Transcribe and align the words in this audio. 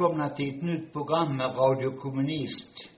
välkomna 0.00 0.28
till 0.28 0.56
ett 0.56 0.62
nytt 0.62 0.92
program 0.92 1.36
med 1.36 1.56
Radio 1.56 1.90
Kommunist. 1.90 2.88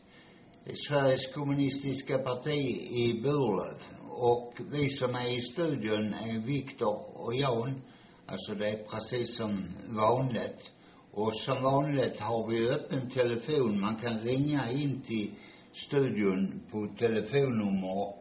Sveriges 0.89 1.33
kommunistiska 1.35 2.19
parti 2.19 2.57
i 2.91 3.21
Burlöv. 3.23 3.83
Och 4.09 4.55
vi 4.71 4.89
som 4.89 5.15
är 5.15 5.39
i 5.39 5.41
studion 5.41 6.15
är 6.15 6.47
Viktor 6.47 7.21
och 7.21 7.35
Jan. 7.35 7.83
Alltså 8.27 8.55
det 8.55 8.69
är 8.69 8.85
precis 8.85 9.37
som 9.37 9.73
vanligt. 9.89 10.73
Och 11.13 11.35
som 11.35 11.63
vanligt 11.63 12.21
har 12.21 12.51
vi 12.51 12.71
öppen 12.71 13.11
telefon. 13.11 13.81
Man 13.81 13.97
kan 13.97 14.21
ringa 14.21 14.71
in 14.71 15.03
till 15.03 15.35
studion 15.73 16.63
på 16.71 16.89
telefonnummer 16.99 18.15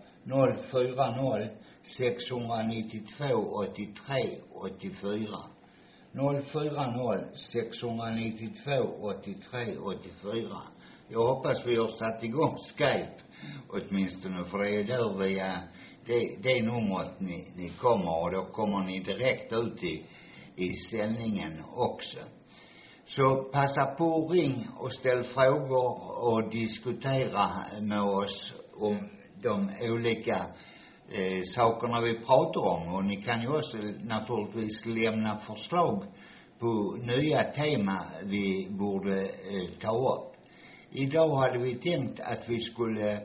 040 0.72 1.50
692 1.84 3.26
83 3.26 3.95
84. 4.52 5.28
040 6.14 7.36
692 7.36 8.84
83 9.02 9.78
84. 9.78 10.58
Jag 11.08 11.22
hoppas 11.22 11.66
vi 11.66 11.76
har 11.76 11.88
satt 11.88 12.23
igång 12.23 12.58
Skype 12.58 13.22
åtminstone 13.70 14.45
för 14.45 14.58
det 14.58 14.70
är 14.70 14.84
där 14.84 15.17
via 15.17 15.62
det, 16.06 16.38
det 16.44 16.64
numret 16.64 17.20
ni, 17.20 17.48
ni 17.56 17.70
kommer 17.70 18.23
och 18.23 18.32
då 18.32 18.44
kommer 18.44 18.80
ni 18.80 19.00
direkt 19.00 19.54
ut 19.54 19.84
i, 19.84 20.06
i 20.56 20.73
sändningen 20.73 21.64
också. 21.76 22.20
Så 23.06 23.36
passa 23.36 23.86
på 23.86 24.30
ring 24.30 24.67
och 24.78 24.94
ställ 24.94 25.23
frågor 25.23 26.23
och 26.23 26.50
diskutera 26.50 27.49
med 27.82 28.02
oss 28.02 28.54
om 28.73 29.10
de 29.42 29.70
olika 29.82 30.45
eh, 31.14 31.44
sakerna 31.44 32.02
vi 32.02 32.14
pratar 32.20 32.61
om 32.61 32.94
och 32.94 33.05
ni 33.05 33.22
kan 33.22 33.42
ju 33.42 33.48
också 33.48 33.77
naturligtvis 34.04 34.86
lämna 34.86 35.38
förslag 35.38 36.04
på 36.60 36.98
nya 37.17 37.44
tema 37.44 38.05
vi 38.23 38.67
borde 38.70 39.22
eh, 39.23 39.80
ta 39.80 40.16
upp. 40.16 40.36
Idag 40.89 41.36
hade 41.36 41.58
vi 41.58 41.76
tänkt 41.76 42.20
att 42.20 42.49
vi 42.49 42.60
skulle 42.60 43.22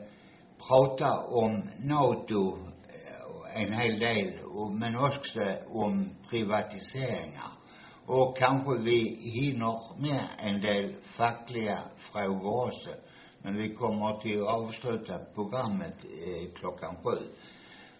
prata 0.67 1.19
om 1.19 1.69
NATO 1.79 2.57
eh, 2.87 3.61
en 3.61 3.73
hel 3.73 3.99
del, 3.99 4.39
men 4.79 4.97
också 4.97 5.39
om 5.69 6.09
privatiseringar. 6.29 7.51
Och 8.05 8.37
kanske 8.37 8.77
vi 8.77 9.15
hinner 9.21 10.01
med 10.01 10.27
en 10.37 10.61
del 10.61 10.95
fackliga 11.03 11.79
frågor 11.97 12.67
också. 12.67 12.89
Men 13.41 13.57
vi 13.57 13.75
kommer 13.75 14.19
till 14.19 14.41
att 14.41 14.47
avsluta 14.47 15.19
programmet 15.35 16.05
eh, 16.05 16.53
klockan 16.55 16.95
sju. 17.03 17.17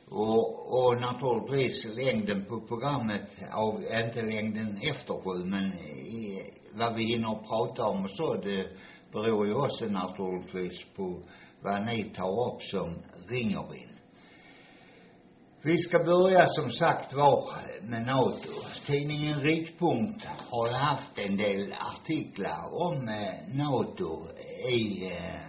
Och, 0.09 0.73
och 0.73 1.01
naturligtvis 1.01 1.85
längden 1.95 2.45
på 2.45 2.62
programmet, 2.62 3.29
av, 3.53 3.84
inte 4.06 4.22
längden 4.22 4.78
efter 4.78 5.13
sju, 5.13 5.45
men 5.45 5.73
i, 5.73 6.41
vad 6.73 6.95
vi 6.95 7.03
hinner 7.03 7.35
prata 7.47 7.88
om 7.88 8.03
och 8.03 8.12
så, 8.12 8.34
det 8.34 8.68
beror 9.12 9.47
ju 9.47 9.53
också 9.53 9.85
naturligtvis 9.85 10.85
på 10.95 11.22
vad 11.62 11.85
ni 11.85 12.03
tar 12.03 12.53
upp 12.53 12.62
som 12.62 12.95
ringer 13.28 13.75
in. 13.75 13.97
Vi 15.62 15.78
ska 15.78 16.00
börja 16.00 16.45
som 16.47 16.72
sagt 16.72 17.13
var 17.13 17.44
med 17.81 18.06
NATO. 18.06 18.51
Tidningen 18.85 19.41
Riktpunkt 19.41 20.25
har 20.25 20.68
ju 20.68 20.74
haft 20.74 21.18
en 21.18 21.38
del 21.38 21.74
artiklar 21.74 22.88
om 22.88 23.09
eh, 23.09 23.57
NATO 23.66 24.28
i, 24.69 25.06
eh, 25.06 25.47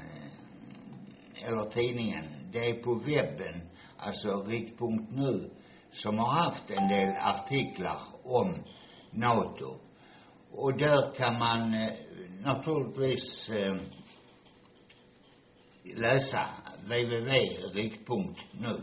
eller 1.48 1.70
tidningen, 1.70 2.24
det 2.52 2.58
är 2.58 2.82
på 2.82 2.94
webben, 2.94 3.68
alltså 3.98 4.42
Riktpunkt 4.42 5.10
nu, 5.10 5.50
som 5.90 6.18
har 6.18 6.42
haft 6.42 6.70
en 6.70 6.88
del 6.88 7.14
artiklar 7.20 7.98
om 8.24 8.64
NATO. 9.12 9.76
Och 10.52 10.78
där 10.78 11.14
kan 11.14 11.38
man 11.38 11.74
eh, 11.74 11.90
naturligtvis 12.44 13.50
eh, 13.50 13.76
läsa 15.96 16.40
www.riktpunkt.nu. 16.84 18.76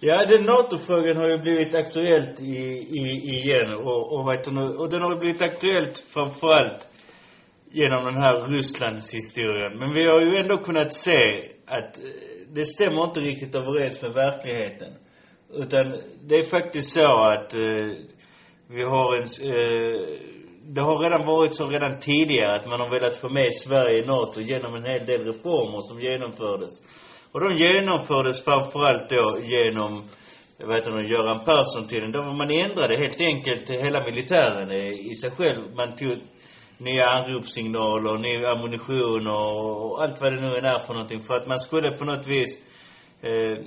Ja, 0.00 0.26
den 0.26 0.44
NATO-frågan 0.44 1.16
har 1.16 1.28
ju 1.28 1.38
blivit 1.38 1.74
aktuellt 1.74 2.40
i, 2.40 2.56
i, 2.98 3.02
igen 3.36 3.74
och, 3.74 4.12
och 4.12 4.28
vet 4.28 4.44
du 4.44 4.50
nu, 4.50 4.76
och 4.76 4.90
den 4.90 5.02
har 5.02 5.14
ju 5.14 5.20
blivit 5.20 5.42
aktuellt 5.42 5.98
framförallt 6.14 6.88
genom 7.70 8.04
den 8.04 8.16
här 8.22 8.48
Rysslands 8.50 9.14
historien. 9.14 9.78
Men 9.78 9.94
vi 9.94 10.06
har 10.06 10.20
ju 10.20 10.36
ändå 10.36 10.58
kunnat 10.58 10.92
se 10.92 11.50
att 11.66 11.98
eh, 11.98 12.33
det 12.54 12.64
stämmer 12.64 13.04
inte 13.04 13.20
riktigt 13.20 13.54
överens 13.54 14.02
med 14.02 14.12
verkligheten. 14.12 14.92
Utan 15.54 15.84
det 16.28 16.34
är 16.34 16.50
faktiskt 16.50 16.94
så 16.94 17.22
att 17.32 17.54
eh, 17.54 17.88
vi 18.68 18.82
har 18.82 19.16
en, 19.16 19.22
eh, 19.22 19.98
det 20.74 20.82
har 20.82 20.98
redan 20.98 21.26
varit 21.26 21.54
så 21.56 21.68
redan 21.68 21.98
tidigare 21.98 22.56
att 22.56 22.66
man 22.66 22.80
har 22.80 22.90
velat 22.90 23.16
få 23.16 23.28
med 23.28 23.54
Sverige 23.54 24.02
i 24.02 24.06
NATO 24.06 24.40
genom 24.40 24.74
en 24.74 24.84
hel 24.84 25.06
del 25.06 25.24
reformer 25.24 25.80
som 25.80 26.00
genomfördes. 26.00 26.70
Och 27.32 27.40
de 27.40 27.54
genomfördes 27.54 28.44
framförallt 28.44 29.08
då 29.08 29.36
genom, 29.42 29.92
vad 30.66 30.76
heter 30.76 30.90
det, 30.92 31.08
Göran 31.08 31.44
Persson-tiden. 31.48 32.12
Då 32.12 32.22
man 32.22 32.50
ändrade 32.50 32.98
helt 32.98 33.20
enkelt 33.20 33.70
hela 33.70 34.04
militären 34.04 34.72
i, 34.72 34.86
i 35.10 35.14
sig 35.14 35.30
själv. 35.30 35.74
Man 35.74 35.96
tog 35.96 36.16
nya 36.78 37.06
anropssignaler, 37.06 38.18
ny 38.18 38.44
ammunition 38.44 39.26
och, 39.26 39.92
och 39.92 40.02
allt 40.02 40.20
vad 40.20 40.32
det 40.32 40.40
nu 40.40 40.56
än 40.58 40.64
är 40.64 40.78
för 40.78 40.94
någonting. 40.94 41.20
För 41.20 41.36
att 41.36 41.46
man 41.46 41.58
skulle 41.58 41.92
på 41.92 42.04
något 42.04 42.26
vis 42.26 42.58
eh, 43.22 43.64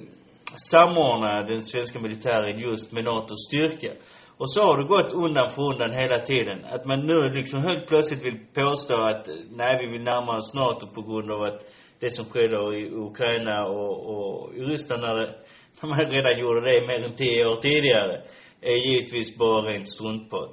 samordna 0.71 1.43
den 1.43 1.63
svenska 1.63 1.99
militären 1.99 2.59
just 2.59 2.91
med 2.93 3.03
NATOs 3.03 3.45
styrka. 3.47 3.91
Och 4.37 4.49
så 4.49 4.61
har 4.61 4.77
det 4.77 4.87
gått 4.87 5.13
undan 5.13 5.49
för 5.49 5.61
undan 5.73 5.91
hela 5.91 6.19
tiden. 6.19 6.65
Att 6.65 6.85
man 6.85 6.99
nu 7.05 7.27
liksom 7.27 7.59
helt 7.63 7.87
plötsligt 7.87 8.25
vill 8.25 8.39
påstå 8.53 8.95
att 9.01 9.27
nej, 9.49 9.77
vi 9.81 9.91
vill 9.91 10.03
närma 10.03 10.37
oss 10.37 10.53
NATO 10.53 10.87
på 10.95 11.01
grund 11.01 11.31
av 11.31 11.43
att 11.43 11.61
det 11.99 12.09
som 12.09 12.25
skedde 12.25 12.77
i 12.77 12.91
Ukraina 12.91 13.65
och, 13.65 13.95
och 14.13 14.55
i 14.55 14.59
Ryssland 14.59 15.01
när, 15.01 15.15
det, 15.15 15.35
när 15.81 15.89
man 15.89 15.99
redan 15.99 16.39
gjorde 16.39 16.61
det 16.61 16.87
mer 16.87 17.03
än 17.03 17.15
tio 17.15 17.45
år 17.45 17.55
tidigare, 17.61 18.21
är 18.61 18.87
givetvis 18.87 19.37
bara 19.37 19.71
rent 19.71 19.89
struntprat. 19.89 20.49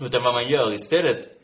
Utan 0.00 0.22
vad 0.22 0.34
man 0.34 0.48
gör 0.48 0.74
istället, 0.74 1.39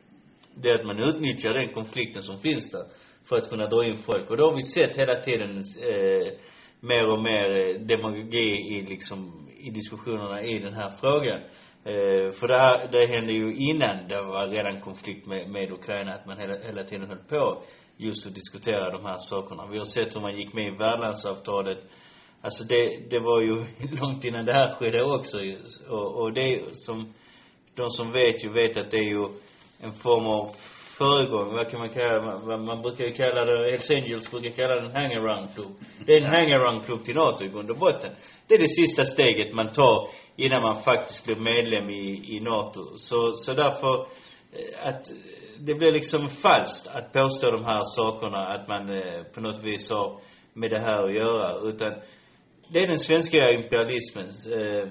det 0.63 0.69
är 0.69 0.75
att 0.75 0.87
man 0.87 0.99
utnyttjar 0.99 1.55
den 1.55 1.73
konflikten 1.73 2.23
som 2.23 2.39
finns 2.39 2.71
där 2.71 2.85
för 3.29 3.37
att 3.37 3.49
kunna 3.51 3.67
dra 3.67 3.85
in 3.85 3.97
folk. 3.97 4.31
Och 4.31 4.37
då 4.37 4.45
har 4.45 4.55
vi 4.55 4.63
sett 4.63 4.97
hela 4.97 5.21
tiden 5.21 5.51
eh, 5.93 6.33
mer 6.81 7.09
och 7.09 7.23
mer 7.23 7.49
eh, 7.57 7.81
demagogi 7.81 8.49
i 8.75 8.87
liksom, 8.89 9.49
i 9.59 9.71
diskussionerna 9.71 10.43
i 10.43 10.59
den 10.59 10.75
här 10.75 10.91
frågan. 11.01 11.41
Eh, 11.85 12.31
för 12.39 12.49
det 12.49 12.59
här, 12.59 12.89
det 12.93 13.07
hände 13.07 13.33
ju 13.33 13.55
innan 13.55 14.09
det 14.09 14.23
var 14.23 14.47
redan 14.47 14.81
konflikt 14.81 15.27
med, 15.27 15.51
med 15.51 15.73
Ukraina, 15.73 16.15
att 16.15 16.27
man 16.27 16.39
hela, 16.39 16.57
hela 16.59 16.85
tiden 16.85 17.09
höll 17.09 17.25
på 17.29 17.63
just 17.97 18.27
att 18.27 18.35
diskutera 18.35 18.91
de 18.91 19.05
här 19.05 19.19
sakerna. 19.19 19.67
Vi 19.67 19.79
har 19.79 19.85
sett 19.85 20.17
hur 20.17 20.21
man 20.21 20.37
gick 20.37 20.55
med 20.55 20.67
i 20.67 20.71
värdlandsavtalet. 20.71 21.79
Alltså 22.41 22.65
det, 22.65 23.11
det 23.11 23.19
var 23.19 23.41
ju 23.41 23.55
långt 24.01 24.25
innan 24.25 24.45
det 24.45 24.53
här 24.53 24.75
skedde 24.75 25.05
också 25.05 25.39
ju. 25.39 25.59
Och, 25.89 26.23
och 26.23 26.33
det 26.33 26.61
som, 26.73 27.15
de 27.75 27.89
som 27.89 28.13
vet 28.13 28.45
ju 28.45 28.53
vet 28.53 28.79
att 28.79 28.91
det 28.91 28.99
är 28.99 29.11
ju 29.11 29.29
en 29.81 29.93
form 29.93 30.27
av 30.27 30.51
föregång, 30.99 31.55
vad 31.55 31.71
kan 31.71 31.81
man 31.81 31.89
kalla 31.89 32.41
man, 32.41 32.65
man 32.65 32.83
brukar 32.83 33.05
ju 33.05 33.13
kalla 33.13 33.45
det, 33.45 33.71
Hells 33.71 33.91
Angels 33.91 34.31
brukar 34.31 34.51
kalla 34.51 34.75
det 34.75 34.87
en 34.87 34.97
hangaround-klubb. 34.97 35.73
Det 36.07 36.13
är 36.13 36.21
en 36.21 36.31
hangaround-klubb 36.31 37.05
till 37.05 37.15
NATO 37.15 37.45
i 37.45 37.49
grund 37.49 37.71
och 37.71 37.79
botten. 37.79 38.13
Det 38.49 38.55
är 38.55 38.59
det 38.59 38.69
sista 38.69 39.05
steget 39.05 39.55
man 39.55 39.73
tar 39.73 40.09
innan 40.37 40.63
man 40.63 40.83
faktiskt 40.83 41.25
blir 41.27 41.37
medlem 41.37 41.91
i, 41.91 42.37
i 42.37 42.41
NATO. 42.41 42.81
Så, 42.97 43.33
så 43.33 43.55
därför 43.55 43.95
eh, 44.53 44.89
att 44.89 45.05
det 45.59 45.75
blir 45.75 45.93
liksom 45.93 46.29
falskt 46.29 46.87
att 46.87 47.13
påstå 47.13 47.51
de 47.51 47.65
här 47.65 47.83
sakerna, 47.83 48.47
att 48.47 48.69
man 48.69 48.91
eh, 48.91 49.23
på 49.35 49.41
något 49.41 49.65
vis 49.65 49.91
har 49.91 50.21
med 50.53 50.71
det 50.71 50.81
här 50.81 51.05
att 51.05 51.15
göra. 51.15 51.69
Utan 51.69 51.93
det 52.73 52.79
är 52.79 52.87
den 52.87 52.99
svenska 52.99 53.51
imperialismen 53.51 54.27
eh, 54.27 54.89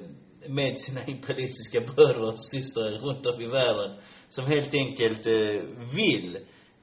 med 0.49 0.77
sina 0.77 1.05
imperialistiska 1.05 1.79
bröder 1.79 2.23
och 2.23 2.39
systrar 2.39 2.91
runt 2.91 3.25
om 3.25 3.41
i 3.41 3.47
världen 3.47 3.97
som 4.35 4.45
helt 4.45 4.75
enkelt 4.75 5.27
eh, 5.27 5.61
vill 5.97 6.37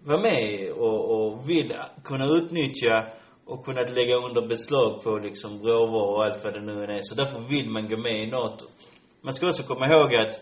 vara 0.04 0.20
med 0.20 0.72
och, 0.72 1.00
och 1.14 1.50
vill 1.50 1.72
kunna 2.04 2.26
utnyttja 2.38 3.06
och 3.46 3.64
kunna 3.64 3.82
lägga 3.82 4.16
under 4.16 4.46
beslag 4.48 5.02
på 5.04 5.18
liksom 5.18 5.50
råvaror 5.62 6.14
och 6.16 6.24
allt 6.24 6.44
vad 6.44 6.54
det 6.54 6.60
nu 6.60 6.84
än 6.84 6.90
är. 6.90 7.00
Så 7.02 7.14
därför 7.14 7.40
vill 7.40 7.70
man 7.70 7.88
gå 7.88 7.96
med 7.96 8.22
i 8.22 8.26
NATO. 8.26 8.64
Man 9.24 9.32
ska 9.32 9.46
också 9.46 9.62
komma 9.62 9.86
ihåg 9.86 10.14
att 10.14 10.34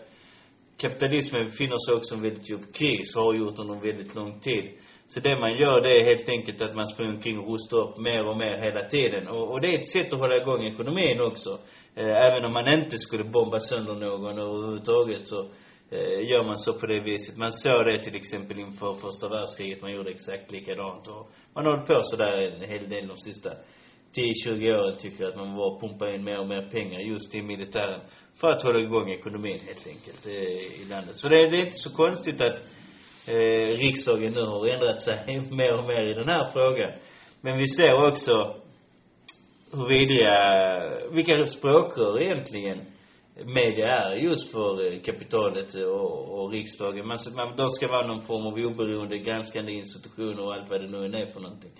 kapitalismen 0.77 1.45
befinner 1.45 1.77
sig 1.85 1.95
också 1.95 2.15
i 2.15 2.17
en 2.17 2.23
väldigt 2.23 2.49
djup 2.49 2.73
kris 2.79 3.15
och 3.15 3.23
har 3.23 3.33
gjort 3.33 3.59
under 3.59 3.87
väldigt 3.87 4.15
lång 4.15 4.39
tid. 4.39 4.65
Så 5.07 5.19
det 5.19 5.39
man 5.39 5.57
gör 5.57 5.81
det 5.81 5.99
är 5.99 6.05
helt 6.05 6.29
enkelt 6.29 6.61
att 6.61 6.75
man 6.75 6.87
springer 6.87 7.13
omkring 7.13 7.39
och 7.39 7.51
rustar 7.51 7.77
upp 7.77 7.97
mer 7.97 8.23
och 8.29 8.37
mer 8.37 8.57
hela 8.65 8.83
tiden. 8.95 9.27
Och, 9.27 9.51
och 9.51 9.61
det 9.61 9.67
är 9.67 9.77
ett 9.79 9.91
sätt 9.95 10.13
att 10.13 10.19
hålla 10.19 10.37
igång 10.37 10.63
ekonomin 10.65 11.21
också. 11.21 11.49
Eh, 11.95 12.15
även 12.27 12.45
om 12.45 12.53
man 12.53 12.73
inte 12.73 12.97
skulle 12.97 13.23
bomba 13.23 13.59
sönder 13.59 13.95
någon 13.95 14.39
överhuvudtaget 14.39 15.27
så 15.27 15.49
eh, 15.91 16.29
gör 16.29 16.43
man 16.43 16.57
så 16.57 16.73
på 16.79 16.85
det 16.85 16.99
viset. 16.99 17.37
Man 17.37 17.51
såg 17.51 17.85
det 17.85 18.01
till 18.01 18.15
exempel 18.15 18.59
inför 18.59 18.93
första 18.93 19.29
världskriget. 19.29 19.81
Man 19.81 19.93
gjorde 19.93 20.11
exakt 20.11 20.51
likadant. 20.51 21.07
Och 21.07 21.31
man 21.53 21.65
har 21.65 21.71
hållit 21.71 21.87
på 21.87 21.99
sådär 22.03 22.33
en 22.41 22.69
hel 22.69 22.89
del 22.89 23.07
de 23.07 23.17
sista 23.17 23.49
10-20 24.15 24.73
åren 24.73 24.97
tycker 24.97 25.23
jag 25.23 25.31
att 25.31 25.37
man 25.37 25.55
bara 25.55 25.79
pumpar 25.79 26.15
in 26.15 26.23
mer 26.23 26.39
och 26.39 26.47
mer 26.47 26.69
pengar 26.69 26.99
just 26.99 27.35
i 27.35 27.41
militären. 27.41 28.01
För 28.41 28.47
att 28.47 28.63
hålla 28.63 28.79
igång 28.79 29.09
ekonomin 29.09 29.59
helt 29.67 29.87
enkelt 29.87 30.25
eh, 30.25 30.81
i 30.81 30.85
landet. 30.89 31.17
Så 31.17 31.29
det, 31.29 31.49
det 31.49 31.57
är 31.57 31.65
inte 31.65 31.77
så 31.77 31.95
konstigt 31.95 32.41
att 32.41 32.57
eh, 33.27 33.77
riksdagen 33.85 34.33
nu 34.33 34.41
har 34.41 34.67
ändrat 34.67 35.01
sig 35.01 35.17
mer 35.51 35.73
och 35.77 35.87
mer 35.87 36.01
i 36.01 36.13
den 36.13 36.29
här 36.29 36.45
frågan. 36.53 36.91
Men 37.41 37.57
vi 37.57 37.67
ser 37.67 38.07
också 38.09 38.55
hur 39.73 39.87
vidriga, 39.87 40.35
vilka 41.11 41.45
språkrör 41.45 42.21
egentligen 42.21 42.77
media 43.45 43.87
är 43.87 44.15
just 44.15 44.51
för 44.51 44.93
eh, 44.93 45.01
kapitalet 45.01 45.75
och, 45.75 46.39
och 46.39 46.51
riksdagen. 46.51 47.07
Man, 47.07 47.17
man, 47.35 47.55
de 47.55 47.69
ska 47.69 47.87
vara 47.87 48.07
någon 48.07 48.21
form 48.21 48.45
av 48.47 48.53
oberoende 48.53 49.17
granskande 49.17 49.71
institutioner 49.71 50.39
och 50.39 50.53
allt 50.53 50.69
vad 50.69 50.81
det 50.81 50.97
nu 50.97 51.17
är 51.17 51.25
för 51.25 51.39
någonting. 51.39 51.71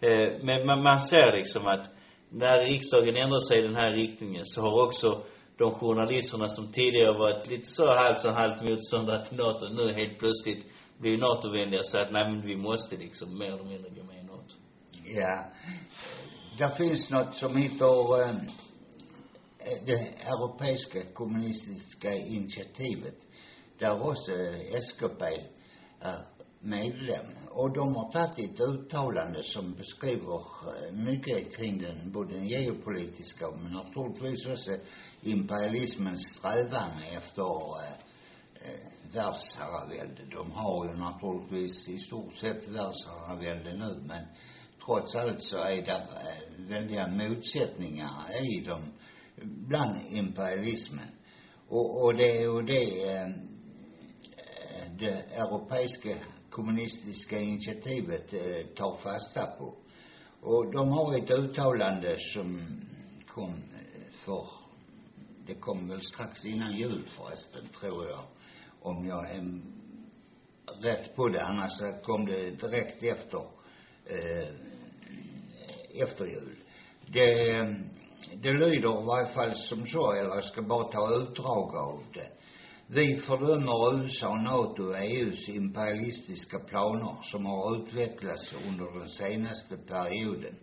Eh, 0.00 0.28
men 0.42 0.66
man, 0.66 0.82
man 0.82 0.98
ser 0.98 1.36
liksom 1.36 1.66
att 1.66 1.86
när 2.30 2.58
riksdagen 2.58 3.16
ändrar 3.16 3.38
sig 3.38 3.58
i 3.58 3.62
den 3.62 3.76
här 3.76 3.92
riktningen 3.92 4.44
så 4.44 4.62
har 4.62 4.84
också 4.86 5.22
de 5.58 5.70
journalisterna 5.70 6.48
som 6.48 6.72
tidigare 6.72 7.18
varit 7.18 7.50
lite 7.50 7.66
så 7.66 7.86
halvt 7.96 8.24
och 8.24 8.34
halvt 8.34 8.70
motståndare 8.70 9.24
till 9.24 9.36
NATO 9.36 9.68
nu 9.68 9.92
helt 9.92 10.18
plötsligt 10.18 10.66
blir 10.98 11.16
NATO-vänliga 11.16 11.78
och 11.78 11.86
säger 11.86 12.04
att 12.04 12.12
nej 12.12 12.30
men 12.30 12.40
vi 12.40 12.56
måste 12.56 12.96
liksom 12.96 13.38
mer 13.38 13.46
eller 13.46 13.64
mindre 13.64 13.90
gå 13.90 14.02
med 14.02 14.16
i 14.16 14.22
NATO. 14.22 14.54
Ja. 15.04 15.44
Det 16.58 16.76
finns 16.76 17.10
något 17.10 17.34
som 17.34 17.56
heter 17.56 18.22
eh, 18.22 18.34
det 19.86 20.14
europeiska 20.26 21.02
kommunistiska 21.14 22.14
initiativet 22.14 23.16
där 23.78 24.02
också 24.08 24.32
SKP 24.80 25.22
är 26.00 26.26
medlem. 26.60 27.26
Och 27.50 27.72
de 27.72 27.96
har 27.96 28.12
tagit 28.12 28.54
ett 28.54 28.60
uttalande 28.60 29.42
som 29.42 29.74
beskriver 29.74 30.40
eh, 30.40 30.92
mycket 30.92 31.56
kring 31.56 31.78
den, 31.82 32.12
både 32.12 32.34
den 32.34 32.48
geopolitiska 32.48 33.50
men 33.50 33.72
naturligtvis 33.72 34.46
också 34.46 34.76
imperialismens 35.22 36.28
strävan 36.28 37.02
efter 37.16 37.42
eh, 37.82 37.92
eh, 38.54 39.14
världsherravälde. 39.14 40.22
De 40.30 40.52
har 40.52 40.86
ju 40.86 40.94
naturligtvis 40.94 41.88
i 41.88 41.98
stort 41.98 42.34
sett 42.34 42.68
världsherravälde 42.68 43.76
nu 43.76 44.02
men 44.06 44.24
trots 44.84 45.14
allt 45.16 45.42
så 45.42 45.56
är 45.56 45.82
det 45.82 45.92
eh, 45.92 46.66
väldiga 46.68 47.08
motsättningar 47.08 48.10
i 48.42 48.64
dem 48.64 48.92
bland 49.42 50.00
imperialismen. 50.10 51.08
Och, 51.68 52.04
och 52.04 52.14
det 52.14 52.38
är 52.38 52.40
ju 52.40 52.62
det 52.62 53.12
eh, 53.12 53.28
det 54.98 55.24
europeiska 55.32 56.16
kommunistiska 56.50 57.40
initiativet 57.40 58.32
eh, 58.32 58.66
tar 58.76 58.96
fasta 58.96 59.46
på. 59.58 59.74
Och 60.40 60.72
de 60.72 60.88
har 60.88 61.18
ett 61.18 61.30
uttalande 61.30 62.16
som 62.20 62.80
kom 63.26 63.50
eh, 63.50 64.12
för, 64.24 64.46
det 65.46 65.54
kom 65.54 65.88
väl 65.88 66.02
strax 66.02 66.44
innan 66.44 66.76
jul 66.76 67.08
förresten, 67.16 67.68
tror 67.80 68.06
jag. 68.06 68.24
Om 68.80 69.06
jag 69.06 69.30
är 69.30 69.42
rätt 70.82 71.16
på 71.16 71.28
det, 71.28 71.44
annars 71.44 71.72
så 71.72 71.92
kom 72.02 72.26
det 72.26 72.50
direkt 72.50 73.02
efter, 73.02 73.42
eh, 74.04 74.48
efter 75.94 76.26
jul. 76.26 76.56
Det, 77.06 77.50
eh, 77.50 77.72
det 78.36 78.52
lyder 78.52 79.02
i 79.02 79.06
varje 79.06 79.32
fall 79.34 79.54
som 79.56 79.86
så, 79.86 80.12
eller 80.12 80.34
jag 80.34 80.44
ska 80.44 80.62
bara 80.62 80.92
ta 80.92 81.14
utdrag 81.22 81.76
av 81.76 82.02
det. 82.14 82.30
Vi 82.86 83.16
fördömer 83.16 84.04
USA, 84.04 84.36
NATO 84.36 84.82
och 84.82 85.00
EUs 85.00 85.48
imperialistiska 85.48 86.58
planer 86.58 87.16
som 87.22 87.46
har 87.46 87.76
utvecklats 87.76 88.54
under 88.68 88.98
den 88.98 89.08
senaste 89.08 89.76
perioden 89.76 90.54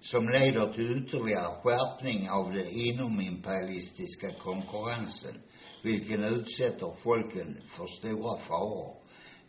som 0.00 0.28
leder 0.28 0.72
till 0.72 0.98
ytterligare 0.98 1.54
skärpning 1.62 2.30
av 2.30 2.52
den 2.52 2.68
inomimperialistiska 2.68 4.32
konkurrensen 4.32 5.40
vilken 5.82 6.24
utsätter 6.24 6.94
folken 7.02 7.60
för 7.76 7.86
stora 7.86 8.38
faror. 8.38 8.94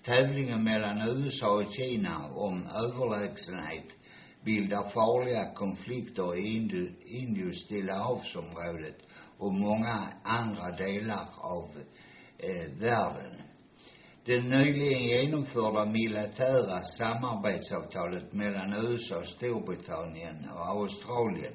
Tävlingen 0.04 0.64
mellan 0.64 1.02
USA 1.02 1.50
och 1.50 1.74
Kina 1.74 2.28
om 2.36 2.68
överlägsenhet 2.68 3.88
bildar 4.48 4.90
farliga 4.90 5.54
konflikter 5.54 6.36
i 6.36 6.56
Indu, 6.56 6.90
Indus-Stilla 7.06 7.94
havsområdet 7.94 8.98
och 9.38 9.54
många 9.54 9.98
andra 10.24 10.72
delar 10.72 11.28
av 11.38 11.70
eh, 12.38 12.72
världen. 12.80 13.42
Det 14.26 14.42
nyligen 14.42 15.04
genomförda 15.04 15.86
militära 15.86 16.82
samarbetsavtalet 16.82 18.34
mellan 18.34 18.74
USA, 18.74 19.24
Storbritannien 19.24 20.50
och 20.50 20.68
Australien, 20.68 21.54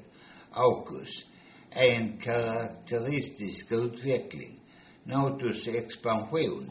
AUKUS, 0.50 1.25
är 1.70 1.96
en 1.96 2.18
karaktäristisk 2.18 3.72
utveckling. 3.72 4.61
NATOs 5.04 5.68
expansion 5.68 6.70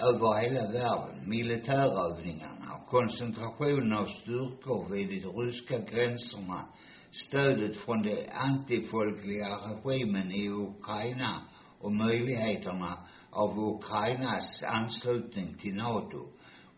över 0.00 0.42
hela 0.42 0.72
världen, 0.72 1.28
militärövningarna 1.28 2.74
och 2.74 2.86
koncentrationen 2.88 3.92
av 3.92 4.06
styrkor 4.06 4.88
vid 4.90 5.22
de 5.22 5.28
ryska 5.40 5.78
gränserna, 5.78 6.64
stödet 7.10 7.76
från 7.76 8.02
den 8.02 8.18
antifolkliga 8.32 9.48
regimen 9.48 10.32
i 10.32 10.48
Ukraina 10.48 11.42
och 11.80 11.92
möjligheterna 11.92 12.98
av 13.30 13.58
Ukrainas 13.58 14.62
anslutning 14.62 15.54
till 15.60 15.74
NATO, 15.74 16.28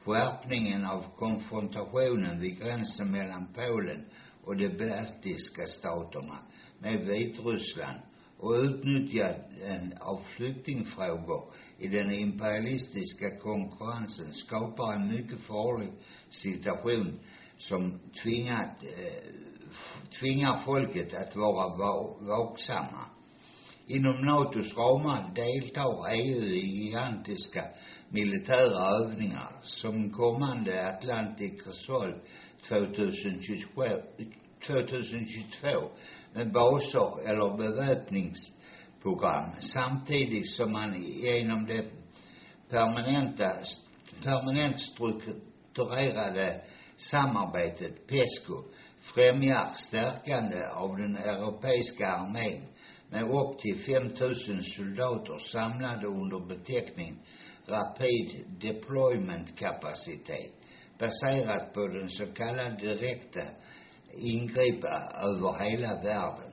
skärpningen 0.05 0.85
av 0.85 1.05
konfrontationen 1.17 2.41
vid 2.41 2.59
gränsen 2.59 3.11
mellan 3.11 3.49
Polen 3.55 4.05
och 4.45 4.57
de 4.57 4.69
baltiska 4.69 5.67
staterna 5.67 6.38
med 6.79 7.07
Vitryssland 7.07 8.00
och 8.43 8.53
utnyttjandet 8.53 10.01
av 10.01 10.21
flyktingfrågor 10.37 11.45
i 11.79 11.89
den 11.89 12.15
imperialistiska 12.15 13.39
konkurrensen 13.39 14.33
skapar 14.33 14.95
en 14.95 15.09
mycket 15.09 15.41
farlig 15.41 15.93
situation 16.31 17.19
som 17.59 17.99
tvingat, 18.23 18.83
eh, 18.83 19.23
tvingar 20.21 20.59
folket 20.65 21.15
att 21.15 21.37
vara 21.37 21.69
vaksamma. 22.21 23.07
Inom 23.87 24.21
NATOs 24.27 24.77
ramar 24.77 25.35
deltar 25.35 26.15
EU 26.15 26.45
i 26.45 26.67
gigantiska 26.67 27.65
militära 28.09 29.05
övningar 29.05 29.53
som 29.63 30.11
kommande 30.11 30.89
Atlantic 30.89 31.67
Resolve 31.67 32.19
2022, 32.69 33.83
2022 34.67 35.91
med 36.35 36.53
baser 36.53 37.29
eller 37.29 37.57
beväpningsprogram 37.57 39.61
samtidigt 39.61 40.51
som 40.51 40.73
man 40.73 41.03
genom 41.03 41.67
det 41.67 41.85
permanenta, 42.71 43.53
permanent 44.25 44.81
strukturerade 44.81 46.61
samarbetet 46.97 48.07
PESCO 48.07 48.62
främjar 49.01 49.67
stärkande 49.75 50.67
av 50.67 50.97
den 50.97 51.17
europeiska 51.17 52.07
armén 52.07 52.67
med 53.11 53.23
upp 53.23 53.59
till 53.59 53.79
5000 53.79 54.65
soldater 54.65 55.39
samlade 55.39 56.07
under 56.07 56.47
beteckningen 56.49 57.19
Rapid 57.67 58.45
Deployment 58.61 59.59
Kapacitet 59.59 60.53
baserat 60.99 61.75
på 61.75 61.87
den 61.87 62.09
så 62.09 62.27
kallade 62.27 62.77
direkta 62.77 63.41
ingripa 64.14 65.12
över 65.14 65.64
hela 65.64 65.95
världen 66.02 66.52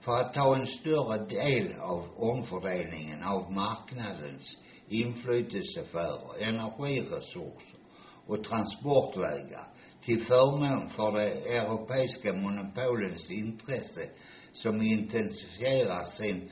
för 0.00 0.12
att 0.12 0.34
ta 0.34 0.56
en 0.56 0.66
större 0.66 1.24
del 1.26 1.74
av 1.80 2.04
omfördelningen 2.16 3.22
av 3.22 3.52
marknadens 3.52 4.58
inflytelsesfärer, 4.88 6.42
energiresurser 6.42 7.78
och 8.26 8.44
transportvägar 8.44 9.64
till 10.04 10.24
förmån 10.24 10.88
för 10.88 11.12
de 11.12 11.24
europeiska 11.58 12.32
monopolens 12.32 13.30
intresse 13.30 14.10
som 14.52 14.82
intensifierar 14.82 16.04
sin 16.04 16.50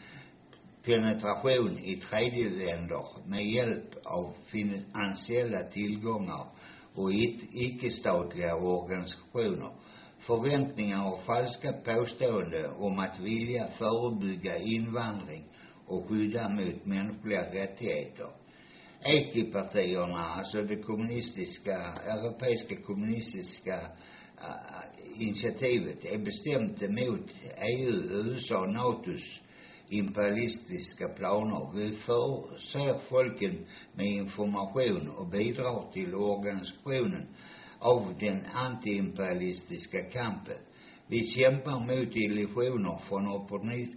penetration 0.84 1.78
i 1.78 1.96
tredje 1.96 2.48
länder 2.48 3.04
med 3.26 3.44
hjälp 3.44 3.94
av 4.04 4.32
finansiella 4.46 5.62
tillgångar 5.62 6.46
och 6.94 7.12
icke-statliga 7.52 8.56
organisationer. 8.56 9.70
Förväntningar 10.26 11.12
och 11.12 11.22
falska 11.22 11.72
påståenden 11.72 12.70
om 12.78 12.98
att 12.98 13.20
vilja 13.20 13.68
förebygga 13.78 14.58
invandring 14.58 15.44
och 15.86 16.08
skydda 16.08 16.48
mot 16.48 16.86
mänskliga 16.86 17.42
rättigheter. 17.42 18.30
EKI-partierna, 19.00 20.18
alltså 20.18 20.62
det 20.62 20.76
kommunistiska, 20.76 21.76
europeiska 22.04 22.76
kommunistiska 22.76 23.80
äh, 24.38 25.22
initiativet, 25.22 26.04
är 26.04 26.18
bestämt 26.18 26.82
emot 26.82 27.30
EU, 27.78 27.92
USA 28.12 28.58
och 28.60 28.72
NATOs 28.72 29.40
imperialistiska 29.88 31.08
planer. 31.08 31.72
Vi 31.74 31.96
förser 31.96 32.98
folken 33.08 33.66
med 33.94 34.06
information 34.06 35.10
och 35.18 35.26
bidrar 35.26 35.92
till 35.92 36.14
organisationen 36.14 37.26
av 37.86 38.14
den 38.20 38.46
antiimperialistiska 38.46 40.02
kampen. 40.02 40.58
Vi 41.06 41.26
kämpar 41.26 41.78
mot 41.80 42.16
illusioner 42.16 42.98
från 42.98 43.28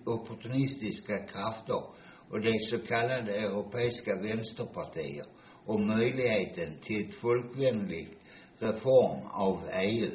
opportunistiska 0.05 1.17
krafter 1.17 1.83
och 2.29 2.41
de 2.41 2.59
så 2.59 2.79
kallade 2.79 3.35
europeiska 3.35 4.15
vänsterpartier 4.15 5.25
och 5.65 5.79
möjligheten 5.79 6.79
till 6.81 7.09
ett 7.09 7.15
folkvänligt 7.15 8.17
reform 8.59 9.27
av 9.31 9.59
EU. 9.73 10.11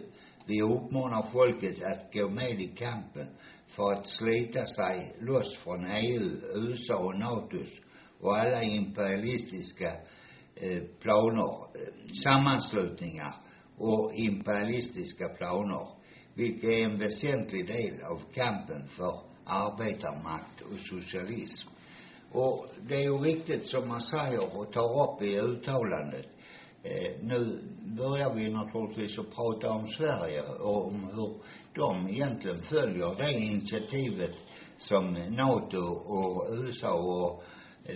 Vi 0.47 0.63
uppmanar 0.63 1.27
folket 1.33 1.83
att 1.83 2.13
gå 2.13 2.29
med 2.31 2.61
i 2.61 2.67
kampen 2.67 3.27
för 3.69 3.93
att 3.93 4.09
slita 4.09 4.67
sig 4.67 5.17
loss 5.21 5.57
från 5.57 5.87
EU, 5.87 6.31
USA 6.55 6.97
och 6.97 7.19
NATOs 7.19 7.81
och 8.21 8.37
alla 8.39 8.63
imperialistiska 8.63 9.89
eh, 10.55 10.83
planer, 11.01 11.55
eh, 11.75 12.11
sammanslutningar 12.25 13.44
och 13.79 14.13
imperialistiska 14.15 15.29
planer, 15.29 15.89
vilket 16.35 16.71
är 16.71 16.85
en 16.85 16.99
väsentlig 16.99 17.67
del 17.67 18.03
av 18.03 18.23
kampen 18.35 18.89
för 18.89 19.21
arbetarmakt 19.45 20.61
och 20.61 20.79
socialism. 20.79 21.69
Och 22.33 22.67
det 22.89 22.95
är 22.95 23.03
ju 23.03 23.19
riktigt 23.19 23.67
som 23.67 23.89
man 23.89 24.01
säger 24.01 24.59
och 24.59 24.73
tar 24.73 25.03
upp 25.03 25.23
i 25.23 25.39
uttalandet. 25.39 26.27
Eh, 26.83 27.13
nu 27.23 27.61
börjar 27.99 28.35
vi 28.35 28.49
naturligtvis 28.49 29.19
att 29.19 29.35
prata 29.35 29.71
om 29.71 29.89
Sverige 29.89 30.43
och 30.43 30.87
om 30.87 31.11
hur 31.15 31.37
de 31.75 32.09
egentligen 32.09 32.63
följer 32.63 33.15
det 33.19 33.33
initiativet 33.33 34.35
som 34.79 35.13
NATO 35.13 35.79
och 35.89 36.47
USA 36.51 36.93
och 36.93 37.43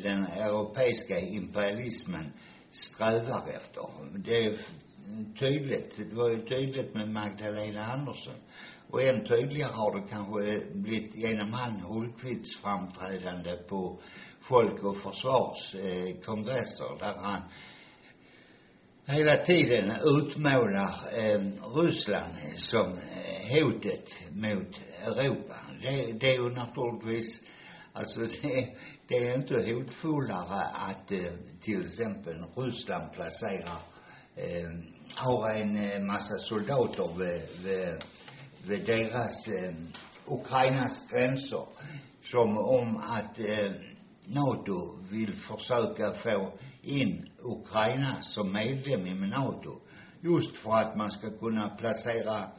den 0.02 0.26
europeiska 0.26 1.20
imperialismen 1.20 2.32
strävar 2.70 3.48
efter. 3.48 3.82
Det 4.18 4.58
tydligt, 5.38 5.96
det 6.10 6.16
var 6.16 6.30
ju 6.30 6.42
tydligt 6.44 6.94
med 6.94 7.08
Magdalena 7.08 7.84
Andersson. 7.84 8.34
Och 8.90 9.02
än 9.02 9.26
tydligare 9.26 9.72
har 9.72 10.00
det 10.00 10.08
kanske 10.08 10.52
eh, 10.52 10.60
blivit 10.74 11.14
genom 11.14 11.52
han 11.52 11.80
Hultqvists 11.80 12.60
framträdande 12.62 13.56
på 13.56 14.00
Folk 14.40 14.84
och 14.84 14.96
Försvars 14.96 15.74
eh, 15.74 16.20
kongresser 16.24 16.98
där 16.98 17.14
han 17.16 17.42
hela 19.08 19.44
tiden 19.44 19.92
utmålar 20.04 20.94
eh, 21.12 21.40
Ryssland 21.74 22.34
som 22.56 22.86
eh, 22.86 23.64
hotet 23.64 24.08
mot 24.30 24.80
Europa. 25.02 25.54
Det, 25.82 26.12
det 26.12 26.26
är 26.26 26.34
ju 26.34 26.48
naturligtvis, 26.48 27.42
alltså 27.92 28.20
det, 28.42 28.76
det 29.08 29.16
är 29.16 29.34
inte 29.34 29.72
hotfullare 29.72 30.64
att 30.74 31.12
eh, 31.12 31.32
till 31.60 31.80
exempel 31.80 32.44
Ryssland 32.56 33.12
placerar, 33.12 33.82
eh, 34.36 34.97
har 35.14 35.50
en 35.50 35.76
eh, 35.76 36.00
massa 36.00 36.38
soldater 36.38 37.18
vid, 37.18 37.64
vid, 37.64 38.02
vid 38.66 38.86
deras, 38.86 39.48
eh, 39.48 39.74
Ukrainas 40.26 41.08
gränser. 41.10 41.66
Som 42.22 42.58
om 42.58 42.96
att 42.96 43.38
eh, 43.38 43.72
NATO 44.26 44.98
vill 45.10 45.36
försöka 45.36 46.12
få 46.12 46.58
in 46.82 47.28
Ukraina 47.38 48.22
som 48.22 48.52
medlem 48.52 49.06
i 49.06 49.14
NATO. 49.14 49.80
Just 50.20 50.56
för 50.56 50.70
att 50.70 50.96
man 50.96 51.10
ska 51.10 51.30
kunna 51.30 51.68
placera 51.68 52.50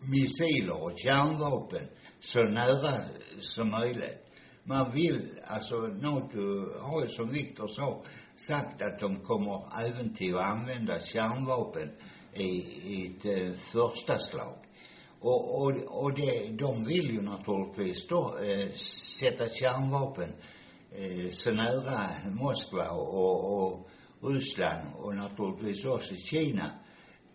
missiler 0.00 0.82
och 0.82 0.92
kärnvapen 0.96 1.88
så 2.20 2.42
nära 2.42 3.04
som 3.40 3.70
möjligt. 3.70 4.28
Man 4.64 4.92
vill, 4.92 5.38
alltså 5.46 5.76
NATO 5.76 6.40
har 6.80 7.02
ju 7.02 7.08
som 7.08 7.28
Viktor 7.28 7.68
sa 7.68 8.04
sagt 8.38 8.82
att 8.82 8.98
de 8.98 9.20
kommer 9.20 9.80
även 9.80 10.14
till 10.14 10.36
att 10.36 10.44
använda 10.44 11.00
kärnvapen 11.00 11.90
i, 12.32 12.44
i 12.44 13.06
ett 13.06 13.24
eh, 13.24 13.52
första 13.72 14.18
slag. 14.18 14.56
Och, 15.20 15.62
och, 15.62 15.72
och 16.02 16.14
det, 16.14 16.48
de 16.58 16.84
vill 16.84 17.10
ju 17.10 17.22
naturligtvis 17.22 18.06
då 18.08 18.38
eh, 18.38 18.70
sätta 19.20 19.48
kärnvapen 19.48 20.32
eh, 20.92 21.28
så 21.30 21.50
nära 21.50 22.08
Moskva 22.30 22.90
och, 22.90 23.56
och 23.56 23.90
Ryssland 24.22 24.94
och 24.96 25.16
naturligtvis 25.16 25.84
också 25.84 26.14
Kina 26.14 26.70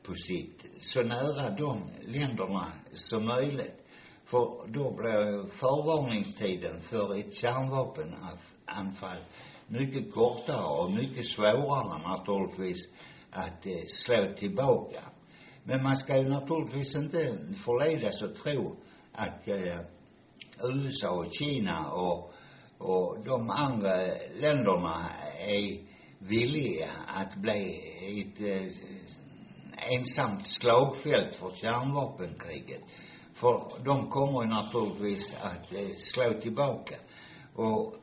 på 0.04 0.14
sikt, 0.14 0.66
så 0.78 1.02
nära 1.02 1.50
de 1.50 1.82
länderna 2.02 2.68
som 2.92 3.26
möjligt. 3.26 3.80
För 4.26 4.68
då 4.68 4.96
blir 4.96 5.48
förvarningstiden 5.48 6.82
för 6.82 7.20
ett 7.20 7.34
kärnvapenanfall 7.36 9.18
mycket 9.68 10.14
kortare 10.14 10.66
och 10.66 10.92
mycket 10.92 11.26
svårare 11.26 12.02
naturligtvis 12.08 12.90
att 13.32 13.66
eh, 13.66 13.86
slå 13.88 14.34
tillbaka. 14.38 15.00
Men 15.64 15.84
man 15.84 15.98
ska 15.98 16.18
ju 16.18 16.30
naturligtvis 16.30 16.96
inte 16.96 17.38
förledas 17.66 18.22
att 18.22 18.36
tro 18.36 18.76
att 19.12 19.48
eh, 19.48 19.80
USA 20.64 21.10
och 21.10 21.34
Kina 21.34 21.92
och, 21.92 22.34
och 22.78 23.18
de 23.26 23.50
andra 23.50 23.96
länderna 24.36 25.10
är 25.40 25.80
villiga 26.20 26.90
att 27.08 27.36
bli 27.36 27.80
ett 28.22 28.42
eh, 28.42 28.68
ensamt 29.98 30.48
slagfält 30.48 31.36
för 31.36 31.52
kärnvapenkriget. 31.56 32.82
För 33.34 33.84
de 33.86 34.10
kommer 34.10 34.44
ju 34.44 34.50
naturligtvis 34.50 35.36
att 35.42 35.74
eh, 35.74 35.88
slå 35.98 36.42
tillbaka. 36.42 36.96
Och 37.56 37.96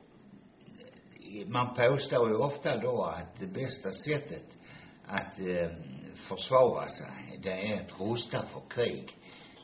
man 1.47 1.75
påstår 1.75 2.29
ju 2.29 2.37
ofta 2.37 2.77
då 2.77 3.03
att 3.03 3.41
det 3.41 3.47
bästa 3.47 3.91
sättet 3.91 4.59
att 5.07 5.41
eh, 5.41 5.71
försvara 6.15 6.89
sig, 6.89 7.41
det 7.43 7.73
är 7.73 7.81
att 7.81 8.01
rusta 8.01 8.43
för 8.47 8.63
krig. 8.71 9.17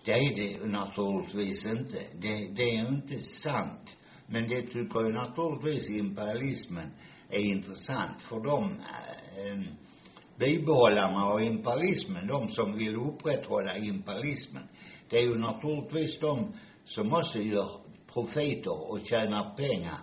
Det 0.05 0.13
är 0.13 0.35
det 0.37 0.67
naturligtvis 0.67 1.67
inte. 1.67 2.03
Det, 2.15 2.49
det 2.57 2.63
är 2.63 2.89
inte 2.89 3.19
sant. 3.19 3.97
Men 4.27 4.49
det 4.49 4.63
tycker 4.63 5.01
ju 5.01 5.13
naturligtvis 5.13 5.91
imperialismen 5.91 6.91
är 7.31 7.39
intressant 7.39 8.23
för 8.23 8.41
de 8.41 8.65
eh, 8.65 9.47
eh, 9.47 9.63
bibehållarna 10.39 11.25
av 11.25 11.43
imperialismen, 11.43 12.27
de 12.27 12.49
som 12.49 12.77
vill 12.77 12.97
upprätthålla 12.97 13.77
imperialismen, 13.77 14.69
det 15.11 15.17
är 15.17 15.23
ju 15.23 15.39
naturligtvis 15.39 16.19
de 16.19 16.53
som 16.85 17.13
också 17.13 17.39
gör 17.39 17.71
profiter 18.13 18.91
och 18.91 19.01
tjänar 19.01 19.57
pengar, 19.57 19.99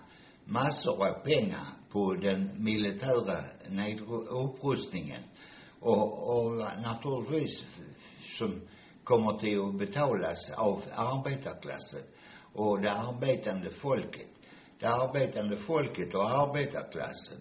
massor 0.46 1.08
av 1.08 1.24
pengar 1.24 1.66
på 1.92 2.14
den 2.14 2.64
militära 2.64 3.44
upprustningen. 4.30 5.22
Och, 5.80 6.38
och 6.38 6.56
naturligtvis 6.82 7.66
som 8.38 8.62
kommer 9.04 9.34
till 9.34 9.60
att 9.60 9.78
betalas 9.78 10.52
av 10.58 10.84
arbetarklassen 10.96 12.02
och 12.54 12.82
det 12.82 12.92
arbetande 12.92 13.72
folket. 13.72 14.28
Det 14.80 14.88
arbetande 14.88 15.58
folket 15.58 16.16
och 16.16 16.30
arbetarklassen 16.30 17.38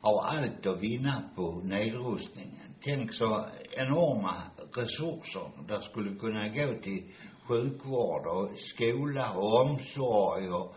har 0.00 0.24
allt 0.24 0.66
att 0.66 0.80
vinna 0.80 1.22
på 1.36 1.60
nedrustningen. 1.64 2.74
Tänk 2.84 3.14
så 3.14 3.44
enorma 3.70 4.34
resurser 4.76 5.50
där 5.68 5.80
skulle 5.80 6.18
kunna 6.18 6.48
gå 6.48 6.74
till 6.82 7.12
sjukvård 7.48 8.26
och 8.26 8.50
skola 8.58 9.32
och 9.32 9.60
omsorg 9.60 10.50
och 10.50 10.76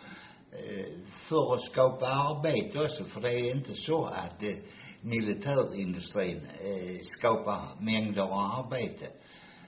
Eh, 0.55 0.85
för 1.07 1.53
att 1.53 1.61
skapa 1.61 2.05
arbete 2.05 2.79
också, 2.79 3.03
för 3.03 3.21
det 3.21 3.33
är 3.33 3.55
inte 3.55 3.73
så 3.75 4.05
att 4.05 4.43
eh, 4.43 4.55
militärindustrin 5.01 6.47
eh, 6.59 6.99
skapar 7.01 7.61
mängder 7.79 8.21
av 8.21 8.33
arbete. 8.33 9.07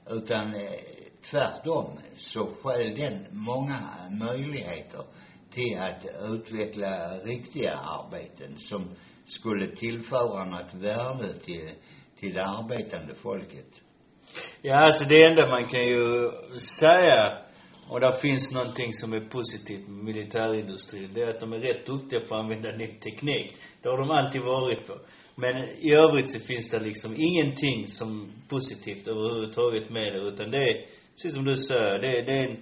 Utan 0.09 0.55
eh, 0.55 0.71
tvärtom 1.31 1.99
så 2.17 2.47
skäl 2.47 2.95
den 2.95 3.25
många 3.31 3.79
möjligheter 4.19 5.03
till 5.51 5.79
att 5.79 6.05
utveckla 6.21 7.17
riktiga 7.17 7.75
arbeten 7.75 8.57
som 8.57 8.95
skulle 9.25 9.67
tillföra 9.67 10.45
något 10.45 10.73
värde 10.73 11.39
till, 11.45 11.71
till 12.19 12.33
det 12.33 12.45
arbetande 12.45 13.15
folket. 13.15 13.81
Ja, 14.61 14.75
alltså 14.75 15.05
det 15.05 15.23
enda 15.23 15.47
man 15.47 15.67
kan 15.67 15.81
ju 15.81 16.31
säga, 16.59 17.46
och 17.89 17.99
där 17.99 18.11
finns 18.11 18.51
någonting 18.53 18.93
som 18.93 19.13
är 19.13 19.19
positivt 19.19 19.87
med 19.87 20.03
militärindustrin, 20.05 21.09
det 21.13 21.21
är 21.21 21.27
att 21.27 21.39
de 21.39 21.53
är 21.53 21.59
rätt 21.59 21.85
duktiga 21.85 22.19
på 22.19 22.35
att 22.35 22.41
använda 22.43 22.71
ny 22.71 22.87
teknik. 22.87 23.55
Det 23.81 23.89
har 23.89 23.97
de 23.97 24.09
alltid 24.11 24.41
varit 24.41 24.87
på. 24.87 24.93
Men 25.35 25.55
i 25.79 25.93
övrigt 25.93 26.29
så 26.29 26.39
finns 26.39 26.69
det 26.69 26.79
liksom 26.79 27.15
ingenting 27.17 27.87
som 27.87 28.31
positivt 28.49 29.07
överhuvudtaget 29.07 29.89
med 29.89 30.13
det, 30.13 30.19
utan 30.19 30.51
det 30.51 30.57
är, 30.57 30.85
precis 31.15 31.33
som 31.33 31.45
du 31.45 31.55
säger, 31.55 31.99
det, 31.99 32.07
är- 32.17 32.25
det 32.25 32.31
är 32.31 32.49
en, 32.49 32.57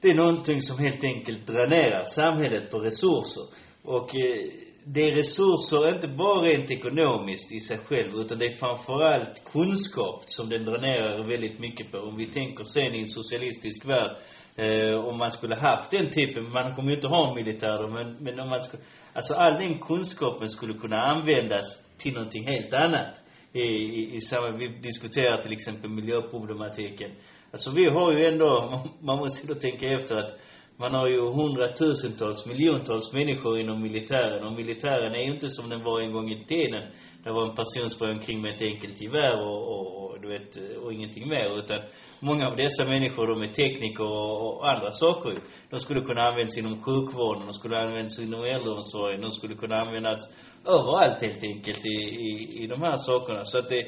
det 0.00 0.08
är 0.08 0.14
någonting 0.14 0.62
som 0.62 0.78
helt 0.78 1.04
enkelt 1.04 1.46
dränerar 1.46 2.02
samhället 2.04 2.70
på 2.70 2.78
resurser. 2.78 3.44
Och 3.84 4.16
eh, 4.16 4.69
det 4.84 5.00
är 5.00 5.16
resurser 5.16 5.94
inte 5.94 6.08
bara 6.08 6.42
rent 6.42 6.70
ekonomiskt 6.70 7.52
i 7.52 7.60
sig 7.60 7.78
själv, 7.78 8.10
utan 8.14 8.38
det 8.38 8.44
är 8.44 8.56
framförallt 8.56 9.44
kunskap 9.52 10.22
som 10.26 10.48
den 10.48 10.64
dränerar 10.64 11.28
väldigt 11.28 11.58
mycket 11.58 11.92
på. 11.92 11.98
Om 11.98 12.16
vi 12.16 12.26
tänker 12.26 12.64
sen 12.64 12.94
i 12.94 13.00
en 13.00 13.06
socialistisk 13.06 13.88
värld, 13.88 14.16
eh, 14.56 15.04
om 15.08 15.18
man 15.18 15.30
skulle 15.30 15.56
haft 15.56 15.90
den 15.90 16.10
typen, 16.10 16.50
man 16.52 16.74
kommer 16.74 16.90
ju 16.90 16.96
inte 16.96 17.08
ha 17.08 17.28
en 17.28 17.34
militär 17.34 17.82
då, 17.82 17.88
men, 17.88 18.16
men 18.20 18.40
om 18.40 18.48
man 18.48 18.62
skulle, 18.62 18.82
alltså 19.12 19.34
all 19.34 19.54
den 19.54 19.78
kunskapen 19.78 20.48
skulle 20.48 20.74
kunna 20.74 21.00
användas 21.02 21.66
till 21.98 22.14
någonting 22.14 22.46
helt 22.46 22.72
annat. 22.72 23.14
I, 23.52 23.62
i, 23.62 24.14
i 24.14 24.20
samma, 24.20 24.50
vi 24.50 24.68
diskuterar 24.68 25.40
till 25.40 25.52
exempel 25.52 25.90
miljöproblematiken. 25.90 27.10
Alltså 27.52 27.70
vi 27.76 27.84
har 27.84 28.12
ju 28.12 28.26
ändå, 28.26 28.80
man 29.00 29.18
måste 29.18 29.46
ju 29.46 29.54
då 29.54 29.60
tänka 29.60 29.90
efter 29.90 30.16
att 30.16 30.32
man 30.80 30.94
har 30.94 31.08
ju 31.08 31.20
hundratusentals, 31.20 32.46
miljontals 32.46 33.12
människor 33.12 33.58
inom 33.58 33.82
militären 33.82 34.46
och 34.46 34.52
militären 34.52 35.14
är 35.14 35.24
ju 35.26 35.32
inte 35.34 35.48
som 35.48 35.68
den 35.70 35.82
var 35.84 36.00
en 36.00 36.12
gång 36.12 36.30
i 36.30 36.44
tiden. 36.44 36.82
Det 37.24 37.30
var 37.32 37.48
en 37.48 37.54
person 37.54 37.88
sprang 37.88 38.10
omkring 38.10 38.42
med 38.42 38.54
ett 38.54 38.62
enkelt 38.62 39.02
gevär 39.02 39.36
och, 39.48 39.60
och, 39.74 39.86
och 40.02 40.20
du 40.20 40.28
vet, 40.28 40.50
och 40.82 40.92
ingenting 40.92 41.28
mer. 41.28 41.58
Utan 41.58 41.80
många 42.20 42.48
av 42.48 42.56
dessa 42.56 42.84
människor, 42.84 43.26
de 43.26 43.42
är 43.42 43.52
tekniker 43.52 44.04
och, 44.04 44.46
och 44.46 44.70
andra 44.70 44.90
saker 44.92 45.30
ju. 45.30 45.40
De 45.70 45.78
skulle 45.78 46.00
kunna 46.00 46.22
användas 46.22 46.58
inom 46.58 46.82
sjukvården, 46.82 47.46
de 47.46 47.52
skulle 47.52 47.76
användas 47.76 48.18
inom 48.20 48.44
äldreomsorgen, 48.44 49.20
de 49.20 49.30
skulle 49.30 49.54
kunna 49.54 49.76
användas 49.76 50.20
överallt 50.64 51.22
helt 51.22 51.44
enkelt 51.44 51.82
i, 51.86 51.96
i, 52.28 52.62
i 52.62 52.66
de 52.66 52.82
här 52.82 52.96
sakerna. 52.96 53.44
Så 53.44 53.58
att 53.58 53.68
det, 53.68 53.82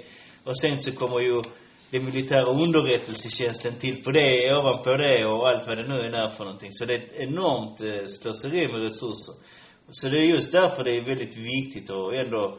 och 0.45 0.57
sen 0.57 0.79
så 0.79 0.91
kommer 1.01 1.21
ju 1.21 1.43
den 1.93 2.05
militära 2.05 2.47
underrättelsetjänsten 2.65 3.79
till 3.79 4.03
på 4.05 4.11
det, 4.11 4.57
ovanpå 4.57 4.97
det 4.97 5.27
och 5.27 5.49
allt 5.49 5.67
vad 5.67 5.77
det 5.77 5.89
nu 5.89 5.99
än 6.07 6.15
är 6.15 6.29
för 6.29 6.45
någonting. 6.45 6.73
Så 6.73 6.85
det 6.85 6.95
är 6.95 7.03
ett 7.05 7.17
enormt 7.27 7.81
eh, 7.81 8.07
slöseri 8.07 8.73
med 8.73 8.83
resurser. 8.83 9.35
Så 9.91 10.09
det 10.09 10.19
är 10.19 10.27
just 10.35 10.53
därför 10.53 10.85
det 10.85 10.97
är 10.97 11.05
väldigt 11.13 11.37
viktigt 11.37 11.91
att 11.91 12.13
ändå 12.23 12.59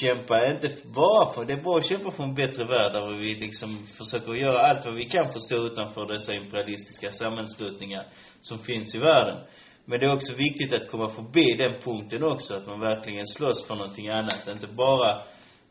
kämpa, 0.00 0.34
inte 0.54 0.68
bara 0.94 1.32
för, 1.32 1.44
det 1.44 1.52
är 1.52 1.62
bra 1.62 1.76
att 1.76 1.88
kämpa 1.88 2.10
för 2.10 2.24
en 2.24 2.34
bättre 2.34 2.64
värld 2.64 2.92
där 2.92 3.16
vi 3.22 3.34
liksom 3.34 3.70
försöker 3.98 4.32
göra 4.44 4.66
allt 4.68 4.86
vad 4.86 4.94
vi 4.94 5.04
kan 5.04 5.28
för 5.28 5.38
att 5.38 5.48
stå 5.50 5.66
utanför 5.66 6.12
dessa 6.12 6.34
imperialistiska 6.34 7.10
sammanslutningar 7.10 8.04
som 8.40 8.58
finns 8.58 8.94
i 8.94 8.98
världen. 8.98 9.38
Men 9.84 10.00
det 10.00 10.06
är 10.06 10.14
också 10.14 10.34
viktigt 10.34 10.74
att 10.74 10.90
komma 10.90 11.08
förbi 11.08 11.46
den 11.58 11.80
punkten 11.86 12.22
också, 12.22 12.54
att 12.54 12.66
man 12.66 12.80
verkligen 12.80 13.26
slåss 13.26 13.66
för 13.66 13.74
någonting 13.74 14.08
annat. 14.08 14.48
Inte 14.48 14.66
bara 14.66 15.22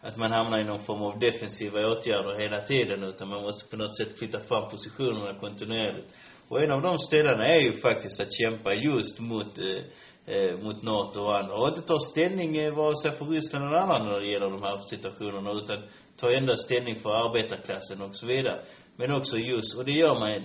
att 0.02 0.18
man 0.18 0.32
hamnar 0.32 0.60
i 0.60 0.64
någon 0.64 0.80
form 0.80 1.02
av 1.02 1.20
defensiva 1.20 1.80
åtgärder 1.88 2.40
hela 2.40 2.62
tiden, 2.62 3.04
utan 3.04 3.30
man 3.30 3.42
måste 3.42 3.70
på 3.70 3.78
något 3.78 3.98
sätt 3.98 4.20
flytta 4.20 4.40
fram 4.40 4.70
positionerna 4.70 5.40
kontinuerligt. 5.40 6.14
Och 6.50 6.64
en 6.64 6.72
av 6.72 6.82
de 6.82 6.98
ställena 6.98 7.48
är 7.48 7.62
ju 7.62 7.74
faktiskt 7.74 8.22
att 8.22 8.34
kämpa 8.40 8.74
just 8.74 9.20
mot, 9.20 9.58
eh, 9.58 10.36
eh 10.36 10.58
mot 10.64 10.84
NATO 10.84 11.20
och 11.22 11.38
andra. 11.40 11.56
Och 11.56 11.68
inte 11.68 11.82
ta 11.82 12.00
ställning 12.00 12.58
eh, 12.58 12.76
vare 12.76 12.96
sig 12.96 13.12
för 13.12 13.26
Ryssland 13.26 13.66
eller 13.66 13.78
andra 13.78 14.04
när 14.04 14.20
det 14.20 14.32
gäller 14.32 14.50
de 14.50 14.64
här 14.64 14.78
situationerna, 14.78 15.52
utan 15.52 15.80
ta 16.22 16.32
endast 16.32 16.64
ställning 16.64 16.96
för 16.96 17.10
arbetarklassen 17.10 18.02
och 18.02 18.16
så 18.16 18.28
vidare. 18.28 18.62
Men 18.96 19.12
också 19.12 19.38
just, 19.38 19.78
och 19.78 19.86
det 19.86 19.92
gör 19.92 20.20
man 20.20 20.44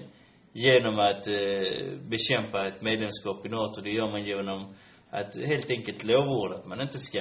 genom 0.53 0.99
att 0.99 1.29
eh, 1.29 1.99
bekämpa 2.13 2.69
ett 2.69 2.83
medlemskap 2.83 3.47
i 3.47 3.49
NATO. 3.49 3.81
Det 3.83 3.91
gör 3.91 4.11
man 4.11 4.25
genom 4.25 4.75
att 5.19 5.37
helt 5.47 5.71
enkelt 5.71 6.05
lovorda 6.05 6.57
att 6.57 6.67
man 6.67 6.81
inte 6.81 6.99
ska 6.99 7.21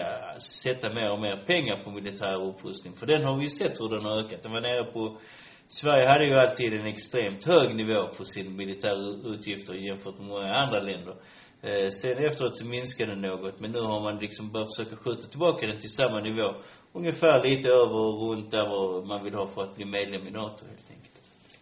sätta 0.64 0.94
mer 0.94 1.12
och 1.12 1.20
mer 1.20 1.38
pengar 1.46 1.84
på 1.84 1.92
militär 1.92 2.48
upprustning. 2.50 2.94
För 2.96 3.06
den 3.06 3.24
har 3.24 3.36
vi 3.38 3.42
ju 3.42 3.50
sett 3.50 3.80
hur 3.80 3.90
den 3.96 4.06
har 4.06 4.20
ökat. 4.20 4.44
Den 4.44 4.52
var 4.52 4.62
nere 4.62 4.84
på 4.84 5.20
Sverige 5.68 6.08
hade 6.08 6.26
ju 6.26 6.36
alltid 6.36 6.74
en 6.74 6.88
extremt 6.88 7.44
hög 7.46 7.76
nivå 7.76 8.08
på 8.18 8.24
sin 8.24 8.56
militära 8.56 9.34
utgifter 9.34 9.74
jämfört 9.74 10.18
med 10.18 10.28
många 10.28 10.54
andra 10.54 10.80
länder. 10.80 11.16
Eh, 11.62 11.90
sen 11.90 12.18
efteråt 12.28 12.56
så 12.58 12.66
minskade 12.66 13.12
den 13.12 13.22
något, 13.22 13.60
men 13.60 13.72
nu 13.72 13.80
har 13.80 14.02
man 14.02 14.18
liksom 14.18 14.52
börjat 14.52 14.76
försöka 14.76 14.96
skjuta 14.96 15.28
tillbaka 15.28 15.68
den 15.68 15.80
till 15.80 15.90
samma 15.90 16.20
nivå. 16.20 16.56
Ungefär 16.94 17.44
lite 17.44 17.70
över 17.70 17.96
och 17.96 18.30
runt 18.30 18.52
där 18.52 18.68
vad 18.70 19.08
man 19.08 19.24
vill 19.24 19.34
ha 19.34 19.48
för 19.48 19.62
att 19.62 19.76
bli 19.76 19.86
medlem 19.86 20.28
i 20.28 20.32
NATO 20.32 20.66
helt 20.66 20.90
enkelt. 20.90 21.22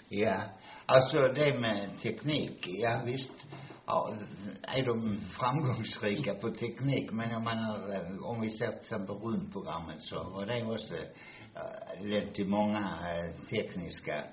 Ja, 0.10 0.38
alltså 0.86 1.18
det 1.20 1.60
med 1.60 1.90
teknik, 2.02 2.66
ja 2.68 3.02
visst 3.06 3.48
ja, 3.86 4.14
är 4.62 4.86
de 4.86 5.22
framgångsrika 5.40 6.34
på 6.34 6.50
teknik, 6.50 7.12
men 7.12 7.30
jag 7.30 7.42
menar 7.42 8.26
om 8.26 8.42
vi 8.42 8.50
ser 8.50 8.68
till 8.68 8.80
exempel 8.80 9.16
rymdprogrammet 9.16 10.02
så 10.02 10.24
var 10.24 10.46
det 10.46 10.64
också 10.66 10.96
äh, 10.96 12.02
øh, 12.02 12.10
lett 12.10 12.36
till 12.36 12.48
många 12.48 12.80
äh, 12.80 13.18
øh, 13.18 13.48
tekniska 13.50 14.24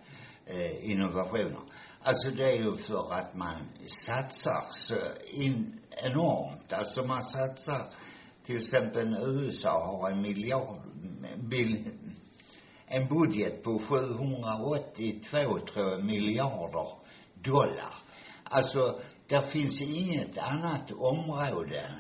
äh, 0.47 0.65
øh, 0.65 0.91
innovationer. 0.91 1.61
Alltså 2.03 2.31
det 2.31 2.45
är 2.45 2.65
ju 2.65 2.77
för 2.77 3.13
att 3.13 3.35
man 3.35 3.69
satsar 3.87 4.65
så 4.73 4.97
in 5.33 5.81
enormt, 5.91 6.73
alltså 6.73 7.03
man 7.03 7.23
satsar 7.23 7.95
till 8.47 8.57
exempel 8.57 9.17
USA 9.17 9.87
har 9.87 10.11
en 10.11 10.23
miljard, 10.23 10.81
bil, 11.51 11.91
en 12.87 13.09
budget 13.09 13.63
på 13.63 13.79
782, 13.79 15.59
tror 15.73 15.91
jag, 15.91 16.05
miljarder 16.05 16.89
dollar. 17.35 17.95
Alltså, 18.45 19.01
där 19.31 19.51
finns 19.51 19.81
inget 19.81 20.39
annat 20.39 20.93
område 20.93 21.93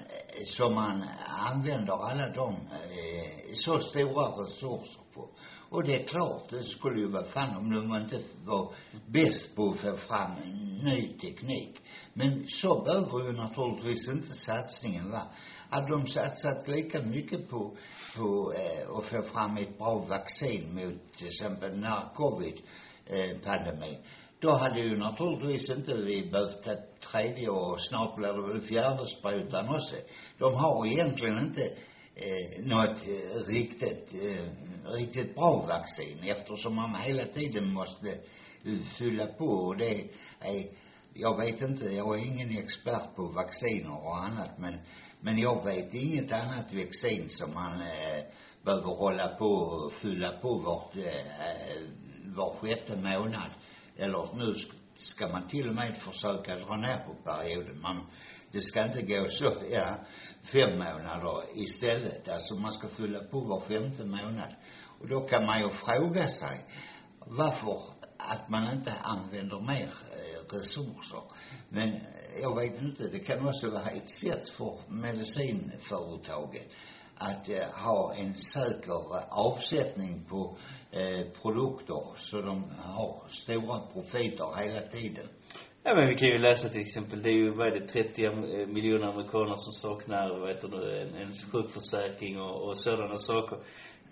som 0.44 0.74
man 0.74 1.04
använder 1.28 1.92
alla 1.92 2.28
de 2.28 2.54
eh, 2.54 3.54
så 3.54 3.78
stora 3.78 4.26
resurser 4.26 5.02
på. 5.14 5.28
Och 5.70 5.84
det 5.84 6.02
är 6.02 6.06
klart, 6.06 6.48
det 6.48 6.62
skulle 6.62 7.00
ju 7.00 7.08
vara 7.08 7.24
fan 7.24 7.56
om 7.56 7.70
de 7.70 7.96
inte 7.96 8.22
var 8.44 8.74
bäst 9.06 9.56
på 9.56 9.70
att 9.70 9.80
få 9.80 9.96
fram 9.96 10.34
ny 10.82 11.18
teknik. 11.18 11.80
Men 12.12 12.46
så 12.48 12.82
behöver 12.82 13.26
ju 13.26 13.32
naturligtvis 13.32 14.08
inte 14.08 14.32
satsningen 14.32 15.10
vara. 15.10 15.26
Hade 15.70 15.88
de 15.88 16.06
satsat 16.06 16.68
lika 16.68 17.02
mycket 17.02 17.48
på, 17.50 17.76
på 18.16 18.52
eh, 18.52 18.96
att 18.96 19.04
få 19.04 19.22
fram 19.22 19.56
ett 19.56 19.78
bra 19.78 19.94
vaccin 19.94 20.74
mot 20.74 21.12
till 21.12 21.26
exempel 21.26 21.70
den 21.70 21.84
här 21.84 22.14
covid-pandemin, 22.14 23.94
eh, 23.94 24.00
då 24.40 24.50
hade 24.50 24.80
ju 24.80 24.96
naturligtvis 24.96 25.70
inte 25.70 25.94
vi 25.94 26.30
behövt 26.30 26.62
ta 26.62 26.76
tredje 27.10 27.48
och 27.48 27.80
snart 27.80 28.16
blir 28.16 28.32
det 28.32 28.48
väl 28.48 28.60
fjärde 28.60 29.06
sprutan 29.06 29.68
också. 29.68 29.96
De 30.38 30.54
har 30.54 30.86
egentligen 30.86 31.38
inte 31.38 31.64
eh, 32.14 32.64
något 32.64 33.06
eh, 33.08 33.52
riktigt, 33.52 34.14
eh, 34.14 34.44
riktigt 34.92 35.34
bra 35.34 35.64
vaccin 35.68 36.18
eftersom 36.22 36.74
man 36.74 36.94
hela 36.94 37.24
tiden 37.24 37.72
måste 37.72 38.18
fylla 38.98 39.26
på 39.26 39.46
och 39.46 39.76
det 39.76 40.00
är, 40.40 40.64
jag 41.14 41.38
vet 41.38 41.60
inte, 41.60 41.84
jag 41.84 42.18
är 42.18 42.24
ingen 42.24 42.58
expert 42.58 43.16
på 43.16 43.22
vacciner 43.22 44.06
och 44.06 44.24
annat 44.24 44.58
men, 44.58 44.78
men 45.20 45.38
jag 45.38 45.64
vet 45.64 45.94
inget 45.94 46.32
annat 46.32 46.74
vaccin 46.74 47.28
som 47.28 47.54
man 47.54 47.80
eh, 47.80 48.24
behöver 48.64 48.94
hålla 48.94 49.28
på 49.28 49.46
och 49.46 49.92
fylla 49.92 50.30
på 50.30 50.54
vart, 50.54 50.96
eh, 50.96 51.04
eh 51.04 51.82
var 52.36 52.54
sjätte 52.54 52.96
månad. 52.96 53.50
Eller 54.00 54.34
nu 54.34 54.54
ska 54.94 55.28
man 55.28 55.48
till 55.48 55.68
och 55.68 55.74
med 55.74 55.96
försöka 55.96 56.56
dra 56.56 56.76
ner 56.76 56.98
på 57.06 57.14
perioden. 57.14 57.80
Man, 57.80 58.06
det 58.52 58.60
ska 58.60 58.84
inte 58.84 59.02
gå 59.02 59.28
så, 59.28 59.52
ja, 59.70 59.98
fem 60.52 60.78
månader 60.78 61.42
istället. 61.54 62.28
Alltså 62.28 62.54
man 62.54 62.72
ska 62.72 62.88
fylla 62.88 63.24
på 63.24 63.40
var 63.40 63.60
femte 63.60 64.04
månad. 64.04 64.54
Och 65.00 65.08
då 65.08 65.20
kan 65.20 65.46
man 65.46 65.60
ju 65.60 65.68
fråga 65.68 66.28
sig 66.28 66.66
varför 67.26 67.82
att 68.16 68.48
man 68.48 68.72
inte 68.72 68.92
använder 68.92 69.60
mer 69.60 69.90
eh, 70.12 70.56
resurser. 70.56 71.22
Men 71.68 71.88
eh, 71.88 72.40
jag 72.42 72.56
vet 72.56 72.82
inte, 72.82 73.08
det 73.08 73.18
kan 73.18 73.48
också 73.48 73.70
vara 73.70 73.90
ett 73.90 74.10
sätt 74.10 74.48
för 74.48 74.80
medicinföretagen 74.88 76.64
att 77.20 77.48
eh, 77.48 77.84
ha 77.84 78.14
en 78.14 78.34
säker 78.34 78.92
avsättning 79.30 80.24
på 80.30 80.56
eh, 80.90 81.26
produkter 81.42 82.02
så 82.16 82.40
de 82.40 82.64
har 82.82 83.22
stora 83.28 83.80
profiter 83.92 84.48
hela 84.62 84.80
tiden. 84.80 85.26
Ja 85.82 85.94
men 85.94 86.08
vi 86.08 86.14
kan 86.14 86.28
ju 86.28 86.38
läsa 86.38 86.68
till 86.68 86.80
exempel, 86.80 87.22
det 87.22 87.28
är 87.28 87.34
ju, 87.34 87.50
vad 87.50 87.66
är 87.66 87.80
det, 87.80 87.86
30 87.86 88.24
eh, 88.24 88.32
miljoner 88.66 89.06
amerikaner 89.06 89.54
som 89.56 89.72
saknar, 89.72 90.38
vad 90.40 90.48
heter 90.48 90.68
det, 90.68 91.02
en, 91.02 91.14
en 91.14 91.32
sjukförsäkring 91.52 92.40
och, 92.40 92.68
och 92.68 92.76
sådana 92.78 93.16
saker. 93.16 93.58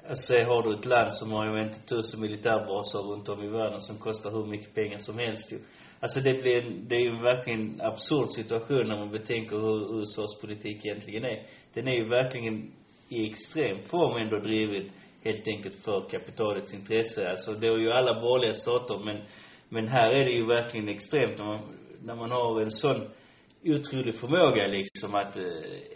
Alltså 0.09 0.35
har 0.35 0.63
du 0.63 0.79
ett 0.79 0.85
land 0.87 1.13
som 1.15 1.31
har 1.33 1.47
ju 1.57 1.63
inte 1.63 1.81
tusen 1.81 2.21
militärbaser 2.21 2.99
runt 2.99 3.29
om 3.29 3.43
i 3.43 3.49
världen 3.49 3.81
som 3.81 3.99
kostar 3.99 4.31
hur 4.31 4.47
mycket 4.47 4.75
pengar 4.75 4.99
som 4.99 5.19
helst 5.19 5.53
ju. 5.53 5.59
Alltså 6.01 6.21
det 6.21 6.43
blir, 6.43 6.57
en- 6.57 6.89
det 6.89 6.97
är 6.97 7.01
ju 7.01 7.23
verkligen 7.23 7.61
en 7.61 7.81
absurd 7.81 8.29
situation 8.31 8.89
när 8.89 8.99
man 8.99 9.11
betänker 9.11 9.57
hur 9.57 10.01
USAs 10.01 10.41
politik 10.41 10.87
egentligen 10.87 11.25
är. 11.25 11.47
Den 11.75 11.89
är 11.89 11.95
ju 11.95 12.09
verkligen 12.09 12.73
i 13.09 13.27
extrem 13.31 13.79
form 13.79 14.23
ändå 14.23 14.39
drivit, 14.39 14.93
helt 15.25 15.49
enkelt 15.49 15.75
för 15.85 16.09
kapitalets 16.11 16.75
intresse. 16.75 17.29
Alltså 17.29 17.53
det 17.53 17.67
är 17.67 17.79
ju 17.79 17.93
alla 17.93 18.21
borgerliga 18.21 18.53
stater 18.53 18.99
men, 19.05 19.23
men 19.69 19.89
här 19.89 20.11
är 20.11 20.25
det 20.25 20.33
ju 20.33 20.47
verkligen 20.47 20.89
extremt 20.89 21.39
när 21.39 21.47
man, 21.47 21.61
när 22.03 22.15
man 22.15 22.31
har 22.31 22.61
en 22.61 22.71
sån 22.71 23.09
otrolig 23.65 24.15
förmåga 24.15 24.67
liksom 24.67 25.15
att 25.15 25.37
eh, 25.37 25.45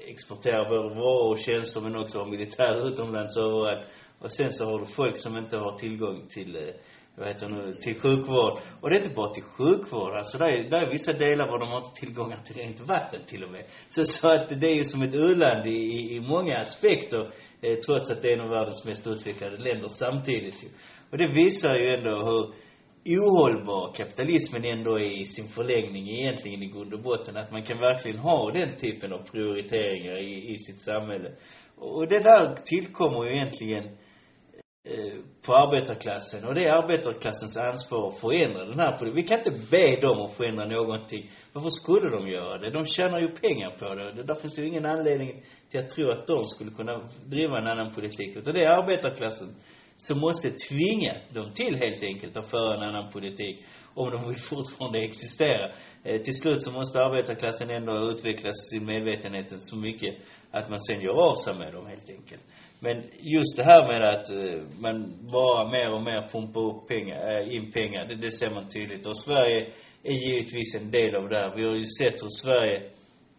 exportera 0.08 0.68
både 0.68 0.94
varor 0.94 1.30
och 1.30 1.38
tjänster 1.38 1.80
men 1.80 1.96
också 1.96 2.18
ha 2.18 2.26
militär 2.26 2.88
utomlands 2.88 3.36
överallt. 3.36 3.86
Och 4.18 4.32
sen 4.32 4.50
så 4.50 4.64
har 4.64 4.78
du 4.80 4.86
folk 4.86 5.16
som 5.16 5.36
inte 5.36 5.56
har 5.56 5.78
tillgång 5.78 6.26
till, 6.28 6.56
eh, 6.56 6.74
vad 7.16 7.28
heter 7.28 7.48
det 7.48 7.54
nu, 7.54 7.74
till 7.74 8.00
sjukvård. 8.00 8.52
Och 8.80 8.90
det 8.90 8.96
är 8.96 9.02
inte 9.04 9.14
bara 9.14 9.34
till 9.34 9.42
sjukvård. 9.42 10.14
Alltså 10.14 10.38
det 10.38 10.44
är, 10.44 10.70
det 10.70 10.76
är 10.76 10.90
vissa 10.90 11.12
delar 11.12 11.46
var 11.50 11.58
de 11.58 11.68
har 11.68 11.76
inte 11.76 12.00
tillgångar 12.00 12.36
till 12.36 12.56
rent 12.56 12.80
vatten 12.80 13.20
till 13.26 13.44
och 13.44 13.50
med. 13.50 13.64
Så, 13.88 14.04
så 14.04 14.28
att 14.34 14.60
det 14.60 14.66
är 14.66 14.76
ju 14.76 14.84
som 14.84 15.02
ett 15.02 15.14
u-land 15.14 15.66
i, 15.66 15.70
i, 15.70 16.16
i 16.16 16.20
många 16.20 16.58
aspekter. 16.58 17.20
Eh, 17.62 17.76
trots 17.86 18.10
att 18.10 18.22
det 18.22 18.28
är 18.28 18.32
en 18.32 18.40
av 18.40 18.48
världens 18.48 18.84
mest 18.84 19.06
utvecklade 19.06 19.56
länder 19.56 19.88
samtidigt 19.88 20.64
ju. 20.64 20.68
Och 21.10 21.18
det 21.18 21.28
visar 21.28 21.74
ju 21.74 21.94
ändå 21.94 22.14
hur 22.28 22.42
ohållbar 23.18 23.92
kapitalismen 23.94 24.64
ändå 24.64 24.96
är 24.96 25.20
i 25.20 25.24
sin 25.24 25.48
förlängning 25.48 26.08
egentligen 26.08 26.62
i 26.62 26.66
grund 26.66 26.94
och 26.94 27.02
botten. 27.02 27.36
Att 27.36 27.52
man 27.52 27.62
kan 27.62 27.78
verkligen 27.78 28.18
ha 28.18 28.52
den 28.52 28.76
typen 28.76 29.12
av 29.12 29.22
prioriteringar 29.32 30.16
i, 30.18 30.52
i 30.52 30.58
sitt 30.58 30.82
samhälle. 30.82 31.30
Och 31.76 32.08
det 32.08 32.18
där 32.18 32.54
tillkommer 32.64 33.24
ju 33.24 33.36
egentligen 33.36 33.84
eh, 33.84 33.92
Eh, 34.84 35.18
på 35.46 35.54
arbetarklassen. 35.56 36.44
Och 36.44 36.54
det 36.54 36.64
är 36.64 36.72
arbetarklassens 36.72 37.56
ansvar 37.56 38.08
att 38.08 38.20
förändra 38.20 38.64
den 38.64 38.78
här 38.78 38.98
politiken. 38.98 39.14
Vi 39.14 39.22
kan 39.22 39.38
inte 39.38 39.66
be 39.70 40.00
dem 40.00 40.20
att 40.20 40.32
förändra 40.36 40.64
någonting. 40.66 41.30
Varför 41.52 41.68
skulle 41.70 42.10
de 42.10 42.28
göra 42.28 42.58
det? 42.58 42.70
De 42.70 42.84
tjänar 42.84 43.20
ju 43.20 43.28
pengar 43.28 43.70
på 43.78 43.94
det. 43.94 44.12
Det- 44.12 44.22
Där 44.22 44.34
finns 44.34 44.58
ju 44.58 44.66
ingen 44.68 44.86
anledning 44.86 45.42
till 45.70 45.80
att 45.80 45.88
tro 45.88 46.10
att 46.10 46.26
de 46.26 46.46
skulle 46.46 46.70
kunna 46.70 47.08
driva 47.26 47.58
en 47.58 47.66
annan 47.66 47.92
politik. 47.92 48.36
Utan 48.36 48.54
det 48.54 48.64
är 48.64 48.68
arbetarklassen 48.70 49.48
som 49.96 50.20
måste 50.20 50.48
tvinga 50.68 51.14
dem 51.34 51.50
till 51.54 51.76
helt 51.76 52.02
enkelt 52.02 52.36
att 52.36 52.50
föra 52.50 52.74
en 52.76 52.82
annan 52.82 53.10
politik 53.12 53.64
om 53.94 54.10
de 54.10 54.28
vill 54.28 54.38
fortfarande 54.38 54.98
existera. 54.98 55.64
Eh, 56.04 56.20
till 56.22 56.34
slut 56.34 56.62
så 56.62 56.72
måste 56.72 56.98
arbetarklassen 56.98 57.70
ändå 57.70 58.08
utveckla 58.10 58.52
sin 58.52 58.84
medvetenhet 58.84 59.48
så 59.58 59.76
mycket 59.76 60.14
att 60.50 60.70
man 60.70 60.80
sen 60.80 61.00
gör 61.00 61.30
av 61.30 61.34
sig 61.34 61.54
med 61.54 61.72
dem 61.72 61.86
helt 61.86 62.10
enkelt. 62.10 62.44
Men 62.80 62.96
just 63.36 63.56
det 63.56 63.64
här 63.64 63.88
med 63.88 64.14
att 64.14 64.30
eh, 64.30 64.80
man 64.80 64.94
bara 65.32 65.70
mer 65.70 65.90
och 65.92 66.02
mer 66.02 66.28
pumpar 66.32 66.60
upp 66.60 66.88
pengar, 66.88 67.40
eh, 67.40 67.54
in 67.56 67.72
pengar, 67.72 68.06
det, 68.08 68.16
det 68.16 68.30
ser 68.30 68.50
man 68.50 68.68
tydligt. 68.68 69.06
Och 69.06 69.16
Sverige 69.16 69.72
är 70.02 70.16
givetvis 70.26 70.74
en 70.80 70.90
del 70.90 71.16
av 71.16 71.28
det 71.28 71.36
här. 71.36 71.56
Vi 71.56 71.64
har 71.64 71.74
ju 71.74 71.84
sett 71.84 72.22
hur 72.22 72.34
Sverige 72.42 72.82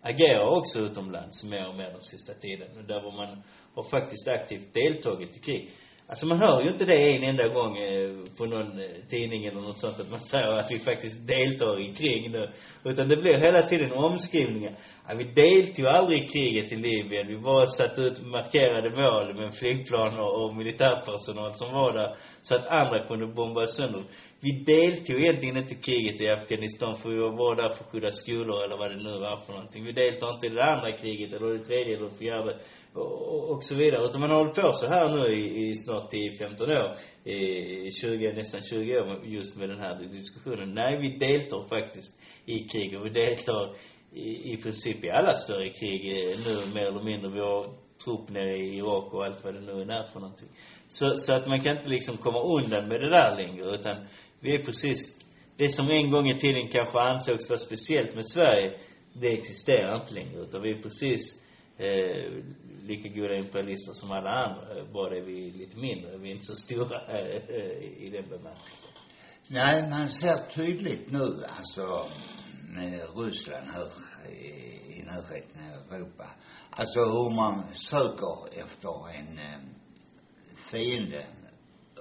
agerar 0.02 0.58
också 0.58 0.80
utomlands 0.80 1.44
mer 1.44 1.68
och 1.70 1.76
mer 1.76 1.90
den 1.90 2.02
sista 2.02 2.34
tiden. 2.34 2.78
Och 2.78 2.84
Där 2.84 3.02
var 3.02 3.12
man 3.12 3.44
har 3.76 3.84
faktiskt 3.84 4.28
aktivt 4.28 4.74
deltagit 4.74 5.38
i 5.38 5.40
krig. 5.40 5.70
Alltså 6.08 6.26
man 6.26 6.40
hör 6.40 6.62
ju 6.62 6.72
inte 6.72 6.86
det 6.86 7.16
en 7.16 7.24
enda 7.24 7.48
gång 7.48 7.78
eh, 7.78 8.12
på 8.38 8.46
någon 8.46 8.80
eh, 8.80 8.86
tidning 9.10 9.46
eller 9.46 9.62
något 9.62 9.80
sånt 9.80 10.00
att 10.00 10.12
man 10.12 10.20
säger 10.20 10.48
att 10.60 10.72
vi 10.72 10.80
faktiskt 10.80 11.28
deltar 11.28 11.80
i 11.80 11.90
krig 11.90 12.32
nu. 12.32 12.52
Utan 12.84 13.08
det 13.08 13.18
blir 13.18 13.38
hela 13.38 13.62
tiden 13.62 13.92
omskrivningar. 13.92 14.78
Ja, 15.08 15.16
vi 15.18 15.24
deltog 15.24 15.86
aldrig 15.86 16.24
i 16.24 16.28
kriget 16.28 16.72
i 16.72 16.76
Libyen. 16.76 17.28
Vi 17.28 17.38
bara 17.38 17.66
satte 17.66 18.02
ut 18.02 18.26
markerade 18.26 18.90
mål 18.90 19.36
med 19.36 19.54
flygplan 19.60 20.20
och, 20.20 20.44
och 20.44 20.56
militärpersonal 20.56 21.52
som 21.54 21.74
var 21.74 21.94
där 21.94 22.16
så 22.42 22.56
att 22.56 22.66
andra 22.68 23.08
kunde 23.08 23.28
bomba 23.28 23.66
sönder. 23.66 24.04
Vi 24.42 24.52
deltog 24.52 25.20
egentligen 25.20 25.58
inte 25.58 25.74
i 25.74 25.78
kriget 25.78 26.22
i 26.22 26.30
Afghanistan 26.30 26.96
för 26.96 27.10
vi 27.10 27.18
var 27.18 27.38
bara 27.38 27.56
där 27.56 27.70
för 27.70 27.84
att 27.84 27.92
skydda 27.92 28.12
skolor 28.12 28.64
eller 28.64 28.78
vad 28.78 28.92
det 28.92 29.04
nu 29.08 29.20
var 29.20 29.38
för 29.46 29.54
någonting. 29.54 29.84
Vi 29.86 29.92
deltar 29.92 30.34
inte 30.34 30.48
i 30.48 30.50
det 30.50 30.64
andra 30.64 30.92
kriget 30.92 31.34
eller 31.34 31.54
det 31.58 31.66
tredje 31.66 31.96
eller 31.96 32.10
det 32.10 32.18
fjärde 32.18 32.60
och, 32.94 33.12
och, 33.34 33.44
och 33.52 33.64
så 33.64 33.76
vidare. 33.76 34.06
Utan 34.06 34.22
man 34.22 34.30
har 34.30 34.38
hållit 34.38 34.56
på 34.56 34.72
så 34.72 34.88
här 34.88 35.08
nu 35.16 35.24
i, 35.42 35.70
i 35.70 35.74
snart 35.76 36.14
10-15 36.14 36.64
år. 36.82 36.90
I, 37.24 37.38
i 37.88 37.92
20, 38.02 38.34
nästan 38.34 38.62
20 38.62 39.00
år 39.00 39.26
just 39.26 39.58
med 39.60 39.70
den 39.70 39.80
här 39.80 39.96
diskussionen. 40.18 40.74
Nej, 40.74 40.98
vi 41.02 41.10
deltar 41.28 41.64
faktiskt 41.76 42.12
i 42.46 42.58
krig 42.60 43.00
och 43.00 43.06
vi 43.06 43.10
deltar 43.10 43.76
i, 44.14 44.54
i 44.54 44.58
princip 44.58 45.04
i 45.06 45.10
alla 45.10 45.34
större 45.34 45.70
krig 45.70 46.02
eh, 46.18 46.38
nu 46.46 46.74
mer 46.74 46.86
eller 46.86 47.04
mindre. 47.04 47.30
Vi 47.32 47.40
har 47.40 47.74
trupp 48.06 48.30
nere 48.30 48.58
i 48.58 48.78
Irak 48.78 49.14
och 49.14 49.26
allt 49.26 49.44
vad 49.44 49.54
det 49.54 49.62
nu 49.62 49.82
är 49.82 50.04
för 50.14 50.20
någonting. 50.20 50.50
Så, 50.88 51.16
så 51.18 51.34
att 51.34 51.48
man 51.48 51.62
kan 51.64 51.78
inte 51.78 51.90
liksom 51.90 52.18
komma 52.18 52.42
undan 52.44 52.88
med 52.88 53.02
det 53.02 53.10
där 53.10 53.36
längre 53.36 53.76
utan 53.76 54.08
vi 54.40 54.56
är 54.56 54.64
precis, 54.64 55.00
det 55.58 55.70
som 55.70 55.90
en 55.90 56.12
gång 56.12 56.30
i 56.30 56.38
tiden 56.38 56.68
kanske 56.68 57.00
ansågs 57.00 57.50
vara 57.50 57.58
speciellt 57.58 58.16
med 58.16 58.26
Sverige, 58.26 58.80
det 59.22 59.28
existerar 59.28 59.96
inte 60.02 60.14
längre 60.14 60.42
utan 60.42 60.62
vi 60.62 60.72
är 60.72 60.82
precis 60.82 61.22
eh, 61.78 62.32
lika 62.88 63.10
goda 63.10 63.36
imperialister 63.36 63.94
som 63.94 64.12
alla 64.12 64.30
andra. 64.30 64.78
eh, 64.80 64.86
Bara 64.94 65.18
är 65.18 65.22
vi 65.22 65.52
lite 65.52 65.78
mindre. 65.78 66.18
Vi 66.18 66.28
är 66.28 66.32
inte 66.32 66.46
så 66.46 66.56
stora 66.56 66.98
eh, 67.08 67.36
eh, 67.36 68.04
i 68.06 68.10
den 68.10 68.24
bemärkelsen. 68.30 68.90
Nej, 69.50 69.90
man 69.90 70.08
ser 70.10 70.54
tydligt 70.56 71.12
nu, 71.12 71.20
alltså, 71.58 72.06
Ryssland 73.16 73.68
här 73.68 73.88
i, 74.32 75.04
närheten 75.06 75.62
av 75.88 75.94
Europa. 75.94 76.30
Alltså 76.70 77.00
hur 77.00 77.36
man 77.36 77.64
söker 77.74 78.64
efter 78.64 79.10
en 79.10 79.38
eh, 79.38 79.60
fiende 80.72 81.26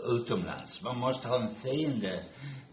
utomlands. 0.08 0.82
Man 0.82 0.98
måste 0.98 1.28
ha 1.28 1.40
en 1.40 1.54
fiende 1.54 2.24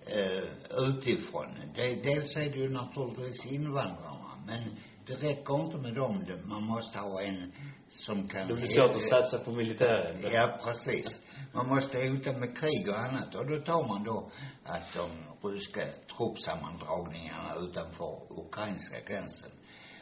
eh, 0.06 0.44
utifrån. 0.88 1.48
Det, 1.76 1.96
dels 1.96 2.38
är 2.38 2.50
det 2.50 2.58
ju 2.58 2.70
naturligtvis 2.70 3.46
invandrarna, 3.46 4.32
men 4.46 4.76
det 5.06 5.14
räcker 5.14 5.66
inte 5.66 5.78
med 5.78 5.96
dem. 5.96 6.26
Man 6.46 6.64
måste 6.64 7.00
ha 7.00 7.22
en 7.22 7.52
som 7.90 8.28
kan... 8.28 8.48
Det 8.48 8.54
blir 8.54 8.68
svårt 8.68 8.96
att 8.96 9.02
satsa 9.02 9.38
på 9.40 9.52
militären. 9.52 10.32
Ja, 10.32 10.60
precis. 10.64 11.26
Man 11.54 11.68
måste 11.68 11.98
hota 12.10 12.32
med 12.32 12.58
krig 12.58 12.90
och 12.90 13.00
annat. 13.00 13.36
Och 13.36 13.48
då 13.48 13.58
tar 13.58 13.88
man 13.88 14.04
då 14.04 14.32
att 14.64 14.94
de 14.94 15.10
ryska 15.50 15.82
truppsammandragningarna 16.18 17.56
utanför 17.56 18.20
ukrainska 18.30 19.00
gränsen. 19.08 19.52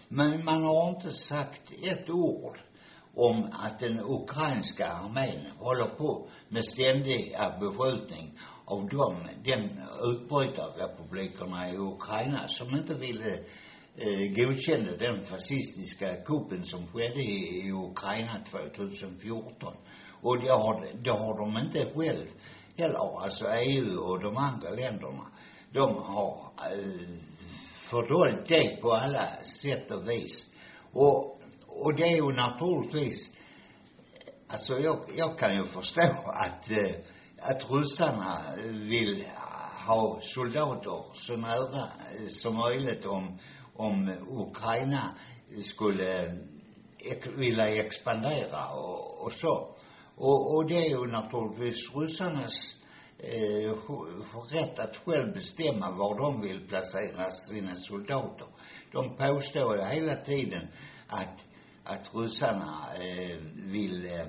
Men 0.09 0.45
man 0.45 0.63
har 0.63 0.89
inte 0.89 1.11
sagt 1.11 1.71
ett 1.83 2.09
ord 2.09 2.57
om 3.13 3.49
att 3.53 3.79
den 3.79 3.99
ukrainska 3.99 4.87
armén 4.87 5.45
håller 5.57 5.87
på 5.87 6.29
med 6.49 6.65
ständiga 6.65 7.57
beskjutning 7.59 8.39
av 8.65 8.89
de, 8.89 9.15
den 9.43 9.81
utbrytarrepublikerna 10.03 11.69
i 11.69 11.77
Ukraina 11.77 12.47
som 12.47 12.69
inte 12.77 12.93
ville 12.93 13.39
eh, 13.95 14.33
godkände 14.35 14.97
den 14.97 15.25
fascistiska 15.25 16.15
kuppen 16.15 16.63
som 16.65 16.87
skedde 16.87 17.21
i, 17.21 17.67
i 17.67 17.71
Ukraina 17.71 18.43
2014. 18.51 19.73
Och 20.27 20.39
det 20.39 20.51
har, 20.51 20.87
det 21.03 21.11
har 21.11 21.37
de 21.37 21.57
inte 21.57 21.91
själv 21.95 22.27
heller, 22.77 23.23
alltså 23.23 23.45
EU 23.47 23.99
och 23.99 24.19
de 24.19 24.37
andra 24.37 24.69
länderna. 24.69 25.31
De 25.71 25.95
har 25.95 26.51
eh, 26.71 27.17
fördolt 27.89 28.47
det 28.47 28.81
på 28.81 28.93
alla 28.93 29.27
sätt 29.61 29.91
och 29.91 30.09
vis. 30.09 30.47
Och, 30.93 31.41
och 31.67 31.95
det 31.95 32.03
är 32.03 32.15
ju 32.15 32.31
naturligtvis, 32.31 33.35
alltså 34.47 34.79
jag, 34.79 34.99
jag 35.15 35.39
kan 35.39 35.55
ju 35.55 35.63
förstå 35.63 36.11
att, 36.25 36.71
eh, 36.71 36.95
att 37.41 37.71
ryssarna 37.71 38.41
vill 38.65 39.25
ha 39.87 40.19
soldater 40.21 41.03
så 41.13 41.37
nära 41.37 41.83
eh, 41.83 42.27
som 42.27 42.55
möjligt 42.55 43.05
om, 43.05 43.39
om 43.75 44.11
Ukraina 44.29 45.15
skulle 45.63 46.25
eh, 46.97 47.31
vilja 47.37 47.67
expandera 47.67 48.73
och, 48.73 49.25
och 49.25 49.31
så. 49.31 49.76
Och, 50.17 50.55
och 50.55 50.67
det 50.67 50.85
är 50.85 50.89
ju 50.89 51.07
naturligtvis 51.07 51.95
ryssarnas 51.95 52.81
eh, 53.17 53.73
rätt 54.51 54.79
att 54.79 54.97
själv 54.97 55.33
bestämma 55.33 55.91
var 55.91 56.17
de 56.17 56.41
vill 56.41 56.67
placera 56.67 57.31
sina 57.31 57.75
soldater. 57.75 58.47
De 58.91 59.15
påstår 59.15 59.77
ju 59.77 59.83
hela 59.83 60.15
tiden 60.15 60.67
att, 61.07 61.45
att 61.83 62.15
ryssarna 62.15 62.95
eh, 62.95 63.37
vill 63.55 64.05
eh, 64.05 64.27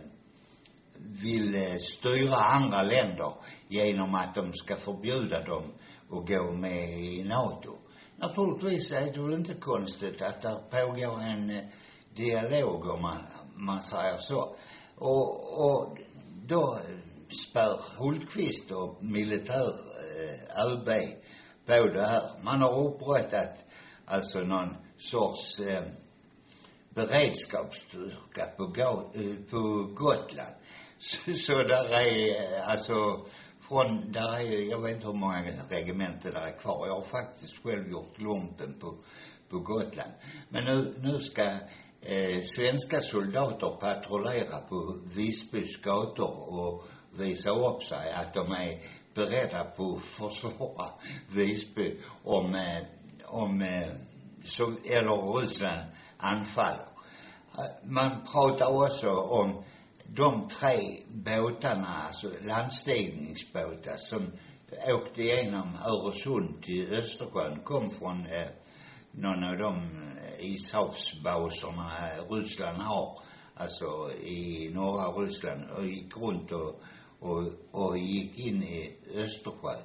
vill 1.23 1.55
eh, 1.55 1.77
styra 1.77 2.37
andra 2.37 2.83
länder 2.83 3.33
genom 3.69 4.15
att 4.15 4.35
de 4.35 4.53
ska 4.53 4.77
förbjuda 4.77 5.45
dem 5.45 5.65
att 6.11 6.29
gå 6.29 6.53
med 6.53 6.99
i 6.99 7.25
NATO. 7.25 7.77
Naturligtvis 8.17 8.93
är 8.93 9.13
det 9.13 9.23
väl 9.23 9.35
inte 9.35 9.55
konstigt 9.55 10.23
att 10.23 10.43
det 10.43 10.61
pågår 10.71 11.21
en 11.21 11.51
eh, 11.51 11.65
dialog 12.15 12.87
om 12.87 13.03
man, 13.03 13.19
man 13.57 13.81
säger 13.83 14.17
så. 14.17 14.57
Och, 14.99 15.59
och 15.65 15.99
då 16.47 16.79
spär 17.51 17.81
Hultqvist 17.99 18.71
och 18.71 19.05
militär 19.05 19.69
eh, 19.69 20.67
ÖB 20.67 20.89
på 21.67 21.87
det 21.95 22.07
här. 22.07 22.23
Man 22.45 22.63
har 22.63 22.85
upprättat 22.89 23.59
alltså 24.07 24.41
någon 24.41 24.77
sorts 24.99 25.61
eh, 25.61 25.83
beredskapsstyrka 26.95 28.47
på, 28.57 28.63
Ga- 28.63 29.11
eh, 29.15 29.51
på 29.51 29.59
Gotland. 29.95 30.55
Så, 30.99 31.33
så 31.33 31.53
där 31.63 31.85
är 31.93 32.55
eh, 32.59 32.69
alltså 32.71 33.25
från, 33.69 34.13
där 34.13 34.33
är, 34.37 34.41
ju- 34.41 34.69
jag 34.69 34.83
vet 34.83 34.95
inte 34.97 35.07
hur 35.07 35.15
många 35.15 35.43
regementen 35.71 36.33
där 36.35 36.41
är 36.47 36.59
kvar. 36.59 36.87
Jag 36.87 36.95
har 36.95 37.03
faktiskt 37.03 37.63
själv 37.63 37.91
gjort 37.91 38.19
lumpen 38.19 38.79
på, 38.81 38.95
på 39.51 39.59
Gotland. 39.59 40.13
Men 40.49 40.65
nu, 40.65 40.95
nu 40.99 41.19
ska 41.21 41.59
eh, 42.03 42.43
svenska 42.43 43.01
soldater 43.01 43.77
patrullera 43.81 44.61
på 44.69 44.99
Visbys 45.17 45.77
gator 45.83 46.53
och 46.53 46.85
visa 47.19 47.51
upp 47.51 47.83
sig 47.83 48.13
att 48.13 48.35
de 48.35 48.53
är 48.53 48.81
beredda 49.15 49.65
på 49.65 49.97
att 49.97 50.05
försvara 50.05 50.91
Visby 51.37 52.01
om, 52.25 52.55
eh, 52.55 52.83
om, 53.27 53.63
eh, 53.63 53.89
så, 54.45 54.65
eller 54.85 55.41
Ryssland 55.41 55.83
anfaller. 56.17 56.89
Eh, 57.53 57.91
man 57.91 58.11
pratar 58.33 58.85
också 58.85 59.11
om 59.11 59.65
de 60.07 60.49
tre 60.49 61.03
båtarna, 61.09 62.03
alltså 62.07 62.31
landstigningsbåtar 62.41 63.97
som 63.97 64.33
åkte 64.95 65.23
igenom 65.23 65.79
Öresund 65.85 66.63
till 66.63 66.95
Östersjön, 66.95 67.61
kom 67.65 67.91
från 67.91 68.27
eh, 68.27 68.49
någon 69.11 69.45
av 69.45 69.59
de 69.59 69.75
eh, 69.77 70.18
ishavsbaserna 70.41 72.17
eh, 72.17 72.33
Ryssland 72.33 72.83
har, 72.83 73.21
alltså 73.55 74.13
i 74.13 74.71
norra 74.75 75.23
Ryssland, 75.23 75.71
och 75.71 75.87
gick 75.87 76.17
runt 76.17 76.53
och, 76.53 76.81
och, 77.21 77.45
och 77.71 77.99
gick 77.99 78.39
in 78.39 78.63
i 78.63 78.97
Östersjön. 79.15 79.83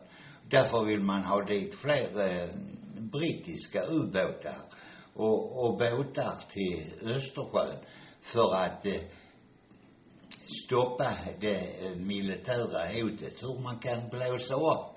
Därför 0.50 0.86
vill 0.86 1.00
man 1.00 1.24
ha 1.24 1.42
dit 1.42 1.76
fler 1.76 2.30
eh, 2.30 2.50
brittiska 2.98 3.86
ubåtar 3.86 4.58
och, 5.14 5.66
och 5.66 5.78
båtar 5.78 6.40
till 6.50 6.94
Östersjön 7.02 7.78
för 8.22 8.56
att 8.56 8.86
eh, 8.86 9.02
stoppa 10.66 11.18
det 11.40 11.86
eh, 11.86 11.96
militära 11.96 12.88
hotet. 12.94 13.44
Hur 13.44 13.60
man 13.64 13.80
kan 13.80 14.10
blåsa 14.10 14.56
upp, 14.56 14.96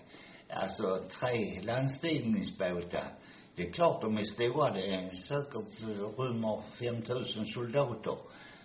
alltså 0.50 0.96
tre 1.20 1.62
landstigningsbåtar. 1.62 3.12
Det 3.56 3.62
är 3.62 3.72
klart 3.72 4.02
de 4.02 4.18
är 4.18 4.24
stora, 4.24 4.72
det 4.72 4.94
är 4.94 5.10
säkert 5.10 5.82
eh, 5.82 6.22
rymmer 6.22 6.62
5000 6.78 7.46
soldater. 7.46 8.16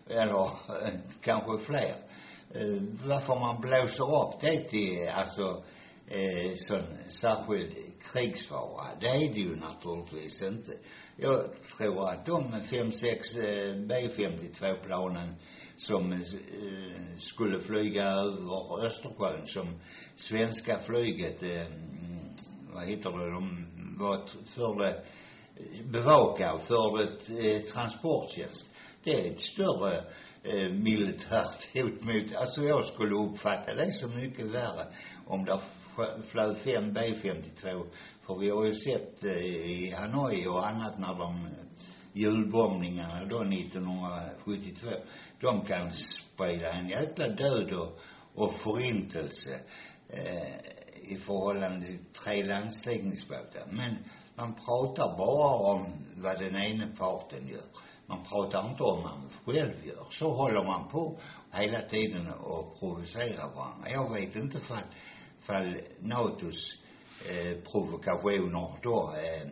Eller 0.07 0.43
eh, 0.43 0.99
kanske 1.21 1.65
fler. 1.65 1.95
Eh, 2.53 2.81
varför 3.05 3.39
man 3.39 3.61
blåser 3.61 4.23
upp 4.23 4.41
det 4.41 4.69
till, 4.69 5.09
alltså, 5.09 5.63
eh, 6.07 6.51
sån 6.55 6.83
särskild 7.07 7.75
krigsfara, 8.13 8.87
det 8.99 9.07
är 9.07 9.33
det 9.33 9.39
ju 9.39 9.55
naturligtvis 9.55 10.41
inte. 10.41 10.71
Jag 11.15 11.45
tror 11.77 12.09
att 12.09 12.25
de 12.25 12.61
fem, 12.69 12.91
sex 12.91 13.35
eh, 13.35 13.75
B-52-planen 13.75 15.35
som 15.77 16.13
eh, 16.13 16.19
skulle 17.17 17.59
flyga 17.59 18.03
över 18.03 18.85
Östersjön 18.85 19.47
som 19.47 19.67
svenska 20.15 20.79
flyget, 20.79 21.43
eh, 21.43 21.65
mm, 21.65 22.35
vad 22.73 22.87
heter 22.87 23.11
det, 23.11 23.31
de 23.31 23.70
var 24.01 24.21
förde, 24.55 24.87
eh, 24.87 25.85
bevaka 25.85 26.53
och 26.53 26.61
förde 26.61 27.03
eh, 27.03 27.61
transporttjänst. 27.61 28.69
Det 29.03 29.11
är 29.11 29.31
ett 29.31 29.41
större 29.41 29.97
eh, 30.43 30.73
militärt 30.73 31.73
hot 31.73 32.01
mot, 32.01 32.35
alltså 32.35 32.61
jag 32.61 32.85
skulle 32.85 33.15
uppfatta 33.15 33.75
det 33.75 33.93
som 33.93 34.15
mycket 34.15 34.45
värre 34.45 34.87
om 35.25 35.45
det 35.45 35.59
flög 36.25 36.57
fem 36.57 36.93
B-52, 36.93 37.85
för 38.21 38.39
vi 38.39 38.49
har 38.49 38.65
ju 38.65 38.73
sett 38.73 39.23
eh, 39.23 39.45
i 39.45 39.91
Hanoi 39.91 40.47
och 40.47 40.67
annat 40.67 40.99
när 40.99 41.13
de 41.13 41.45
eh, 41.45 41.51
julbombningarna 42.13 43.25
då 43.25 43.41
1972, 43.41 44.87
de 45.39 45.65
kan 45.65 45.91
sprida 45.93 46.71
en 46.71 46.89
jäkla 46.89 47.27
död 47.27 47.73
och, 47.73 47.99
och 48.35 48.53
förintelse. 48.53 49.59
Eh, 50.09 50.80
i 51.11 51.17
förhållande 51.17 51.85
till 51.85 52.05
tre 52.23 52.43
landstigningsbåtar. 52.43 53.67
Men 53.71 53.95
man 54.35 54.53
pratar 54.53 55.17
bara 55.17 55.55
om 55.55 56.05
vad 56.15 56.39
den 56.39 56.55
ena 56.55 56.87
parten 56.97 57.47
gör. 57.47 57.65
Man 58.05 58.23
pratar 58.25 58.69
inte 58.69 58.83
om 58.83 59.03
vad 59.03 59.19
man 59.19 59.29
själv 59.45 59.85
gör. 59.85 60.05
Så 60.11 60.31
håller 60.31 60.63
man 60.63 60.87
på 60.87 61.19
hela 61.51 61.81
tiden 61.81 62.31
och 62.31 62.79
provocerar 62.79 63.55
varandra. 63.55 63.89
Jag 63.89 64.13
vet 64.13 64.35
inte 64.35 64.59
fall, 64.59 64.83
fall 65.39 65.81
NATOs 65.99 66.77
eh, 67.29 67.57
provokationer 67.71 68.71
då 68.81 69.13
eh, 69.13 69.47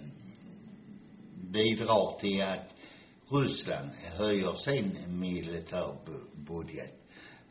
bidrar 1.35 2.19
till 2.19 2.43
att 2.43 2.75
Ryssland 3.31 3.89
höjer 4.17 4.53
sin 4.53 5.19
militärbudget. 5.19 6.95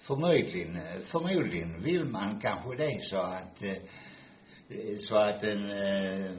Förmodligen, 0.01 1.03
förmodligen 1.03 1.83
vill 1.83 2.05
man 2.05 2.41
kanske 2.41 2.77
det 2.77 3.03
så 3.03 3.17
att, 3.17 3.63
eh, 3.63 4.97
så 4.99 5.17
att 5.17 5.41
den 5.41 5.71
eh, 5.71 6.31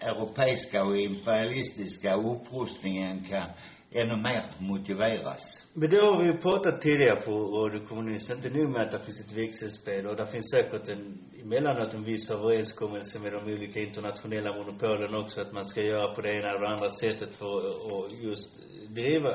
europeiska 0.00 0.84
och 0.84 0.96
imperialistiska 0.96 2.14
upprustningen 2.14 3.24
kan 3.24 3.48
ännu 3.94 4.16
mer 4.16 4.44
motiveras. 4.58 5.66
Men 5.74 5.90
det 5.90 5.96
har 5.96 6.22
vi 6.22 6.26
ju 6.32 6.36
pratat 6.38 6.80
tidigare 6.80 7.20
på 7.20 7.32
Radio 7.32 7.86
Kommunist, 7.86 8.30
inte 8.30 8.50
nog 8.50 8.70
med 8.70 8.82
att 8.82 8.90
det 8.90 8.98
finns 8.98 9.20
ett 9.20 9.36
växelspel 9.38 10.06
och 10.06 10.16
det 10.16 10.26
finns 10.26 10.50
säkert 10.50 10.88
en, 10.88 11.18
emellanåt 11.42 11.94
en 11.94 12.04
viss 12.04 12.30
överenskommelse 12.30 13.18
med 13.18 13.32
de 13.32 13.52
olika 13.52 13.80
internationella 13.80 14.52
monopolen 14.52 15.14
också 15.14 15.40
att 15.40 15.52
man 15.52 15.64
ska 15.64 15.80
göra 15.80 16.14
på 16.14 16.20
det 16.20 16.32
ena 16.32 16.48
eller 16.48 16.60
det 16.60 16.68
andra 16.68 16.90
sättet 16.90 17.34
för 17.34 17.58
att 17.58 17.92
och 17.92 18.08
just 18.22 18.50
driva. 18.94 19.32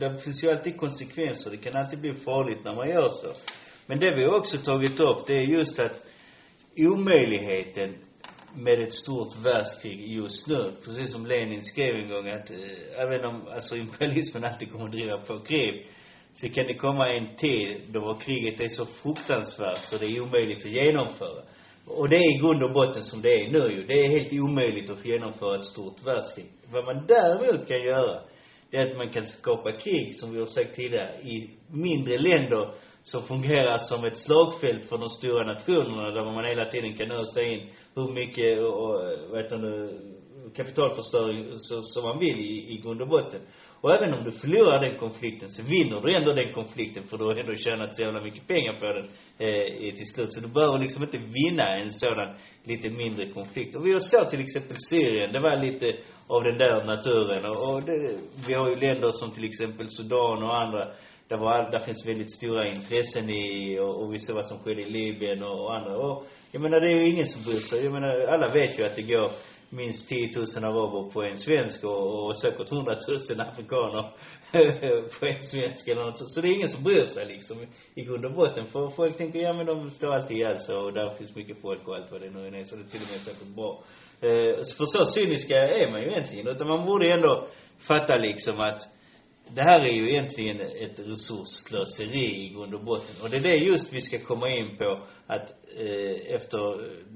Det 0.00 0.22
finns 0.24 0.44
ju 0.44 0.50
alltid 0.50 0.76
konsekvenser, 0.76 1.50
det 1.50 1.56
kan 1.56 1.76
alltid 1.76 2.00
bli 2.00 2.12
farligt 2.12 2.64
när 2.64 2.74
man 2.74 2.88
gör 2.88 3.08
så. 3.08 3.32
Men 3.86 3.98
det 3.98 4.14
vi 4.16 4.26
också 4.26 4.58
tagit 4.58 5.00
upp, 5.00 5.26
det 5.26 5.32
är 5.32 5.46
just 5.58 5.80
att 5.80 5.96
omöjligheten 6.76 7.94
med 8.56 8.80
ett 8.80 8.94
stort 8.94 9.46
världskrig 9.46 10.12
just 10.12 10.48
nu. 10.48 10.76
Precis 10.84 11.12
som 11.12 11.26
Lenin 11.26 11.62
skrev 11.62 11.94
en 11.94 12.08
gång 12.08 12.28
att 12.28 12.50
eh, 12.50 13.02
även 13.02 13.24
om 13.24 13.48
alltså 13.48 13.76
imperialismen 13.76 14.44
alltid 14.44 14.72
kommer 14.72 14.84
att 14.84 14.92
driva 14.92 15.18
på 15.18 15.38
krig 15.38 15.86
så 16.34 16.48
kan 16.48 16.66
det 16.66 16.74
komma 16.74 17.12
en 17.12 17.36
tid 17.36 17.80
då 17.92 18.00
vår 18.00 18.20
kriget 18.20 18.60
är 18.60 18.68
så 18.68 18.86
fruktansvärt 18.86 19.84
så 19.84 19.98
det 19.98 20.06
är 20.06 20.20
omöjligt 20.20 20.66
att 20.66 20.72
genomföra. 20.72 21.42
Och 21.86 22.08
det 22.08 22.16
är 22.16 22.34
i 22.34 22.40
grund 22.40 22.62
och 22.62 22.72
botten 22.72 23.02
som 23.02 23.22
det 23.22 23.34
är 23.40 23.52
nu 23.52 23.76
ju. 23.76 23.82
Det 23.84 23.94
är 23.94 24.08
helt 24.08 24.32
omöjligt 24.32 24.90
att 24.90 25.04
genomföra 25.04 25.58
ett 25.58 25.64
stort 25.64 26.06
världskrig. 26.06 26.46
Vad 26.72 26.84
man 26.84 27.06
däremot 27.06 27.68
kan 27.68 27.80
göra, 27.80 28.22
det 28.70 28.76
är 28.76 28.86
att 28.86 28.96
man 28.96 29.08
kan 29.08 29.24
skapa 29.24 29.72
krig, 29.72 30.14
som 30.14 30.32
vi 30.32 30.38
har 30.38 30.46
sagt 30.46 30.74
tidigare, 30.74 31.20
i 31.20 31.50
mindre 31.68 32.18
länder 32.18 32.74
som 33.02 33.22
fungerar 33.22 33.78
som 33.78 34.04
ett 34.04 34.18
slagfält 34.18 34.88
för 34.88 34.98
de 34.98 35.08
stora 35.08 35.46
nationerna 35.46 36.10
där 36.10 36.24
man 36.24 36.44
hela 36.44 36.64
tiden 36.64 36.96
kan 36.96 37.10
ösa 37.10 37.42
in 37.42 37.70
hur 37.94 38.12
mycket, 38.12 38.58
och, 38.58 38.74
och, 38.82 38.94
vad 39.30 39.42
heter 39.42 39.58
det, 39.58 39.98
kapitalförstöring 40.56 41.52
som 41.82 42.02
man 42.02 42.18
vill 42.18 42.38
i, 42.38 42.72
i 42.72 42.80
grund 42.82 43.02
och 43.02 43.08
botten. 43.08 43.40
Och 43.80 43.96
även 43.96 44.14
om 44.14 44.24
du 44.24 44.32
förlorar 44.32 44.80
den 44.80 44.98
konflikten 44.98 45.48
så 45.48 45.62
vinner 45.62 46.00
du 46.00 46.16
ändå 46.16 46.32
den 46.32 46.52
konflikten 46.52 47.02
för 47.06 47.18
du 47.18 47.24
har 47.24 47.34
ändå 47.34 47.54
tjänat 47.54 47.94
så 47.94 48.02
jävla 48.02 48.20
mycket 48.20 48.46
pengar 48.46 48.72
på 48.80 48.86
den 48.86 49.08
eh, 49.38 49.94
till 49.94 50.06
slut. 50.14 50.32
Så 50.32 50.40
du 50.40 50.48
behöver 50.52 50.78
liksom 50.78 51.02
inte 51.02 51.18
vinna 51.18 51.66
en 51.82 51.90
sådan 51.90 52.36
lite 52.64 52.90
mindre 52.90 53.30
konflikt. 53.30 53.76
Och 53.76 53.86
vi 53.86 53.92
har 53.92 53.98
sett 53.98 54.30
till 54.30 54.40
exempel 54.40 54.76
Syrien, 54.90 55.32
det 55.32 55.40
var 55.40 55.62
lite 55.62 55.86
av 56.28 56.42
den 56.44 56.58
där 56.58 56.84
naturen. 56.84 57.44
Och, 57.50 57.74
och 57.74 57.82
det, 57.82 58.16
vi 58.46 58.54
har 58.54 58.68
ju 58.70 58.76
länder 58.76 59.10
som 59.10 59.30
till 59.30 59.44
exempel 59.44 59.86
Sudan 59.90 60.42
och 60.42 60.60
andra 60.62 60.82
där, 61.28 61.36
var, 61.36 61.52
all- 61.52 61.70
där 61.70 61.78
finns 61.78 62.08
väldigt 62.08 62.32
stora 62.32 62.68
intressen 62.68 63.30
i, 63.30 63.78
och, 63.80 64.02
och 64.02 64.14
vi 64.14 64.18
ser 64.18 64.34
vad 64.34 64.44
som 64.46 64.58
sker 64.58 64.78
i 64.78 64.90
Libyen 64.90 65.42
och, 65.42 65.64
och 65.64 65.74
andra. 65.76 65.96
Och 65.98 66.26
jag 66.52 66.62
menar, 66.62 66.80
det 66.80 66.86
är 66.86 66.98
ju 67.00 67.08
ingen 67.08 67.26
som 67.26 67.42
bryr 67.44 67.60
sig. 67.60 67.84
Jag 67.84 67.92
menar, 67.92 68.20
alla 68.20 68.48
vet 68.52 68.78
ju 68.80 68.84
att 68.84 68.96
det 68.96 69.02
går 69.02 69.30
minst 69.70 70.08
10 70.08 70.28
000 70.56 70.64
araber 70.64 71.10
på 71.10 71.22
en 71.22 71.36
svensk 71.38 71.84
och, 71.84 72.26
och 72.26 72.36
säkert 72.38 72.72
100 72.72 72.96
000 73.30 73.40
afrikaner 73.40 74.02
på 75.20 75.26
en 75.26 75.42
svensk 75.42 75.88
eller 75.88 76.04
något 76.04 76.18
så, 76.18 76.24
så 76.24 76.40
det 76.40 76.48
är 76.48 76.54
ingen 76.54 76.68
som 76.68 76.82
bryr 76.84 77.04
sig 77.04 77.26
liksom 77.26 77.56
i 77.94 78.04
grund 78.04 78.24
och 78.26 78.32
botten. 78.32 78.66
För 78.66 78.88
folk 78.88 79.16
tänker, 79.16 79.38
ja 79.38 79.52
men 79.52 79.66
de 79.66 79.90
står 79.90 80.14
alltid 80.14 80.36
ihjäl 80.36 80.58
sig 80.58 80.76
och 80.76 80.92
där 80.92 81.10
finns 81.10 81.36
mycket 81.36 81.60
folk 81.62 81.88
och 81.88 81.94
allt 81.96 82.12
vad 82.12 82.20
det 82.20 82.30
nu 82.30 82.46
än 82.46 82.54
är, 82.54 82.64
så 82.64 82.76
det 82.76 82.82
är 82.82 82.88
till 82.88 83.02
och 83.02 83.12
med 83.12 83.20
säkert 83.20 83.54
bra. 83.56 83.82
Eh, 84.20 84.56
för 84.78 84.84
så 84.84 85.04
cyniska 85.04 85.54
är 85.54 85.90
man 85.90 86.00
ju 86.00 86.08
egentligen. 86.08 86.48
Utan 86.48 86.68
man 86.68 86.86
borde 86.86 87.12
ändå 87.12 87.48
fatta 87.88 88.16
liksom 88.16 88.60
att 88.60 88.80
det 89.54 89.62
här 89.62 89.80
är 89.84 89.94
ju 89.94 90.10
egentligen 90.10 90.60
ett 90.60 91.00
resursslöseri 91.00 92.44
i 92.44 92.48
grund 92.48 92.74
och 92.74 92.84
botten. 92.84 93.14
Och 93.22 93.30
det 93.30 93.36
är 93.36 93.42
det 93.42 93.56
just 93.56 93.94
vi 93.94 94.00
ska 94.00 94.18
komma 94.18 94.48
in 94.50 94.76
på 94.76 95.02
att 95.26 95.50
eh, 95.76 96.34
efter 96.34 96.60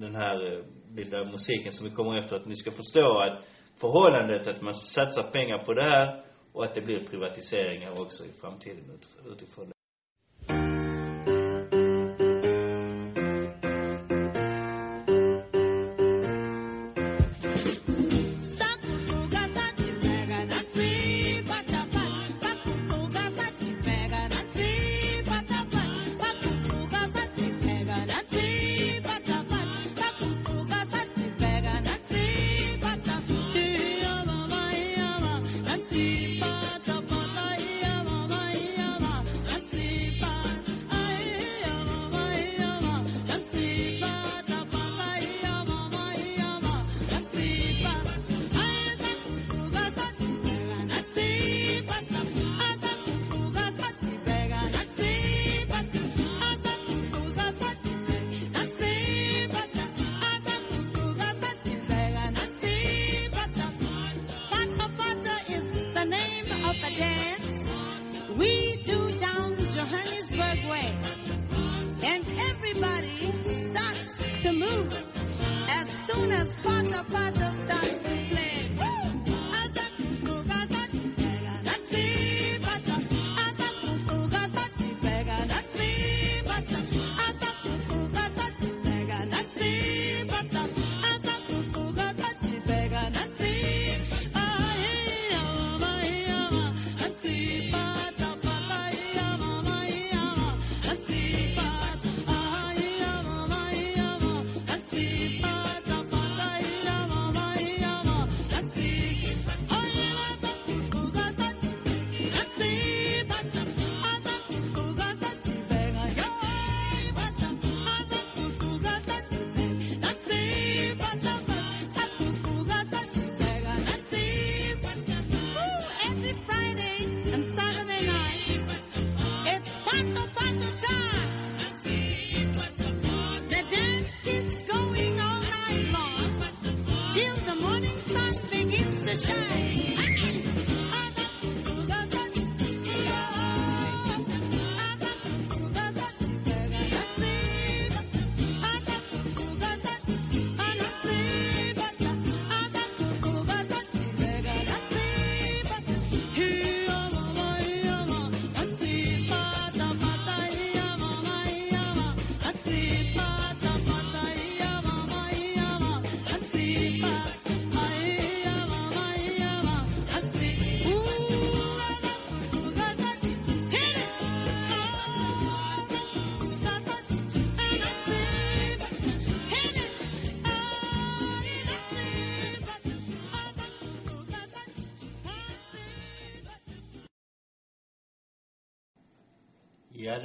den 0.00 0.14
här 0.14 0.52
eh, 0.52 0.64
lilla 0.96 1.24
musiken 1.24 1.72
som 1.72 1.88
vi 1.88 1.94
kommer 1.94 2.18
efter, 2.18 2.36
att 2.36 2.46
ni 2.46 2.56
ska 2.56 2.70
förstå 2.70 3.18
att 3.18 3.44
förhållandet 3.80 4.48
att 4.48 4.62
man 4.62 4.74
satsar 4.74 5.22
pengar 5.22 5.64
på 5.64 5.72
det 5.74 5.82
här 5.82 6.24
och 6.52 6.64
att 6.64 6.74
det 6.74 6.80
blir 6.80 7.06
privatiseringar 7.06 8.00
också 8.00 8.24
i 8.24 8.32
framtiden 8.40 8.84
utifrån 9.32 9.68
det. 9.68 9.81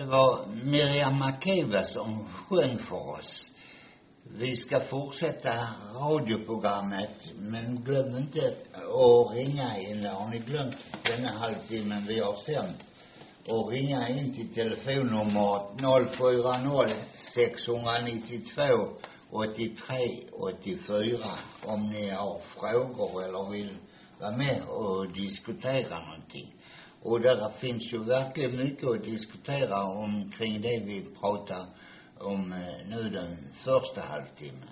Det 0.07 0.11
var 0.11 0.45
Miriam 0.63 1.19
Makeba 1.19 1.83
som 1.83 2.27
sjöng 2.27 2.77
för 2.77 3.09
oss. 3.09 3.51
Vi 4.23 4.55
ska 4.55 4.79
fortsätta 4.79 5.51
radioprogrammet, 5.95 7.33
men 7.35 7.83
glöm 7.83 8.17
inte 8.17 8.55
att 8.73 9.35
ringa 9.35 9.79
in. 9.79 10.05
Har 10.05 10.29
ni 10.29 10.37
glömt 10.39 10.75
denna 11.05 11.31
halvtimmen 11.31 12.05
vi 12.07 12.19
har 12.19 12.35
sänt? 12.35 12.83
Och 13.47 13.71
ringa 13.71 14.09
in 14.09 14.33
till 14.33 14.53
telefonnumret 14.53 15.61
040 16.17 16.95
692 17.15 18.63
83 19.31 19.75
84 20.31 21.17
om 21.65 21.89
ni 21.89 22.09
har 22.09 22.39
frågor 22.39 23.23
eller 23.23 23.51
vill 23.51 23.77
vara 24.19 24.31
med 24.31 24.61
och 24.67 25.13
diskutera 25.13 25.99
någonting. 25.99 26.56
Och 27.01 27.21
där 27.21 27.49
finns 27.49 27.93
ju 27.93 28.03
verkligen 28.03 28.57
mycket 28.57 28.89
att 28.89 29.03
diskutera 29.03 29.83
omkring 29.83 30.61
det 30.61 30.79
vi 30.85 31.05
pratar 31.19 31.65
om 32.19 32.53
eh, 32.53 32.87
nu 32.89 33.09
den 33.09 33.37
första 33.53 34.01
halvtimmen. 34.01 34.69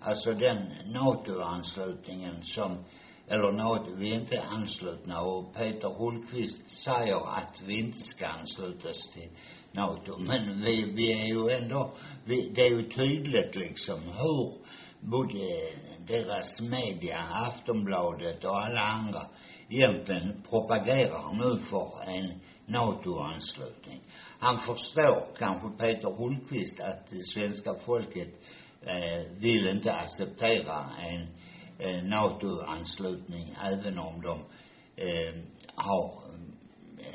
Alltså 0.00 0.32
den 0.32 0.56
NATO-anslutningen 0.86 2.42
som, 2.42 2.84
eller 3.28 3.52
NATO, 3.52 3.94
vi 3.96 4.10
är 4.10 4.20
inte 4.20 4.42
anslutna 4.42 5.20
och 5.20 5.54
Peter 5.54 5.88
Hultqvist 5.88 6.70
säger 6.70 7.38
att 7.38 7.62
vi 7.66 7.78
inte 7.78 7.98
ska 7.98 8.26
anslutas 8.26 9.10
till 9.14 9.30
NATO. 9.72 10.18
Men 10.18 10.60
vi, 10.64 10.82
vi 10.82 11.12
är 11.12 11.26
ju 11.26 11.50
ändå, 11.50 11.92
vi, 12.24 12.52
det 12.54 12.62
är 12.62 12.70
ju 12.70 12.82
tydligt 12.82 13.56
liksom 13.56 14.00
hur 14.00 14.52
både 15.00 15.72
deras 16.06 16.60
media, 16.60 17.18
Aftonbladet 17.18 18.44
och 18.44 18.60
alla 18.60 18.80
andra 18.80 19.20
egentligen 19.68 20.42
propagerar 20.50 21.32
nu 21.32 21.58
för 21.58 22.10
en 22.10 22.40
NATO-anslutning. 22.66 24.00
Han 24.38 24.58
förstår, 24.60 25.26
kanske 25.38 25.68
Peter 25.68 26.10
Hultqvist, 26.16 26.80
att 26.80 27.10
det 27.10 27.26
svenska 27.26 27.74
folket 27.74 28.28
eh, 28.82 29.32
vill 29.36 29.68
inte 29.68 29.92
acceptera 29.92 30.86
en 31.00 31.28
eh, 31.78 32.04
NATO-anslutning 32.04 33.56
även 33.64 33.98
om 33.98 34.20
de 34.20 34.38
eh, 34.96 35.34
har, 35.74 36.20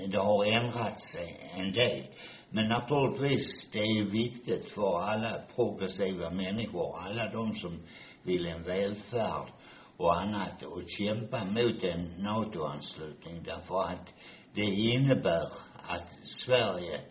det 0.08 0.20
har 0.20 0.46
ändrat 0.46 1.00
sig 1.00 1.52
en 1.56 1.74
del. 1.74 2.08
Men 2.50 2.68
naturligtvis, 2.68 3.72
det 3.72 3.80
är 3.80 4.12
viktigt 4.12 4.70
för 4.70 5.02
alla 5.02 5.42
progressiva 5.56 6.30
människor, 6.30 7.00
alla 7.00 7.32
de 7.32 7.56
som 7.56 7.82
vill 8.24 8.46
en 8.46 8.64
välfärd 8.64 9.52
och 9.98 10.22
annat 10.22 10.64
och 10.64 10.82
kämpa 10.88 11.46
mot 11.46 11.84
en 11.84 12.24
NATO-anslutning 12.24 13.44
därför 13.44 13.84
att 13.84 14.14
det 14.54 14.66
innebär 14.66 15.48
att 15.88 16.10
Sverige 16.24 17.02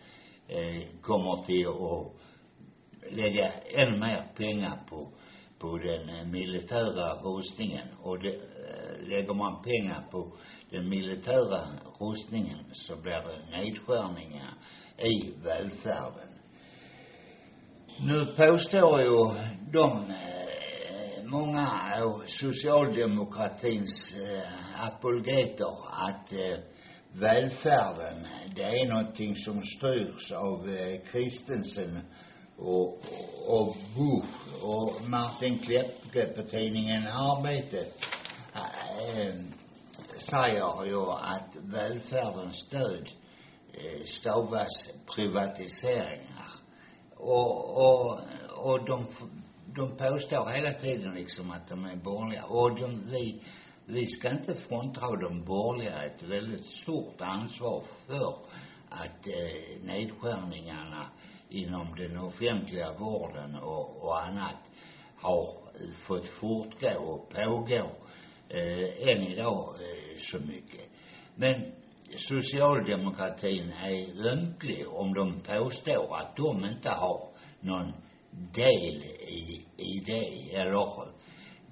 eh, 0.47 0.83
kommer 1.01 1.43
till 1.45 1.67
att 1.67 2.13
lägga 3.13 3.47
än 3.51 3.99
mer 3.99 4.23
pengar 4.35 4.79
på, 4.89 5.11
på 5.59 5.77
den 5.77 6.09
eh, 6.09 6.25
militära 6.25 7.13
rustningen 7.13 7.87
och 8.01 8.19
det, 8.19 8.35
eh, 8.35 9.07
lägger 9.07 9.33
man 9.33 9.63
pengar 9.63 10.03
på 10.11 10.31
den 10.69 10.89
militära 10.89 11.59
rustningen 11.99 12.59
så 12.71 12.95
blir 12.95 13.11
det 13.11 13.57
nedskärningar 13.57 14.53
i 14.97 15.33
välfärden. 15.43 16.29
Nu 17.99 18.25
påstår 18.25 19.01
ju 19.01 19.17
de 19.71 20.09
eh, 20.09 20.42
många 21.33 21.67
av 22.03 22.23
socialdemokratins 22.27 24.15
eh, 24.15 24.85
apologeter 24.87 25.77
att 25.91 26.33
eh, 26.33 26.57
välfärden, 27.11 28.27
det 28.55 28.63
är 28.63 28.89
någonting 28.89 29.35
som 29.35 29.61
styrs 29.61 30.31
av 30.31 30.69
eh, 30.69 30.99
Kristensen 31.11 32.01
och, 32.57 32.87
och 33.47 33.75
Bush 33.95 34.63
och 34.63 35.09
Martin 35.09 35.59
Klepke 35.59 36.25
på 36.25 36.43
tidningen 36.43 37.07
Arbetet 37.07 37.93
äh, 38.55 39.19
eh, 39.19 39.33
säger 40.17 40.85
ju 40.85 41.01
att 41.11 41.55
välfärdens 41.55 42.55
stöd 42.55 43.09
eh, 43.73 44.03
stavas 44.05 44.89
privatiseringar. 45.15 46.51
Och, 47.15 47.77
och, 47.77 48.19
och 48.65 48.85
de, 48.85 49.07
de 49.75 49.97
påstår 49.97 50.49
hela 50.49 50.73
tiden 50.73 51.13
liksom 51.13 51.51
att 51.51 51.67
de 51.67 51.85
är 51.85 51.95
borgerliga. 51.95 52.45
Och 52.45 52.79
de, 52.79 53.01
vi, 53.11 53.41
vi 53.85 54.05
ska 54.07 54.29
inte 54.29 54.55
frånta 54.55 55.15
de 55.15 55.43
borgerliga 55.45 56.03
ett 56.03 56.23
väldigt 56.23 56.65
stort 56.65 57.21
ansvar 57.21 57.83
för 58.07 58.35
att 58.89 59.27
eh, 59.27 59.83
nedskärningarna 59.83 61.05
inom 61.49 61.95
den 61.95 62.17
offentliga 62.17 62.93
vården 62.93 63.55
och, 63.55 64.03
och 64.03 64.23
annat 64.23 64.55
har 65.15 65.53
fått 65.93 66.27
fortgå 66.27 66.99
och 66.99 67.29
pågå 67.29 67.91
eh, 68.49 69.09
än 69.09 69.21
idag 69.21 69.75
eh, 69.79 70.17
så 70.17 70.39
mycket. 70.39 70.89
Men 71.35 71.71
socialdemokratin 72.15 73.71
är 73.71 74.27
ömklig 74.27 74.85
om 74.89 75.13
de 75.13 75.39
påstår 75.39 76.17
att 76.17 76.35
de 76.35 76.65
inte 76.65 76.89
har 76.89 77.29
någon 77.59 77.93
del 78.53 79.03
i, 79.27 79.65
i 79.77 80.03
det, 80.05 80.55
eller 80.55 81.13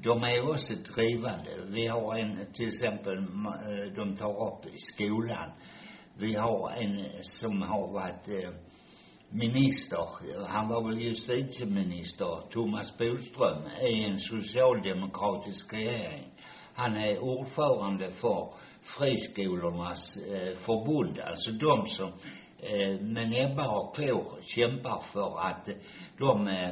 de 0.04 0.24
är 0.24 0.50
också 0.50 0.74
drivande. 0.74 1.66
Vi 1.68 1.88
har 1.88 2.18
en, 2.18 2.54
till 2.54 2.68
exempel, 2.68 3.18
eh, 3.18 3.94
de 3.96 4.18
tar 4.18 4.48
upp 4.48 4.66
i 4.66 4.78
skolan. 4.78 5.52
Vi 6.18 6.36
har 6.36 6.72
en 6.72 7.06
som 7.22 7.62
har 7.62 7.94
varit 7.94 8.28
eh, 8.28 8.52
minister, 9.30 10.08
han 10.48 10.68
var 10.68 10.88
väl 10.88 11.02
justitieminister, 11.02 12.50
Thomas 12.52 12.98
Bodström, 12.98 13.64
i 13.82 14.04
en 14.04 14.20
socialdemokratisk 14.20 15.74
regering. 15.74 16.28
Han 16.74 16.96
är 16.96 17.20
ordförande 17.20 18.12
för 18.12 18.54
friskolornas 18.82 20.18
eh, 20.18 20.58
förbund, 20.58 21.20
alltså 21.20 21.52
de 21.52 21.88
som 21.88 22.12
eh, 22.62 23.00
med 23.02 23.30
näbbar 23.30 23.78
och 23.80 23.96
klor 23.96 24.40
kämpar 24.42 25.02
för 25.14 25.40
att 25.40 25.70
de 26.18 26.48
eh, 26.48 26.70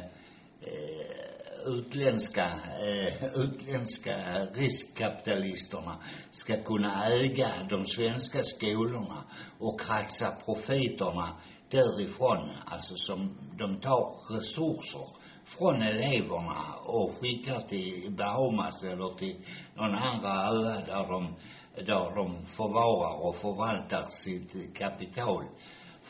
eh, 0.60 1.20
utländska, 1.66 2.60
eh, 2.80 3.24
utländska 3.34 4.44
riskkapitalisterna 4.44 5.96
ska 6.30 6.62
kunna 6.62 7.06
äga 7.06 7.50
de 7.70 7.86
svenska 7.86 8.42
skolorna 8.42 9.24
och 9.58 9.80
kratsa 9.80 10.30
profiterna 10.44 11.36
därifrån, 11.70 12.50
alltså 12.64 12.94
som 12.96 13.36
de 13.58 13.80
tar 13.80 14.34
resurser 14.34 15.06
från 15.44 15.82
eleverna 15.82 16.74
och 16.84 17.10
skickar 17.20 17.60
till 17.60 18.14
Bahamas 18.18 18.84
eller 18.84 19.18
till 19.18 19.36
någon 19.74 19.94
andra 19.94 20.30
ö 20.30 20.82
där 20.86 21.08
de, 21.08 21.34
där 21.74 22.14
de 22.14 22.46
förvarar 22.46 23.26
och 23.26 23.36
förvaltar 23.36 24.06
sitt 24.10 24.76
kapital 24.78 25.44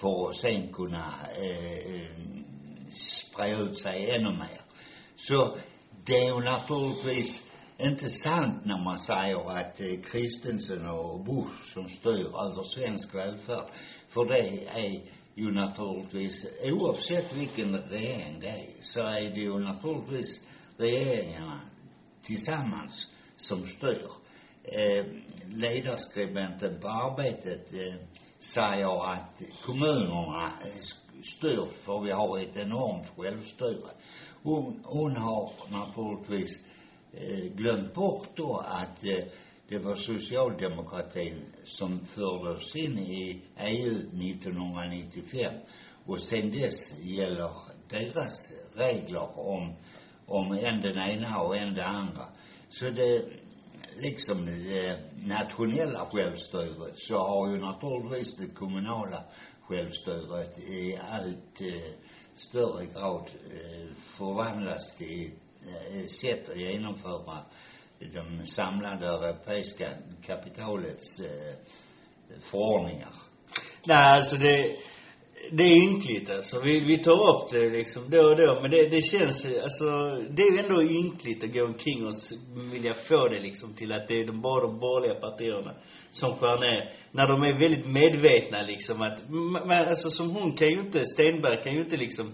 för 0.01 0.29
att 0.29 0.37
sen 0.37 0.73
kunna 0.73 1.29
øh, 1.39 1.47
eh, 1.47 1.95
øh, 1.95 2.11
sprida 2.93 3.59
ut 3.59 3.79
sig 3.79 4.11
ännu 4.11 4.31
mer. 4.31 4.61
Så 5.17 5.57
det 6.07 6.17
är 6.17 6.35
ju 6.35 6.41
naturligtvis 6.41 7.45
inte 7.79 8.11
sant 8.11 8.65
när 8.65 8.85
man 8.85 8.99
säger 8.99 9.51
att 9.51 9.77
det 9.79 9.85
øh, 9.85 9.99
är 9.99 10.03
Kristensen 10.03 10.87
och 10.89 11.25
Bush 11.25 11.73
som 11.75 11.89
styr 11.89 12.27
över 12.27 12.63
svensk 12.63 13.15
välfärd. 13.15 13.69
För 14.09 14.25
det 14.25 14.67
är 14.67 15.01
ju 15.35 15.51
naturligtvis, 15.51 16.47
oavsett 16.65 17.33
vilken 17.33 17.77
regering 17.77 18.41
det 18.41 18.49
är, 18.49 18.67
så 18.81 19.01
är 19.01 19.31
det 19.35 19.41
ju 19.41 19.59
naturligtvis 19.59 20.41
regeringarna 20.77 21.61
tillsammans 22.23 23.11
som 23.37 23.67
styr. 23.67 24.09
Eh, 24.65 25.05
ledarskribenten 25.47 26.81
på 26.81 26.89
Arbetet 26.89 27.73
eh, 27.73 27.95
säger 28.41 29.13
att 29.13 29.43
kommunerna 29.65 30.53
styr 31.23 31.67
för 31.85 32.01
vi 32.01 32.11
har 32.11 32.39
ett 32.39 32.57
enormt 32.57 33.09
självstyre. 33.17 33.91
Hon, 34.43 34.81
hon 34.85 35.17
har 35.17 35.53
naturligtvis 35.71 36.65
eh, 37.13 37.53
glömt 37.55 37.95
bort 37.95 38.29
då 38.37 38.57
att 38.57 39.05
eh, 39.05 39.25
det 39.69 39.79
var 39.79 39.95
socialdemokratin 39.95 41.45
som 41.65 42.07
förde 42.07 42.51
oss 42.51 42.77
in 42.77 42.99
i 42.99 43.43
EU 43.59 43.93
1995 43.93 45.55
och 46.07 46.19
sen 46.21 46.51
dess 46.51 46.99
gäller 47.03 47.51
deras 47.89 48.53
regler 48.75 49.39
om, 49.39 49.75
om 50.27 50.53
en 50.53 50.81
den 50.81 50.99
ena 50.99 51.41
och 51.41 51.57
en 51.57 51.75
den 51.75 51.85
andra. 51.85 52.27
Så 52.69 52.91
det, 52.91 53.25
liksom 54.01 54.47
det 54.47 54.89
eh, 54.89 54.97
nationella 55.17 56.07
självstyret 56.07 56.99
så 56.99 57.19
har 57.19 57.51
ju 57.51 57.59
naturligtvis 57.61 58.37
det 58.37 58.55
kommunala 58.55 59.25
självstyret 59.63 60.59
i 60.59 60.99
allt 61.11 61.61
eh, 61.61 61.93
större 62.35 62.87
grad 62.87 63.31
eh, 63.51 64.97
till 64.99 65.31
eh, 65.67 66.07
sätt 66.07 66.49
att 66.49 66.59
genomföra 66.61 67.39
de 67.99 68.47
samlade 68.47 69.07
europeiska 69.07 69.93
kapitalets 70.27 71.21
eh, 71.21 71.55
förordningar. 72.51 73.13
Nej, 73.87 74.15
alltså 74.15 74.37
det, 74.37 74.77
det 75.53 75.63
är 75.65 75.89
ynkligt 75.89 76.31
alltså. 76.31 76.61
Vi, 76.65 76.81
vi 76.81 76.99
tar 77.03 77.13
upp 77.35 77.51
det 77.51 77.69
liksom 77.69 78.11
då 78.11 78.21
och 78.31 78.37
då. 78.37 78.59
Men 78.63 78.71
det, 78.71 78.89
det 78.89 79.01
känns, 79.01 79.47
alltså, 79.63 79.87
det 80.37 80.43
är 80.43 80.53
ju 80.53 80.59
ändå 80.65 80.83
ynkligt 80.83 81.45
att 81.45 81.53
gå 81.53 81.65
omkring 81.65 82.05
och 82.07 82.11
s- 82.13 82.33
vilja 82.73 82.95
få 83.09 83.29
det 83.29 83.41
liksom 83.41 83.75
till 83.75 83.93
att 83.93 84.09
det 84.09 84.15
är 84.15 84.27
de, 84.27 84.41
bara 84.41 84.67
de 84.67 84.79
borgerliga 84.79 85.21
partierna 85.21 85.75
som 86.11 86.37
skär 86.37 86.59
ner. 86.61 86.91
När 87.13 87.27
de 87.29 87.43
är 87.43 87.59
väldigt 87.61 87.87
medvetna 87.87 88.63
liksom 88.63 88.97
att, 89.03 89.19
men 89.69 89.89
alltså 89.89 90.11
som 90.11 90.31
hon 90.31 90.53
kan 90.57 90.69
ju 90.69 90.81
inte, 90.81 91.05
Stenberg 91.05 91.63
kan 91.63 91.73
ju 91.75 91.81
inte 91.81 91.97
liksom 91.97 92.27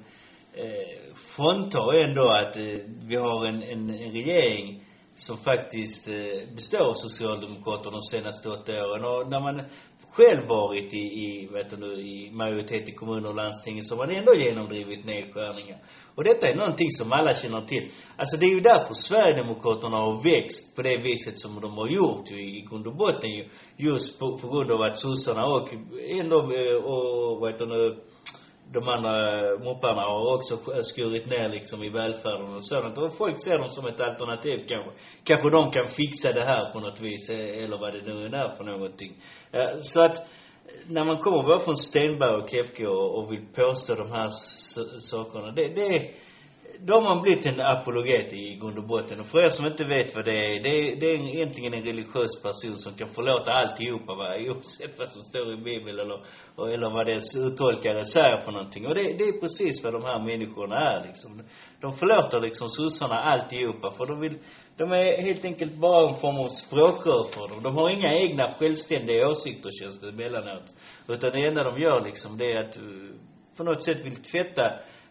eh, 0.55 1.13
frånta 1.37 1.79
ändå 2.05 2.29
att 2.29 2.57
eh, 2.57 2.79
vi 3.09 3.17
har 3.17 3.47
en, 3.47 3.63
en, 3.63 3.91
en 3.91 4.13
regering 4.13 4.83
som 5.15 5.37
faktiskt 5.39 6.09
eh, 6.09 6.55
består 6.57 6.81
av 6.89 6.93
socialdemokrater 6.95 7.91
de 7.91 8.01
senaste 8.01 8.51
åtta 8.51 8.73
åren. 8.73 9.05
Och 9.05 9.31
när 9.31 9.41
man 9.41 9.57
själv 10.17 10.49
varit 10.49 10.95
i, 10.95 11.05
i, 11.25 11.49
vet 11.53 11.71
du, 11.71 11.77
nu, 11.77 11.93
i 12.01 12.31
majoritet 12.33 12.89
i 12.89 12.93
kommuner 12.93 13.29
och 13.29 13.35
landsting 13.35 13.83
så 13.83 13.95
har 13.95 14.07
man 14.07 14.17
ändå 14.17 14.35
genomdrivit 14.35 15.05
nedskärningar. 15.05 15.79
Och 16.15 16.25
detta 16.25 16.47
är 16.47 16.57
någonting 16.57 16.91
som 16.91 17.13
alla 17.13 17.35
känner 17.35 17.61
till. 17.61 17.85
Alltså 18.17 18.37
det 18.37 18.47
är 18.47 18.55
ju 18.55 18.61
därför 18.61 18.95
Sverigedemokraterna 18.95 19.97
har 19.97 20.23
växt 20.33 20.77
på 20.77 20.83
det 20.83 20.97
viset 20.97 21.39
som 21.39 21.61
de 21.61 21.71
har 21.79 21.89
gjort 21.89 22.31
ju 22.31 22.41
i 22.59 22.61
grund 22.71 22.87
och 22.87 22.97
botten 22.97 23.31
ju. 23.31 23.45
Just 23.77 24.19
på, 24.21 24.39
på 24.39 24.49
grund 24.49 24.71
av 24.71 24.81
att 24.83 24.99
sossarna 24.99 25.45
och 25.47 25.69
ändå, 26.21 26.39
eh, 26.39 26.77
och 26.91 27.41
vad 27.41 27.53
heter 27.53 27.67
det, 27.67 27.97
de 28.73 28.89
andra 28.89 29.51
eh, 29.53 29.59
mopparna 29.59 30.03
har 30.03 30.35
också 30.35 30.55
eh, 30.55 30.81
skurit 30.83 31.31
ner 31.31 31.49
liksom 31.49 31.85
i 31.85 31.89
välfärden 31.89 32.55
och 32.55 32.67
sådant. 32.67 32.99
Och 32.99 33.17
folk 33.17 33.43
ser 33.45 33.59
dem 33.59 33.69
som 33.69 33.87
ett 33.87 34.01
alternativ 34.01 34.59
kanske. 34.69 34.91
Kanske 35.25 35.51
de 35.51 35.71
kan 35.71 35.89
fixa 35.89 36.33
det 36.33 36.45
här 36.45 36.73
på 36.73 36.81
något 36.81 37.01
vis, 37.01 37.31
eh, 37.31 37.65
eller 37.65 37.79
vad 37.79 37.93
det 37.95 38.03
nu 38.03 38.27
är 38.27 38.49
för 38.57 38.65
någonting. 38.65 39.13
Så 39.81 40.05
att, 40.05 40.17
när 40.89 41.05
man 41.05 41.19
kommer 41.19 41.43
bara 41.43 41.59
från 41.59 41.77
Stenberg 41.77 42.35
och 42.37 42.49
Kepke 42.51 42.87
och, 42.87 43.19
och 43.19 43.33
vill 43.33 43.47
påstå 43.55 43.95
de 43.95 44.11
här 44.11 44.29
sakerna, 44.99 45.51
det, 45.51 45.69
det 45.69 45.97
är, 45.97 46.11
då 46.81 46.95
har 46.95 47.03
man 47.03 47.23
blivit 47.23 47.47
en 47.47 47.61
apologet 47.61 48.33
i 48.33 48.59
grund 48.61 48.79
och 48.79 48.87
botten. 48.87 49.21
Och 49.21 49.27
för 49.27 49.39
er 49.39 49.49
som 49.49 49.67
inte 49.67 49.85
vet 49.85 50.17
vad 50.17 50.25
det 50.25 50.39
är, 50.47 50.63
det 50.63 50.69
är, 50.69 50.97
det 51.01 51.07
är 51.07 51.35
egentligen 51.35 51.75
en 51.75 51.85
religiös 51.85 52.43
person 52.43 52.79
som 52.79 52.93
kan 52.95 53.09
förlåta 53.09 53.51
alltihopa, 53.53 54.15
va, 54.15 54.29
oavsett 54.49 54.99
vad 54.99 55.09
som 55.09 55.23
står 55.23 55.53
i 55.53 55.57
Bibeln 55.57 55.99
eller, 55.99 56.19
och, 56.57 56.73
eller 56.75 56.91
vad 56.91 57.07
dess 57.07 57.37
uttolkare 57.37 58.05
säger 58.05 58.37
för 58.37 58.53
någonting. 58.53 58.87
Och 58.87 58.95
det, 58.95 59.03
det 59.03 59.25
är 59.31 59.41
precis 59.41 59.85
vad 59.85 59.93
de 59.93 60.03
här 60.05 60.21
människorna 60.31 60.77
är 60.93 61.07
liksom. 61.07 61.31
De 61.81 61.93
förlåter 62.01 62.41
liksom 62.41 62.69
sossarna 62.69 63.17
alltihopa, 63.33 63.91
för 63.97 64.07
de 64.07 64.21
vill, 64.21 64.37
de 64.77 64.93
är 64.93 65.23
helt 65.29 65.45
enkelt 65.45 65.75
bara 65.81 66.09
en 66.09 66.21
form 66.21 66.39
av 66.45 66.49
språkrör 66.49 67.23
för 67.35 67.45
dem. 67.51 67.63
De 67.63 67.77
har 67.77 67.91
inga 67.91 68.13
egna 68.25 68.55
självständiga 68.59 69.29
åsikter 69.29 69.71
känns 69.81 70.01
det 70.01 70.09
emellanåt. 70.09 70.69
Utan 71.09 71.31
det 71.33 71.47
enda 71.49 71.63
de 71.65 71.79
gör 71.81 72.01
liksom, 72.09 72.39
det 72.39 72.53
är 72.53 72.61
att 72.65 72.77
eh, 72.77 72.83
på 73.57 73.65
något 73.65 73.83
sätt 73.85 74.07
vill 74.07 74.23
tvätta 74.31 74.67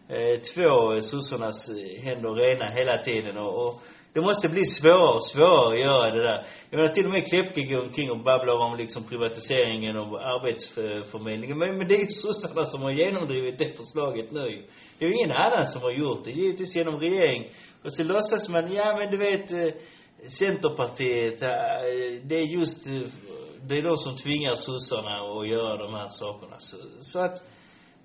Eh, 0.08 0.40
två 0.54 1.00
sossarnas 1.00 1.70
händer 2.04 2.30
rena 2.30 2.66
hela 2.66 3.02
tiden 3.02 3.36
och, 3.38 3.66
och 3.66 3.80
det 4.16 4.22
måste 4.22 4.48
bli 4.48 4.64
svårare 4.64 5.14
och 5.14 5.26
svårare 5.26 5.74
att 5.74 5.86
göra 5.88 6.10
det 6.14 6.22
där. 6.22 6.46
Jag 6.70 6.78
menar 6.78 6.92
till 6.92 7.06
och 7.06 7.12
med 7.12 7.28
Klepke 7.30 7.60
går 7.70 7.82
omkring 7.86 8.10
och 8.10 8.22
babblar 8.28 8.54
om 8.66 8.76
liksom 8.76 9.08
privatiseringen 9.10 9.96
av 9.96 10.08
arbetsförmedlingen. 10.14 11.58
Men, 11.58 11.78
men 11.78 11.88
det 11.88 11.94
är 11.94 12.04
ju 12.06 12.06
sossarna 12.06 12.64
som 12.64 12.82
har 12.82 12.90
genomdrivit 12.90 13.58
det 13.58 13.72
förslaget 13.76 14.30
nu 14.30 14.46
ju. 14.54 14.62
Det 14.98 15.04
är 15.04 15.08
ju 15.08 15.14
ingen 15.14 15.36
annan 15.36 15.66
som 15.66 15.82
har 15.82 15.92
gjort 15.92 16.24
det. 16.24 16.30
Givetvis 16.30 16.76
genom 16.76 17.00
regering. 17.00 17.42
Och 17.84 17.92
så 17.92 18.04
låtsas 18.04 18.48
man, 18.48 18.72
ja 18.72 18.96
men 18.98 19.10
du 19.10 19.18
vet 19.18 19.52
eh, 19.52 19.74
Centerpartiet, 20.40 21.42
eh, 21.42 21.50
det 22.28 22.36
är 22.42 22.46
just, 22.58 22.80
eh, 22.90 23.08
det 23.68 23.78
är 23.78 23.82
de 23.82 23.96
som 23.96 24.16
tvingar 24.16 24.54
sossarna 24.54 25.14
att 25.34 25.48
göra 25.48 25.76
de 25.84 25.94
här 25.94 26.08
sakerna. 26.08 26.56
Så, 26.58 26.76
så 27.00 27.18
att 27.20 27.36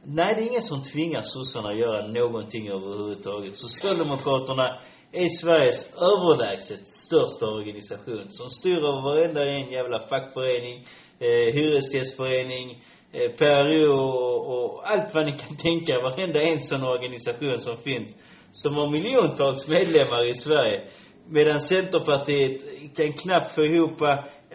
Nej, 0.03 0.33
det 0.35 0.41
är 0.41 0.47
ingen 0.47 0.61
som 0.61 0.83
tvingar 0.83 1.21
sossarna 1.21 1.69
att 1.69 1.79
göra 1.79 2.07
någonting 2.07 2.67
överhuvudtaget. 2.67 3.57
Socialdemokraterna 3.57 4.81
är 5.11 5.27
Sveriges 5.27 5.93
överlägset 6.11 6.87
största 6.87 7.45
organisation 7.45 8.25
som 8.29 8.49
styr 8.49 8.77
över 8.77 9.01
varenda 9.01 9.41
en 9.45 9.71
jävla 9.71 9.99
fackförening, 9.99 10.85
eh, 11.19 11.53
hyresgästförening, 11.55 12.83
eh, 13.13 13.31
PRO 13.37 13.93
och, 13.93 14.39
och 14.53 14.91
allt 14.91 15.15
vad 15.15 15.25
ni 15.25 15.31
kan 15.31 15.57
tänka, 15.57 15.93
varenda 16.03 16.39
en 16.39 16.59
sån 16.59 16.83
organisation 16.83 17.57
som 17.57 17.77
finns. 17.77 18.15
Som 18.51 18.75
har 18.75 18.89
miljontals 18.89 19.67
medlemmar 19.67 20.25
i 20.25 20.33
Sverige. 20.33 20.87
Medan 21.29 21.59
Centerpartiet 21.59 22.57
kan 22.97 23.13
knappt 23.13 23.55
få 23.55 23.61
ihop, 23.61 24.01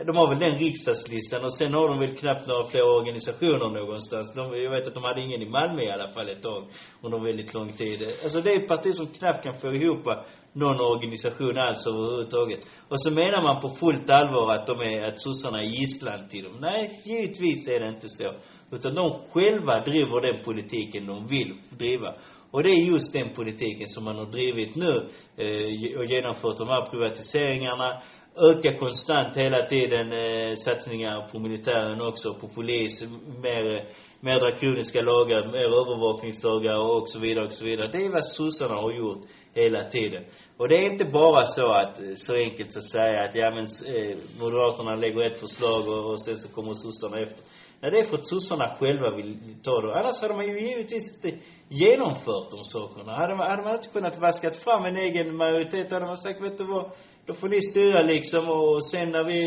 de 0.05 0.17
har 0.17 0.29
väl 0.29 0.39
den 0.39 0.59
riksdagslistan 0.59 1.45
och 1.45 1.55
sen 1.55 1.75
har 1.75 1.89
de 1.89 1.99
väl 1.99 2.17
knappt 2.17 2.47
några 2.49 2.65
fler 2.71 2.83
organisationer 2.99 3.71
någonstans. 3.81 4.35
De, 4.35 4.43
jag 4.63 4.71
vet 4.71 4.87
att 4.87 4.95
de 4.95 5.05
hade 5.05 5.21
ingen 5.23 5.43
i 5.43 5.49
Malmö 5.49 5.83
i 5.83 5.91
alla 5.91 6.13
fall 6.13 6.29
ett 6.29 6.43
tag, 6.43 6.65
under 7.03 7.19
väldigt 7.19 7.55
lång 7.55 7.73
tid. 7.73 7.99
Alltså 8.23 8.41
det 8.41 8.51
är 8.51 8.63
ett 8.63 8.69
parti 8.69 8.95
som 8.95 9.07
knappt 9.07 9.45
kan 9.45 9.55
få 9.55 9.69
ihop 9.75 10.05
någon 10.53 10.81
organisation 10.81 11.59
alls 11.59 11.87
överhuvudtaget. 11.87 12.61
Och 12.89 13.01
så 13.01 13.11
menar 13.11 13.43
man 13.43 13.61
på 13.61 13.69
fullt 13.69 14.11
allvar 14.11 14.55
att 14.55 14.67
de 14.67 14.81
är, 14.81 15.03
att 15.09 15.21
sossarna 15.21 15.59
är 15.59 15.71
gisslan 15.79 16.29
till 16.29 16.45
dem. 16.45 16.57
Nej, 16.61 16.83
givetvis 17.05 17.69
är 17.69 17.81
det 17.81 17.89
inte 17.89 18.09
så. 18.09 18.29
Utan 18.71 18.95
de 18.95 19.05
själva 19.33 19.81
driver 19.81 20.21
den 20.21 20.45
politiken 20.45 21.07
de 21.07 21.27
vill 21.27 21.55
driva. 21.79 22.15
Och 22.51 22.63
det 22.63 22.71
är 22.71 22.93
just 22.93 23.13
den 23.13 23.29
politiken 23.35 23.89
som 23.89 24.05
man 24.05 24.17
har 24.17 24.27
drivit 24.27 24.77
nu 24.77 24.95
eh, 25.43 25.99
och 25.99 26.05
genomfört 26.05 26.59
de 26.59 26.69
här 26.69 26.85
privatiseringarna. 26.91 28.03
Ökar 28.39 28.77
konstant 28.79 29.37
hela 29.37 29.67
tiden 29.67 30.13
eh, 30.13 30.55
satsningar 30.55 31.29
på 31.33 31.39
militären 31.39 32.01
också, 32.01 32.35
på 32.41 32.49
polis, 32.49 33.05
mer, 33.43 33.89
mer 34.21 34.41
drakoniska 34.41 35.01
lagar, 35.01 35.53
mer 35.53 35.69
övervakningslagar 35.83 36.77
och 36.77 37.09
så 37.09 37.21
vidare 37.21 37.45
och 37.45 37.53
så 37.53 37.65
vidare. 37.65 37.89
Det 37.93 37.99
är 37.99 38.13
vad 38.13 38.25
sossarna 38.25 38.75
har 38.75 38.93
gjort 38.93 39.23
hela 39.55 39.89
tiden. 39.89 40.25
Och 40.57 40.69
det 40.69 40.77
är 40.77 40.93
inte 40.93 41.05
bara 41.05 41.45
så 41.45 41.73
att, 41.73 42.01
eh, 42.01 42.15
så 42.15 42.35
enkelt 42.35 42.77
att 42.77 42.91
säga 42.97 43.25
att 43.25 43.35
ja 43.35 43.51
men 43.51 43.67
eh, 43.95 44.17
Moderaterna 44.41 44.95
lägger 44.95 45.23
ett 45.31 45.41
förslag 45.41 45.89
och, 45.89 46.11
och 46.11 46.21
sen 46.21 46.37
så 46.37 46.55
kommer 46.55 46.73
sossarna 46.73 47.23
efter. 47.23 47.45
Nej, 47.81 47.91
det 47.91 47.99
är 47.99 48.05
för 48.05 48.17
att 48.17 48.27
sossarna 48.27 48.77
själva 48.79 49.17
vill 49.17 49.31
ta 49.63 49.81
det. 49.81 49.95
Annars 50.01 50.21
hade 50.23 50.35
man 50.35 50.47
ju 50.47 50.69
givetvis 50.69 51.15
inte 51.15 51.39
genomfört 51.69 52.51
de 52.51 52.65
sakerna. 52.65 53.13
Hade 53.17 53.35
man, 53.37 53.51
hade 53.51 53.63
man 53.63 53.75
inte 53.75 53.89
kunnat 53.89 54.21
vaskat 54.21 54.57
fram 54.57 54.85
en 54.85 54.97
egen 54.97 55.37
majoritet, 55.37 55.93
hade 55.93 56.07
man 56.07 56.17
sagt, 56.17 56.43
vet 56.43 56.59
du 56.59 56.65
vad, 56.65 56.93
då 57.27 57.33
får 57.35 57.49
ni 57.49 57.61
styra 57.63 58.03
liksom 58.03 58.49
och 58.49 58.85
sen 58.85 59.11
när 59.11 59.25
vi, 59.25 59.43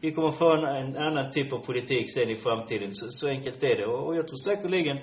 vi 0.00 0.12
kommer 0.12 0.30
få 0.30 0.52
en, 0.56 0.64
en 0.64 0.96
annan 0.96 1.30
typ 1.30 1.52
av 1.52 1.58
politik 1.58 2.14
sen 2.14 2.30
i 2.30 2.34
framtiden. 2.34 2.92
Så, 2.92 3.06
så 3.10 3.28
enkelt 3.28 3.64
är 3.64 3.76
det. 3.76 3.86
Och, 3.86 4.06
och 4.06 4.16
jag 4.16 4.28
tror 4.28 4.36
säkerligen 4.36 4.98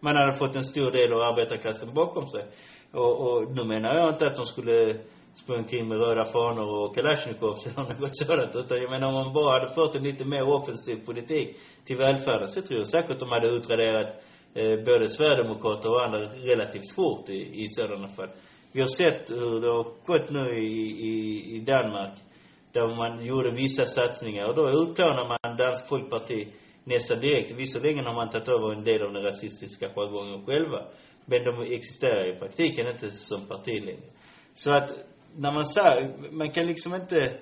man 0.00 0.16
hade 0.16 0.34
fått 0.34 0.56
en 0.56 0.64
stor 0.64 0.90
del 0.90 1.12
av 1.12 1.20
arbetarklassen 1.20 1.94
bakom 1.94 2.26
sig. 2.26 2.44
Och, 2.92 3.12
och 3.20 3.56
nu 3.56 3.64
menar 3.64 3.94
jag 3.94 4.14
inte 4.14 4.26
att 4.26 4.36
de 4.36 4.44
skulle 4.44 5.00
sprungit 5.34 5.64
omkring 5.64 5.88
med 5.88 5.98
röda 5.98 6.24
fanor 6.24 6.68
och 6.78 6.94
kalasjnikovs 6.94 7.66
eller 7.66 7.82
något 7.82 8.16
sådant. 8.16 8.56
Utan 8.56 8.78
jag 8.78 8.90
menar 8.90 9.08
om 9.08 9.14
man 9.14 9.32
bara 9.32 9.58
hade 9.58 9.74
fört 9.74 9.94
en 9.94 10.02
lite 10.02 10.24
mer 10.24 10.42
offensiv 10.42 10.96
politik 11.06 11.56
till 11.84 11.96
välfärden 11.96 12.48
så 12.48 12.62
tror 12.62 12.78
jag 12.78 12.86
säkert 12.86 13.20
de 13.20 13.28
hade 13.28 13.48
utraderat 13.48 14.08
eh, 14.54 14.84
både 14.84 15.08
Sverigedemokrater 15.08 15.90
och 15.90 16.04
andra 16.04 16.18
relativt 16.20 16.94
fort 16.94 17.28
i, 17.28 17.62
i 17.62 17.68
sådana 17.68 18.08
fall. 18.08 18.28
Vi 18.72 18.80
har 18.80 18.86
sett 18.86 19.30
hur 19.30 19.60
det 19.60 19.68
har 19.68 19.86
gått 20.06 20.30
nu 20.30 20.58
i, 20.58 20.72
i, 21.10 21.56
i 21.56 21.60
Danmark. 21.60 22.18
Där 22.72 22.96
man 22.96 23.26
gjorde 23.26 23.50
vissa 23.50 23.84
satsningar 23.84 24.44
och 24.48 24.54
då 24.54 24.70
utplånar 24.70 25.28
man 25.28 25.56
Dansk 25.56 25.88
Folkparti 25.88 26.48
nästan 26.84 27.20
direkt. 27.20 27.58
Visserligen 27.58 28.06
har 28.06 28.14
man 28.14 28.28
tagit 28.28 28.48
över 28.48 28.72
en 28.72 28.84
del 28.84 29.02
av 29.02 29.12
den 29.12 29.22
rasistiska 29.22 29.88
jargongen 29.88 30.46
själva. 30.46 30.84
Men 31.24 31.44
de 31.44 31.62
existerar 31.62 32.36
i 32.36 32.38
praktiken 32.38 32.86
inte 32.86 33.08
som 33.08 33.46
parti 33.48 33.84
längre. 33.84 34.08
Så 34.54 34.72
att 34.72 34.90
när 35.36 35.52
man 35.52 35.64
säger, 35.64 36.30
man 36.30 36.50
kan 36.50 36.66
liksom 36.66 36.94
inte 36.94 37.38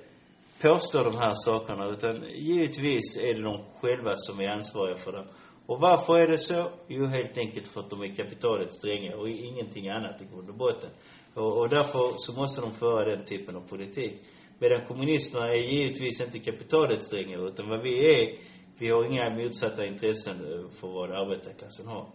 påstå 0.63 1.03
de 1.03 1.15
här 1.17 1.35
sakerna 1.35 1.87
utan 1.89 2.25
givetvis 2.35 3.17
är 3.21 3.35
det 3.35 3.43
de 3.43 3.65
själva 3.81 4.13
som 4.15 4.41
är 4.41 4.49
ansvariga 4.49 4.97
för 4.97 5.13
dem. 5.13 5.27
Och 5.67 5.81
varför 5.81 6.15
är 6.15 6.27
det 6.27 6.39
så? 6.39 6.73
Jo, 6.89 7.07
helt 7.07 7.39
enkelt 7.39 7.69
för 7.69 7.81
att 7.81 7.91
de 7.91 8.03
är 8.03 8.15
kapitalets 8.15 8.81
drängar 8.81 9.15
och 9.15 9.29
ingenting 9.29 9.89
annat 9.89 10.23
i 10.23 10.25
grund 10.25 10.49
och 10.49 10.57
botten. 10.57 10.91
Och, 11.35 11.59
och 11.59 11.69
därför 11.69 12.13
så 12.17 12.33
måste 12.41 12.61
de 12.61 12.73
föra 12.73 13.17
den 13.17 13.25
typen 13.25 13.57
av 13.57 13.69
politik. 13.69 14.23
Medan 14.59 14.87
kommunisterna 14.87 15.49
är 15.49 15.73
givetvis 15.73 16.21
inte 16.21 16.39
kapitalets 16.39 17.11
drängar 17.11 17.49
utan 17.49 17.69
vad 17.69 17.83
vi 17.83 18.21
är, 18.21 18.39
vi 18.79 18.91
har 18.91 19.05
inga 19.05 19.31
motsatta 19.31 19.87
intressen 19.87 20.37
eh, 20.37 20.71
för 20.81 20.89
vad 20.89 21.11
arbetarklassen 21.11 21.87
har. 21.87 22.07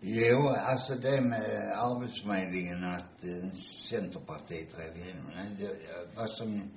Jo, 0.00 0.48
alltså 0.48 0.94
det 0.94 1.20
med 1.20 1.72
Arbetsförmedlingen 1.78 2.84
att 2.84 3.24
eh, 3.24 3.52
Centerpartiet 3.90 4.74
drev 4.74 4.96
igenom 4.96 5.30
det, 5.58 5.64
eh, 5.64 6.16
vad 6.16 6.30
som, 6.30 6.70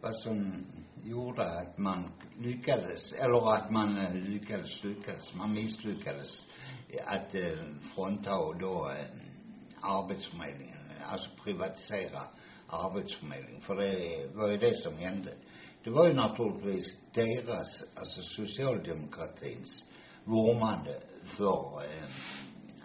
vad 0.00 0.16
som 0.16 0.66
gjorde 1.04 1.42
att 1.42 1.78
man 1.78 2.10
lyckades, 2.38 3.12
eller 3.12 3.54
att 3.54 3.70
man 3.70 3.98
eh, 3.98 4.14
lyckades, 4.14 4.84
lyckades, 4.84 5.34
man 5.34 5.52
misslyckades 5.52 6.44
att 7.06 7.34
eh, 7.34 7.58
frånta 7.94 8.30
då 8.60 8.90
eh, 8.90 9.21
Arbetsförmedlingen, 9.82 10.78
alltså 11.06 11.30
privatisera 11.44 12.20
Arbetsförmedlingen, 12.66 13.60
för 13.60 13.76
det 13.76 14.26
var 14.34 14.48
ju 14.48 14.56
det 14.56 14.76
som 14.76 14.98
hände. 14.98 15.34
Det 15.84 15.90
var 15.90 16.06
ju 16.06 16.14
naturligtvis 16.14 17.00
deras, 17.14 17.84
alltså 17.96 18.22
socialdemokratins 18.22 19.84
vurmande 20.24 21.00
för 21.24 21.82
eh, 21.84 22.04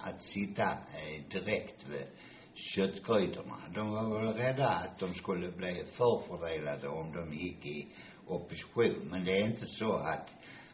att 0.04 0.24
sitta 0.24 0.64
eh, 0.72 1.24
direkt 1.30 1.88
vid 1.89 2.08
köttgrytorna. 2.54 3.58
De 3.76 3.91
var 3.91 4.22
väl 4.22 4.34
rädda 4.34 4.68
att 4.68 5.00
de 5.00 5.14
skulle 5.14 5.52
bli 5.52 5.86
förfördelade 5.91 6.88
om 6.88 7.12
de 7.14 7.34
gick 7.34 7.66
i 7.66 7.88
opposition. 8.28 9.08
Men 9.12 9.26
det 9.26 9.32
är 9.32 9.45
inte 9.45 9.66
så 9.66 9.93
att 9.93 10.30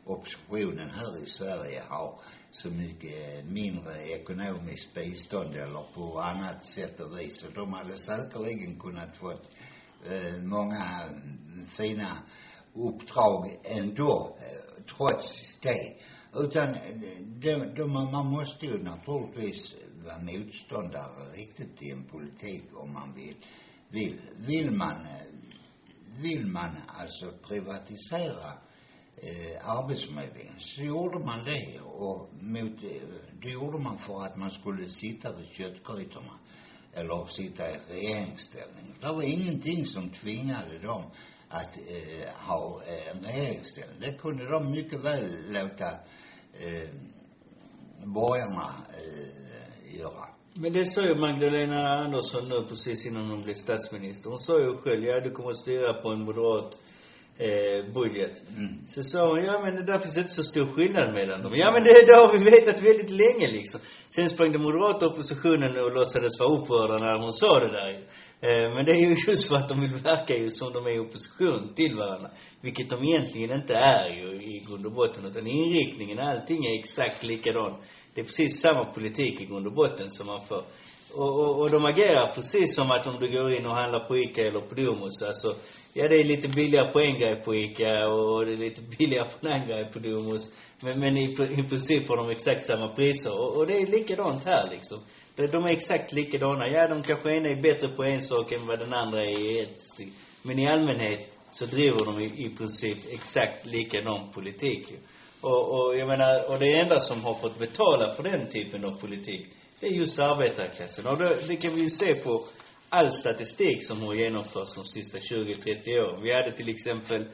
oppositionen 0.06 0.90
här 0.90 1.24
i 1.24 1.26
Sverige 1.26 1.84
har 1.88 2.20
så 2.54 2.70
mycket 2.70 3.46
mindre 3.46 4.04
ekonomiskt 4.04 4.94
bistånd 4.94 5.56
eller 5.56 5.94
på 5.94 6.20
annat 6.20 6.66
sätt 6.66 7.00
och 7.00 7.20
vis. 7.20 7.44
Och 7.44 7.54
de 7.54 7.74
hade 7.74 7.98
säkerligen 7.98 8.80
kunnat 8.80 9.18
fått 9.18 9.50
eh, 10.06 10.38
många 10.42 11.10
fina 11.68 12.18
uppdrag 12.74 13.60
ändå, 13.64 14.38
eh, 14.40 14.84
trots 14.98 15.58
det. 15.62 15.96
Utan 16.36 16.78
de, 17.20 17.76
de, 17.76 17.92
man 17.92 18.26
måste 18.26 18.66
ju 18.66 18.84
naturligtvis 18.84 19.76
vara 20.06 20.20
motståndare 20.20 21.32
riktigt 21.36 21.78
till 21.78 21.92
en 21.92 22.04
politik 22.04 22.64
om 22.74 22.94
man 22.94 23.14
vill. 23.16 23.36
Vill, 23.90 24.22
vill 24.38 24.72
man, 24.72 25.06
eh, 25.06 25.26
vill 26.22 26.46
man 26.46 26.76
alltså 26.88 27.32
privatisera 27.48 28.54
eh, 29.18 29.70
arbetsförmedlingen 29.70 30.60
så 30.60 30.82
gjorde 30.82 31.20
man 31.20 31.46
det 31.46 31.80
och 31.80 32.30
mot, 32.42 32.84
eh, 32.84 32.90
det 33.42 33.50
gjorde 33.50 33.78
man 33.80 33.98
för 33.98 34.26
att 34.26 34.38
man 34.38 34.52
skulle 34.52 34.90
sitta 34.90 35.36
vid 35.36 35.48
köttgrytorna 35.48 36.40
eller 36.94 37.26
sitta 37.26 37.70
i 37.70 37.78
regeringsställning. 37.90 38.96
Det 39.02 39.08
var 39.08 39.22
ingenting 39.24 39.86
som 39.86 40.10
tvingade 40.10 40.80
dem 40.80 41.04
att 41.50 41.78
eh, 41.78 42.30
ha 42.48 42.82
eh, 42.88 43.12
en 43.12 43.24
regeringsställning. 43.24 44.00
Det 44.00 44.14
kunde 44.18 44.50
de 44.50 44.72
mycket 44.72 45.04
väl 45.04 45.52
låta 45.52 45.90
eh, 46.54 46.90
borgarna 48.06 48.74
eh, 48.98 50.00
göra. 50.00 50.28
Men 50.56 50.74
det 50.74 50.86
sa 50.86 51.02
ju 51.02 51.16
Magdalena 51.16 52.04
Andersson 52.06 52.50
nu 52.50 52.68
precis 52.70 53.06
innan 53.06 53.30
hon 53.30 53.44
blev 53.44 53.54
statsminister. 53.54 54.30
Hon 54.30 54.40
sa 54.40 54.60
ju 54.60 54.78
själv, 54.78 55.04
ja 55.04 55.20
du 55.20 55.32
kommer 55.32 55.50
att 55.50 55.58
styra 55.58 55.94
på 56.02 56.10
en 56.10 56.26
moderat 56.26 56.78
eh, 57.38 57.94
budget. 57.94 58.36
Mm. 58.58 58.88
Så 58.88 59.04
sa 59.04 59.30
hon, 59.30 59.46
ja 59.46 59.62
men 59.64 59.76
det 59.76 59.86
där 59.92 60.00
finns 60.00 60.18
inte 60.18 60.30
så 60.30 60.44
stor 60.44 60.66
skillnad 60.66 61.14
mellan 61.14 61.42
dem. 61.44 61.52
Ja 61.56 61.72
men 61.72 61.84
det, 61.84 61.94
det 62.08 62.14
har 62.14 62.32
vi 62.38 62.44
vetat 62.44 62.82
väldigt 62.82 63.12
länge 63.12 63.48
liksom. 63.52 63.82
Sen 64.10 64.30
sprang 64.30 64.52
den 64.52 64.62
moderata 64.62 65.08
oppositionen 65.08 65.78
och 65.84 65.92
låtsades 65.92 66.40
vara 66.40 66.54
upprörda 66.58 66.98
när 67.06 67.20
hon 67.24 67.34
sa 67.34 67.60
det 67.60 67.72
där. 67.72 67.90
Eh, 68.48 68.68
men 68.74 68.86
det 68.86 68.92
är 68.92 69.02
ju 69.10 69.16
just 69.28 69.50
för 69.50 69.56
att 69.56 69.70
de 69.70 69.82
vill 69.82 69.94
verka 69.94 70.34
ju 70.38 70.50
som 70.50 70.74
de 70.74 70.86
är 70.86 70.96
i 70.96 71.00
opposition 71.00 71.74
till 71.74 71.96
varandra. 71.96 72.30
Vilket 72.62 72.90
de 72.90 73.04
egentligen 73.04 73.52
inte 73.60 73.74
är 73.74 74.10
ju 74.10 74.28
i 74.52 74.66
grund 74.68 74.86
och 74.86 74.92
botten. 74.92 75.26
Utan 75.26 75.48
inriktningen, 75.48 76.20
allting 76.20 76.66
är 76.66 76.80
exakt 76.80 77.24
likadan. 77.24 77.82
Det 78.14 78.22
är 78.22 78.26
precis 78.26 78.62
samma 78.62 78.86
politik 78.86 79.42
i 79.42 79.46
grund 79.46 79.68
och 79.68 79.74
botten 79.74 80.10
som 80.10 80.28
man 80.28 80.42
får. 80.42 80.64
Och, 81.16 81.40
och, 81.40 81.60
och 81.62 81.72
de 81.72 81.86
agerar 81.86 82.34
precis 82.36 82.76
som 82.76 82.92
att 82.92 83.08
om 83.08 83.18
du 83.20 83.32
går 83.32 83.54
in 83.54 83.66
och 83.66 83.76
handlar 83.76 84.08
på 84.08 84.18
ICA 84.18 84.42
eller 84.42 84.62
på 84.62 84.76
Domus. 84.76 85.22
Alltså, 85.22 85.56
ja 85.94 86.08
det 86.08 86.16
är 86.16 86.24
lite 86.24 86.48
billigare 86.48 86.92
på 86.92 87.00
en 87.00 87.18
grej 87.18 87.36
på 87.46 87.56
ICA 87.56 88.08
och 88.08 88.46
det 88.46 88.54
är 88.54 88.58
lite 88.58 88.82
billigare 88.98 89.30
på 89.30 89.48
en 89.48 89.54
annan 89.54 89.68
grej 89.68 89.92
på 89.94 90.00
Domus. 90.00 90.44
Men, 90.84 91.00
men 91.00 91.18
i, 91.18 91.24
i 91.60 91.64
princip 91.70 92.10
har 92.10 92.18
de 92.18 92.30
exakt 92.30 92.66
samma 92.66 92.88
priser. 92.96 93.32
Och, 93.42 93.58
och 93.58 93.68
det 93.68 93.78
är 93.78 93.86
likadant 93.86 94.46
här 94.46 94.70
liksom. 94.72 95.00
De, 95.36 95.48
de 95.48 95.64
är 95.66 95.72
exakt 95.72 96.14
likadana. 96.14 96.68
Ja, 96.68 96.88
de 96.88 97.04
kanske 97.04 97.30
ena 97.38 97.50
är 97.50 97.62
bättre 97.62 97.88
på 97.96 98.04
en 98.04 98.22
sak 98.22 98.52
än 98.52 98.68
vad 98.68 98.80
den 98.80 98.94
andra 98.94 99.24
är 99.24 99.40
i 99.40 99.62
ett 99.64 99.80
styck. 99.80 100.14
Men 100.44 100.60
i 100.60 100.68
allmänhet 100.68 101.22
så 101.52 101.66
driver 101.66 102.06
de 102.06 102.20
i, 102.20 102.46
i 102.46 102.56
princip 102.58 102.98
exakt 103.12 103.66
likadan 103.66 104.32
politik 104.32 104.92
ju. 104.92 104.98
Och, 105.42 105.64
och 105.76 105.98
jag 105.98 106.08
menar, 106.08 106.52
och 106.52 106.60
det 106.60 106.80
enda 106.80 107.00
som 107.00 107.24
har 107.24 107.34
fått 107.34 107.60
betala 107.60 108.14
för 108.16 108.24
den 108.24 108.50
typen 108.50 108.86
av 108.86 109.00
politik, 109.00 109.48
det 109.84 109.90
är 109.90 109.94
just 109.94 110.20
arbetarklassen. 110.20 111.08
Och 111.08 111.18
det, 111.18 111.48
det 111.48 111.56
kan 111.56 111.76
vi 111.76 111.82
ju 111.82 111.88
se 111.88 112.16
på 112.16 112.46
all 112.90 113.12
statistik 113.12 113.88
som 113.88 114.02
har 114.02 114.14
genomförts 114.14 114.76
de 114.76 114.84
sista 114.84 115.18
20-30 115.18 116.00
åren. 116.00 116.24
Vi 116.24 116.34
hade 116.34 116.52
till 116.52 116.70
exempel 116.70 117.28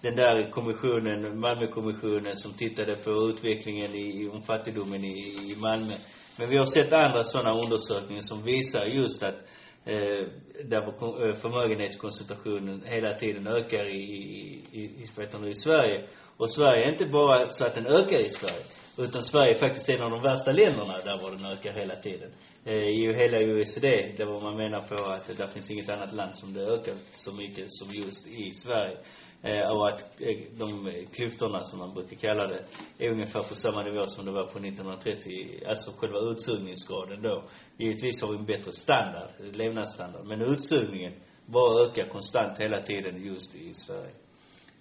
den 0.00 0.16
där 0.16 0.50
kommissionen, 0.50 1.40
Malmökommissionen, 1.40 2.36
som 2.36 2.52
tittade 2.52 2.96
på 2.96 3.10
utvecklingen 3.30 3.90
i, 3.94 4.28
om 4.28 4.42
fattigdomen 4.42 5.04
i, 5.04 5.16
i 5.52 5.56
Malmö. 5.62 5.94
Men 6.38 6.50
vi 6.50 6.56
har 6.56 6.64
sett 6.64 6.92
andra 6.92 7.22
sådana 7.22 7.52
undersökningar 7.62 8.20
som 8.20 8.42
visar 8.42 8.86
just 8.86 9.22
att 9.22 9.38
eh, 9.84 10.22
där 10.64 10.82
eh, 10.86 11.34
förmögenhetskoncentrationen 11.42 12.82
hela 12.84 13.14
tiden 13.14 13.46
ökar 13.46 13.84
i, 13.88 14.02
i, 14.02 14.30
i, 14.72 14.82
i, 14.82 15.50
i 15.50 15.54
Sverige. 15.54 16.06
Och 16.36 16.50
Sverige 16.50 16.84
är 16.86 16.92
inte 16.92 17.06
bara 17.06 17.48
så 17.48 17.66
att 17.66 17.74
den 17.74 17.86
ökar 17.86 18.20
i 18.20 18.28
Sverige. 18.28 18.64
Utan 18.98 19.22
Sverige 19.22 19.54
är 19.54 19.58
faktiskt 19.58 19.88
en 19.90 20.02
av 20.02 20.10
de 20.10 20.22
värsta 20.22 20.52
länderna 20.52 20.98
där 20.98 21.22
var 21.22 21.30
den 21.30 21.44
ökar 21.44 21.72
hela 21.72 21.96
tiden. 21.96 22.30
Eh, 22.64 22.74
I 22.74 23.12
hela 23.14 23.38
OECD, 23.38 24.14
där 24.16 24.26
var 24.26 24.40
man 24.40 24.56
menar 24.56 24.80
på 24.80 25.04
att 25.12 25.26
det 25.26 25.48
finns 25.48 25.70
inget 25.70 25.90
annat 25.90 26.12
land 26.12 26.38
som 26.38 26.52
det 26.52 26.60
ökar 26.60 26.94
så 27.12 27.34
mycket 27.34 27.72
som 27.72 27.88
just 27.90 28.26
i 28.26 28.50
Sverige. 28.50 28.98
Eh, 29.42 29.68
och 29.70 29.88
att 29.88 30.20
eh, 30.20 30.58
de 30.58 30.92
klyftorna, 31.14 31.60
som 31.62 31.78
man 31.78 31.94
brukar 31.94 32.16
kalla 32.16 32.46
det, 32.46 32.60
är 32.98 33.10
ungefär 33.10 33.42
på 33.42 33.54
samma 33.54 33.82
nivå 33.82 34.06
som 34.06 34.24
det 34.24 34.32
var 34.32 34.46
på 34.46 34.58
1930, 34.58 35.62
alltså 35.66 35.90
själva 35.90 36.18
utsugningsgraden 36.18 37.22
då. 37.22 37.44
Givetvis 37.78 38.22
har 38.22 38.32
vi 38.32 38.38
en 38.38 38.46
bättre 38.46 38.72
standard, 38.72 39.30
levnadsstandard, 39.38 40.26
men 40.26 40.42
utsugningen 40.42 41.12
bara 41.46 41.84
ökar 41.84 42.08
konstant 42.08 42.58
hela 42.58 42.82
tiden 42.82 43.24
just 43.24 43.56
i 43.56 43.74
Sverige. 43.74 44.23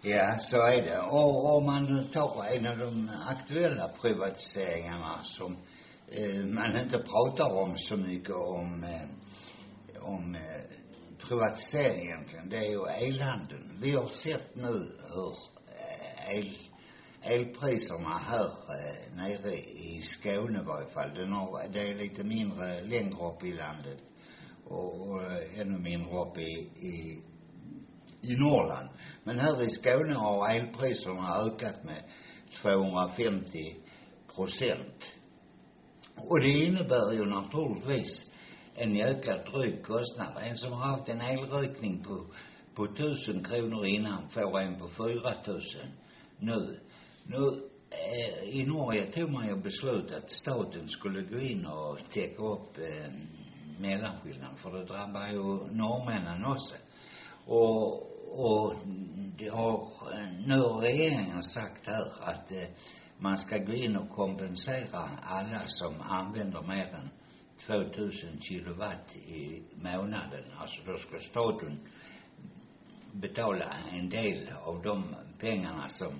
Ja, 0.05 0.37
så 0.39 0.57
är 0.57 0.81
det. 0.81 0.99
Och 0.99 1.57
om 1.57 1.65
man 1.65 2.09
tar 2.11 2.45
en 2.45 2.67
av 2.67 2.77
de 2.77 3.09
aktuella 3.27 3.87
privatiseringarna 4.01 5.23
som 5.23 5.57
eh, 6.07 6.45
man 6.45 6.79
inte 6.79 6.97
pratar 6.97 7.53
om 7.53 7.77
så 7.77 7.97
mycket 7.97 8.35
om, 8.35 8.83
eh, 8.83 10.03
om 10.03 10.35
eh, 10.35 10.61
privatisering 11.27 12.05
egentligen, 12.05 12.49
det 12.49 12.57
är 12.57 12.71
ju 12.71 13.07
elhandeln. 13.07 13.79
Vi 13.81 13.91
har 13.91 14.07
sett 14.07 14.55
nu 14.55 14.99
hur 15.09 15.35
eh, 15.67 16.37
el, 16.37 16.57
elpriserna 17.21 18.17
här 18.17 18.45
eh, 18.45 19.15
nere 19.15 19.55
i 19.55 20.01
Skåne 20.01 20.59
i 20.59 20.63
varje 20.65 20.89
fall, 20.89 21.13
den 21.15 21.31
har, 21.33 21.67
det 21.73 21.89
är 21.89 21.95
lite 21.95 22.23
mindre 22.23 22.81
längre 22.81 23.27
upp 23.27 23.43
i 23.43 23.53
landet 23.53 23.99
och, 24.65 25.09
och 25.09 25.21
ännu 25.55 25.79
mindre 25.79 26.19
upp 26.19 26.37
i, 26.37 26.51
i 26.87 27.23
i 28.23 28.35
Norrland. 28.35 28.89
Men 29.23 29.39
här 29.39 29.63
i 29.63 29.69
Skåne 29.69 30.13
har 30.13 30.55
elpriserna 30.55 31.35
ökat 31.35 31.83
med 31.83 32.03
250 32.61 33.75
procent. 34.35 35.11
Och 36.15 36.39
det 36.39 36.51
innebär 36.51 37.13
ju 37.13 37.25
naturligtvis 37.25 38.31
en 38.75 39.01
ökad 39.01 39.51
dryg 39.51 39.83
kostnad. 39.83 40.37
En 40.41 40.57
som 40.57 40.71
har 40.71 40.85
haft 40.85 41.09
en 41.09 41.21
elräkning 41.21 42.03
på, 42.03 42.25
på 42.75 42.83
1000 42.83 43.43
kronor 43.43 43.85
innan 43.85 44.29
får 44.29 44.59
en 44.59 44.79
på 44.79 44.87
4000 44.87 45.81
nu. 46.37 46.79
Nu 47.23 47.69
eh, 47.89 48.59
i 48.59 48.65
Norge 48.65 49.11
tog 49.11 49.31
man 49.31 49.47
ju 49.47 49.55
beslut 49.55 50.11
att 50.11 50.31
staten 50.31 50.87
skulle 50.87 51.21
gå 51.21 51.39
in 51.39 51.65
och 51.65 51.99
täcka 52.09 52.43
upp 52.43 52.77
eh, 52.77 53.13
mellanskillnaden 53.79 54.55
för 54.57 54.71
det 54.71 54.85
drabbar 54.85 55.27
ju 55.27 55.75
norrmännen 55.75 56.45
också. 56.45 56.75
Och, 57.45 58.12
och 58.35 58.73
det 59.37 59.49
har 59.49 59.87
eh, 60.13 60.47
nu 60.47 60.59
har 60.59 60.81
regeringen 60.81 61.43
sagt 61.43 61.87
här 61.87 62.07
att 62.21 62.51
eh, 62.51 62.67
man 63.17 63.37
ska 63.37 63.57
gå 63.57 63.73
in 63.73 63.97
och 63.97 64.09
kompensera 64.09 65.09
alla 65.23 65.63
som 65.67 66.01
använder 66.01 66.61
mer 66.61 66.93
än 66.93 67.09
2000 67.67 68.41
kilowatt 68.41 69.15
i 69.15 69.63
månaden. 69.75 70.43
Alltså 70.57 70.81
då 70.85 70.97
ska 70.97 71.19
staten 71.19 71.79
betala 73.11 73.73
en 73.91 74.09
del 74.09 74.51
av 74.63 74.81
de 74.81 75.15
pengarna 75.39 75.89
som, 75.89 76.13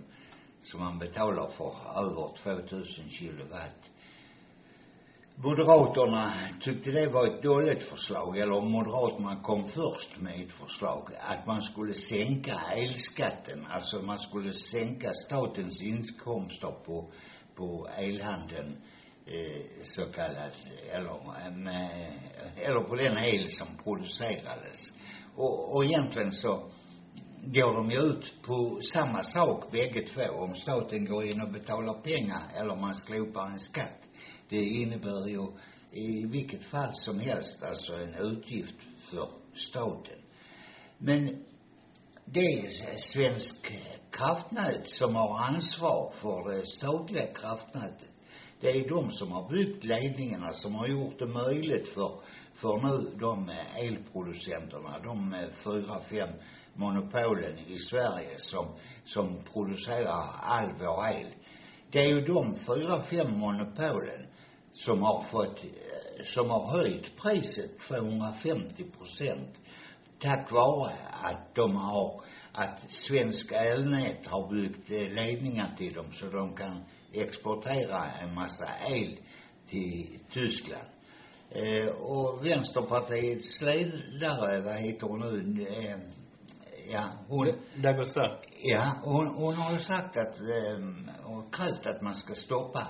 som 0.61 0.79
man 0.79 0.99
betalar 0.99 1.47
för 1.47 1.73
över 1.99 2.37
2000 2.37 3.09
kilowatt. 3.09 3.91
Moderaterna 5.43 6.33
tyckte 6.61 6.91
det 6.91 7.07
var 7.07 7.27
ett 7.27 7.43
dåligt 7.43 7.83
förslag, 7.83 8.37
eller 8.37 8.61
Moderaterna 8.61 9.35
kom 9.43 9.67
först 9.67 10.21
med 10.21 10.41
ett 10.41 10.51
förslag, 10.51 11.09
att 11.19 11.47
man 11.47 11.61
skulle 11.61 11.93
sänka 11.93 12.59
elskatten, 12.75 13.65
alltså 13.69 14.01
man 14.01 14.17
skulle 14.17 14.53
sänka 14.53 15.13
statens 15.13 15.81
inkomster 15.81 16.71
på, 16.85 17.11
på 17.55 17.89
elhandeln, 17.97 18.77
eh, 19.25 19.83
så 19.83 20.05
kallat, 20.05 20.55
eller 20.91 21.51
med, 21.51 22.13
eller 22.57 22.81
på 22.81 22.95
den 22.95 23.17
el 23.17 23.51
som 23.51 23.67
producerades. 23.83 24.91
Och, 25.35 25.75
och 25.75 25.85
egentligen 25.85 26.31
så 26.31 26.69
går 27.45 27.73
de 27.73 27.91
ju 27.91 27.99
ut 27.99 28.35
på 28.45 28.79
samma 28.93 29.23
sak 29.23 29.71
bägge 29.71 30.01
två, 30.07 30.33
om 30.33 30.55
staten 30.55 31.05
går 31.05 31.23
in 31.23 31.41
och 31.41 31.51
betalar 31.51 31.93
pengar 31.93 32.41
eller 32.55 32.75
man 32.75 32.95
slopar 32.95 33.45
en 33.45 33.59
skatt 33.59 33.99
det 34.49 34.63
innebär 34.63 35.27
ju 35.27 35.47
i 35.91 36.25
vilket 36.25 36.63
fall 36.63 36.95
som 36.95 37.19
helst 37.19 37.63
alltså 37.63 37.93
en 37.93 38.15
utgift 38.15 38.75
för 38.97 39.27
staten. 39.53 40.19
Men 40.97 41.43
det 42.25 42.39
är 42.39 42.97
Svensk 42.97 43.71
kraftnät 44.11 44.87
som 44.87 45.15
har 45.15 45.39
ansvar 45.39 46.13
för 46.21 46.51
det 46.51 46.65
statliga 46.65 47.33
kraftnätet. 47.33 48.09
Det 48.59 48.69
är 48.69 48.89
de 48.89 49.11
som 49.11 49.31
har 49.31 49.49
byggt 49.49 49.83
ledningarna 49.83 50.53
som 50.53 50.75
har 50.75 50.87
gjort 50.87 51.19
det 51.19 51.27
möjligt 51.27 51.87
för, 51.87 52.11
för 52.53 52.77
nu 52.77 53.17
de 53.19 53.49
eh, 53.49 53.77
elproducenterna, 53.77 54.99
de 55.03 55.33
eh, 55.33 55.49
fyra, 55.49 55.99
fem 56.09 56.29
monopolen 56.73 57.59
i 57.67 57.77
Sverige 57.77 58.37
som, 58.37 58.65
som 59.05 59.43
producerar 59.53 60.25
all 60.39 60.69
vår 60.79 61.07
el. 61.07 61.27
Det 61.91 61.99
är 61.99 62.07
ju 62.07 62.21
de 62.21 62.55
fyra, 62.55 63.01
fem 63.01 63.39
monopolen 63.39 64.27
som 64.73 65.01
har 65.01 65.23
fått, 65.23 65.63
eh, 65.63 66.23
som 66.23 66.49
har 66.49 66.67
höjt 66.67 67.15
priset 67.17 67.79
250 67.79 68.83
procent 68.97 69.59
tack 70.23 70.51
vare 70.51 70.91
att 71.11 71.55
de 71.55 71.75
har, 71.75 72.21
att 72.51 72.91
Svenska 72.91 73.55
elnät 73.55 74.27
har 74.27 74.49
byggt 74.49 74.91
eh, 74.91 74.97
ledningar 74.97 75.75
till 75.77 75.93
dem 75.93 76.11
så 76.11 76.25
de 76.25 76.55
kan 76.55 76.83
exportera 77.13 78.05
en 78.21 78.33
massa 78.33 78.67
el 78.87 79.17
till 79.67 80.19
Tyskland. 80.31 80.87
Eh, 81.49 81.87
och 81.87 82.45
Vänsterpartiets 82.45 83.61
ledare, 83.61 84.61
vad 84.61 84.75
heter 84.75 85.07
hon 85.07 85.19
nu, 85.19 85.67
eh, 85.67 85.97
ja, 86.91 87.03
hon, 87.27 87.47
Dagostar. 87.75 88.39
Ja, 88.63 88.91
hon, 89.03 89.27
hon 89.27 89.53
har 89.53 89.71
ju 89.71 89.79
sagt 89.79 90.17
att, 90.17 90.39
eh, 90.39 91.31
och 91.31 91.53
krävt 91.53 91.85
att 91.85 92.01
man 92.01 92.15
ska 92.15 92.35
stoppa 92.35 92.87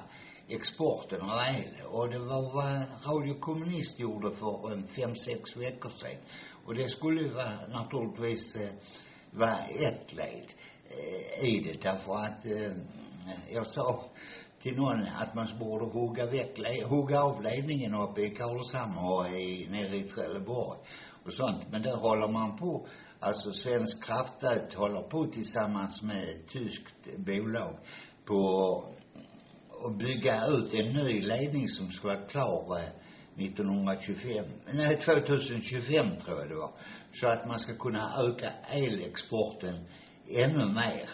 exporten 0.55 1.21
av 1.21 1.39
el. 1.57 1.85
Och 1.87 2.09
det 2.09 2.19
var 2.19 2.53
vad 2.53 2.83
Radio 3.05 3.39
Kommunist 3.39 3.99
gjorde 3.99 4.35
för 4.35 4.71
en 4.71 4.87
fem, 4.87 5.15
sex 5.15 5.57
veckor 5.57 5.89
sedan. 5.89 6.17
Och 6.65 6.75
det 6.75 6.89
skulle 6.89 7.21
ju 7.21 7.33
vara 7.33 7.67
naturligtvis 7.67 8.55
eh, 8.55 8.69
vara 9.31 9.57
ett 9.65 10.13
led 10.13 10.53
eh, 10.89 11.49
i 11.49 11.59
det 11.63 11.81
därför 11.81 12.15
att 12.15 12.45
eh, 12.45 12.77
jag 13.51 13.67
sa 13.67 14.03
till 14.61 14.75
någon 14.75 15.07
att 15.07 15.35
man 15.35 15.47
borde 15.59 15.85
hugga 15.85 16.25
väck, 16.25 16.59
hugga 16.85 17.23
av 17.23 17.41
ledningen 17.41 17.95
uppe 17.95 18.21
i 18.21 18.29
Karlshamn 18.29 18.97
och 18.97 19.27
i, 19.27 19.67
nere 19.69 19.95
i 19.95 20.03
Trelleborg 20.03 20.79
och 21.25 21.33
sånt. 21.33 21.71
Men 21.71 21.81
där 21.81 21.95
håller 21.95 22.27
man 22.27 22.57
på, 22.57 22.87
alltså 23.19 23.51
Svensk 23.51 24.05
kraftnät 24.05 24.73
håller 24.73 25.01
på 25.01 25.25
tillsammans 25.25 26.01
med 26.01 26.29
ett 26.29 26.47
tyskt 26.47 27.17
bolag 27.17 27.77
på 28.25 28.83
bygga 30.03 30.45
ut 30.47 30.73
en 30.73 30.93
ny 30.93 31.21
ledning 31.21 31.67
som 31.67 31.91
ska 31.91 32.07
vara 32.07 32.27
klar 32.27 32.79
eh, 32.79 33.45
1925, 33.45 34.45
nej 34.73 34.97
2025 34.97 36.05
tror 36.25 36.39
jag 36.39 36.49
det 36.49 36.55
var. 36.55 36.71
Så 37.11 37.27
att 37.27 37.47
man 37.47 37.59
ska 37.59 37.73
kunna 37.75 38.13
öka 38.17 38.51
elexporten 38.69 39.85
ännu 40.29 40.65
mer. 40.65 41.09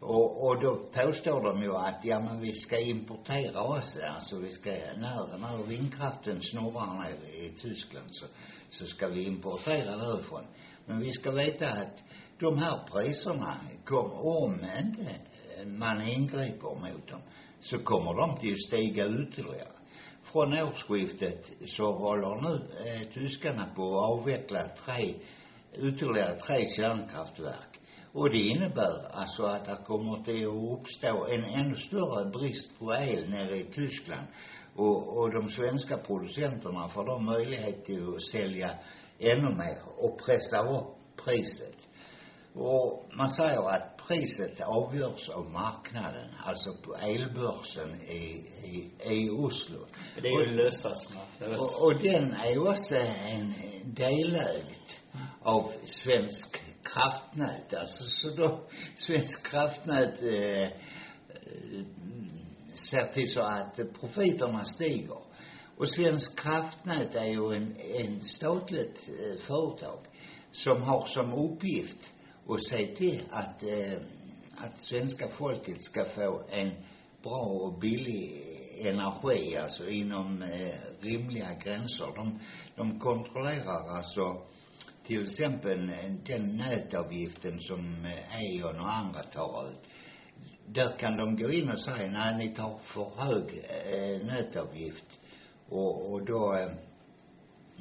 Och, 0.00 0.46
och 0.46 0.62
då 0.62 0.76
påstår 0.76 1.42
de 1.42 1.62
ju 1.62 1.76
att, 1.76 2.04
ja 2.04 2.20
men 2.20 2.40
vi 2.40 2.52
ska 2.52 2.80
importera 2.80 3.62
oss, 3.62 3.96
eh, 3.96 4.14
alltså 4.14 4.38
vi 4.38 4.50
ska, 4.50 4.70
när, 4.70 5.38
när 5.38 5.66
vindkraften 5.66 6.42
snurrar 6.42 6.94
ner 7.02 7.44
i 7.44 7.52
Tyskland 7.62 8.06
så, 8.10 8.26
så 8.70 8.86
ska 8.86 9.08
vi 9.08 9.24
importera 9.24 9.96
därifrån. 9.96 10.46
Men 10.86 11.00
vi 11.00 11.10
ska 11.10 11.30
veta 11.30 11.68
att 11.68 12.02
de 12.38 12.58
här 12.58 12.78
priserna 12.92 13.56
kom, 13.84 14.12
om 14.12 14.54
inte 14.54 15.16
man 15.66 16.08
ingriper 16.08 16.68
mot 16.68 17.08
dem, 17.08 17.20
så 17.62 17.78
kommer 17.78 18.14
de 18.14 18.38
till 18.38 18.52
att 18.52 18.66
stiga 18.66 19.06
ytterligare. 19.06 19.72
Från 20.22 20.52
årsskiftet 20.52 21.50
så 21.66 21.92
håller 21.92 22.40
nu 22.42 22.54
eh, 22.86 23.08
tyskarna 23.14 23.66
på 23.76 23.82
att 23.82 24.10
avveckla 24.10 24.68
tre, 24.68 25.14
ytterligare 25.74 26.38
tre 26.38 26.70
kärnkraftverk. 26.76 27.80
Och 28.12 28.30
det 28.30 28.38
innebär 28.38 29.10
alltså 29.12 29.42
att 29.42 29.64
det 29.64 29.78
kommer 29.86 30.24
till 30.24 30.46
att 30.46 30.78
uppstå 30.78 31.26
en 31.26 31.44
ännu 31.44 31.76
större 31.76 32.30
brist 32.30 32.78
på 32.78 32.94
el 32.94 33.30
nere 33.30 33.56
i 33.56 33.64
Tyskland. 33.64 34.26
Och, 34.76 35.18
och 35.18 35.32
de 35.32 35.48
svenska 35.48 35.96
producenterna 35.96 36.88
får 36.88 37.06
då 37.06 37.18
möjlighet 37.18 37.84
till 37.84 38.14
att 38.14 38.22
sälja 38.22 38.70
ännu 39.18 39.50
mer 39.50 39.78
och 39.96 40.18
pressa 40.26 40.62
upp 40.62 40.86
priset. 41.24 41.76
Och 42.54 43.04
man 43.16 43.30
säger 43.30 43.68
att 43.68 43.91
priset 44.08 44.60
avgörs 44.60 45.28
av 45.28 45.50
marknaden, 45.50 46.28
alltså 46.44 46.70
på 46.84 46.94
elbörsen 46.94 48.00
i, 48.02 48.22
i, 48.64 48.92
i 49.04 49.30
Oslo. 49.30 49.86
Det 50.22 50.28
är 50.28 50.42
ju 50.42 50.48
en 50.48 50.56
lösasmarknad. 50.56 51.50
Och, 51.50 51.84
och 51.84 52.02
den 52.02 52.32
är 52.32 52.68
också 52.68 52.96
en 52.96 53.54
delägd 53.84 54.88
av 55.42 55.72
Svensk 55.84 56.60
kraftnät. 56.82 57.74
Alltså 57.74 58.04
så 58.04 58.34
då 58.34 58.68
Svensk 58.96 59.50
kraftnät 59.50 60.22
eh, 60.22 60.62
eh, 60.62 60.70
ser 62.74 63.12
till 63.12 63.32
så 63.32 63.40
att 63.40 63.80
profiterna 64.00 64.64
stiger. 64.64 65.18
Och 65.76 65.88
Svensk 65.88 66.38
kraftnät 66.38 67.14
är 67.14 67.26
ju 67.26 67.56
en, 67.56 67.76
en 67.80 68.20
statligt 68.20 69.08
eh, 69.08 69.46
företag 69.46 69.98
som 70.52 70.82
har 70.82 71.06
som 71.06 71.32
uppgift 71.32 72.11
och 72.46 72.60
se 72.60 72.86
till 72.86 73.22
att, 73.30 73.62
eh, 73.62 73.98
att 74.56 74.78
svenska 74.78 75.28
folket 75.28 75.82
ska 75.82 76.04
få 76.04 76.42
en 76.50 76.70
bra 77.22 77.42
och 77.42 77.78
billig 77.78 78.42
energi, 78.78 79.56
alltså 79.56 79.88
inom 79.88 80.42
eh, 80.42 80.74
rimliga 81.00 81.54
gränser. 81.54 82.06
De, 82.16 82.40
de 82.76 83.00
kontrollerar 83.00 83.96
alltså 83.96 84.42
till 85.06 85.22
exempel 85.22 85.92
den 86.26 86.56
nätavgiften 86.56 87.60
som 87.60 88.04
eh, 88.04 88.42
E.ON 88.42 88.80
och 88.80 88.92
andra 88.92 89.22
tar 89.22 89.68
ut. 89.70 89.78
Där 90.66 90.98
kan 90.98 91.16
de 91.16 91.36
gå 91.36 91.50
in 91.50 91.70
och 91.70 91.80
säga, 91.80 92.10
nej 92.10 92.38
ni 92.38 92.54
tar 92.54 92.78
för 92.82 93.10
hög 93.16 93.64
eh, 93.68 94.26
nätavgift. 94.26 95.20
Och, 95.68 96.12
och 96.12 96.24
då, 96.24 96.56
eh, 96.56 96.72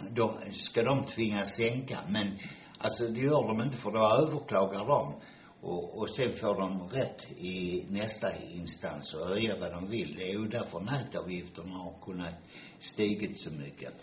då 0.09 0.37
ska 0.51 0.83
de 0.83 1.05
tvingas 1.05 1.55
sänka. 1.55 1.99
Men 2.09 2.39
alltså 2.83 3.07
det 3.07 3.19
gör 3.19 3.47
de 3.47 3.61
inte 3.61 3.77
för 3.77 3.91
då 3.91 3.99
överklagar 3.99 4.85
de. 4.87 5.15
Och, 5.63 5.99
och 5.99 6.09
sen 6.09 6.31
får 6.41 6.55
de 6.55 6.89
rätt 6.89 7.31
i 7.31 7.85
nästa 7.89 8.27
instans 8.53 9.13
och 9.13 9.27
höja 9.27 9.55
vad 9.59 9.71
de 9.71 9.89
vill. 9.89 10.15
Det 10.17 10.23
är 10.29 10.33
ju 10.39 10.47
därför 10.47 10.79
nätavgifterna 10.79 11.75
har 11.75 11.93
kunnat 12.05 12.33
stigit 12.79 13.39
så 13.41 13.51
mycket. 13.53 13.93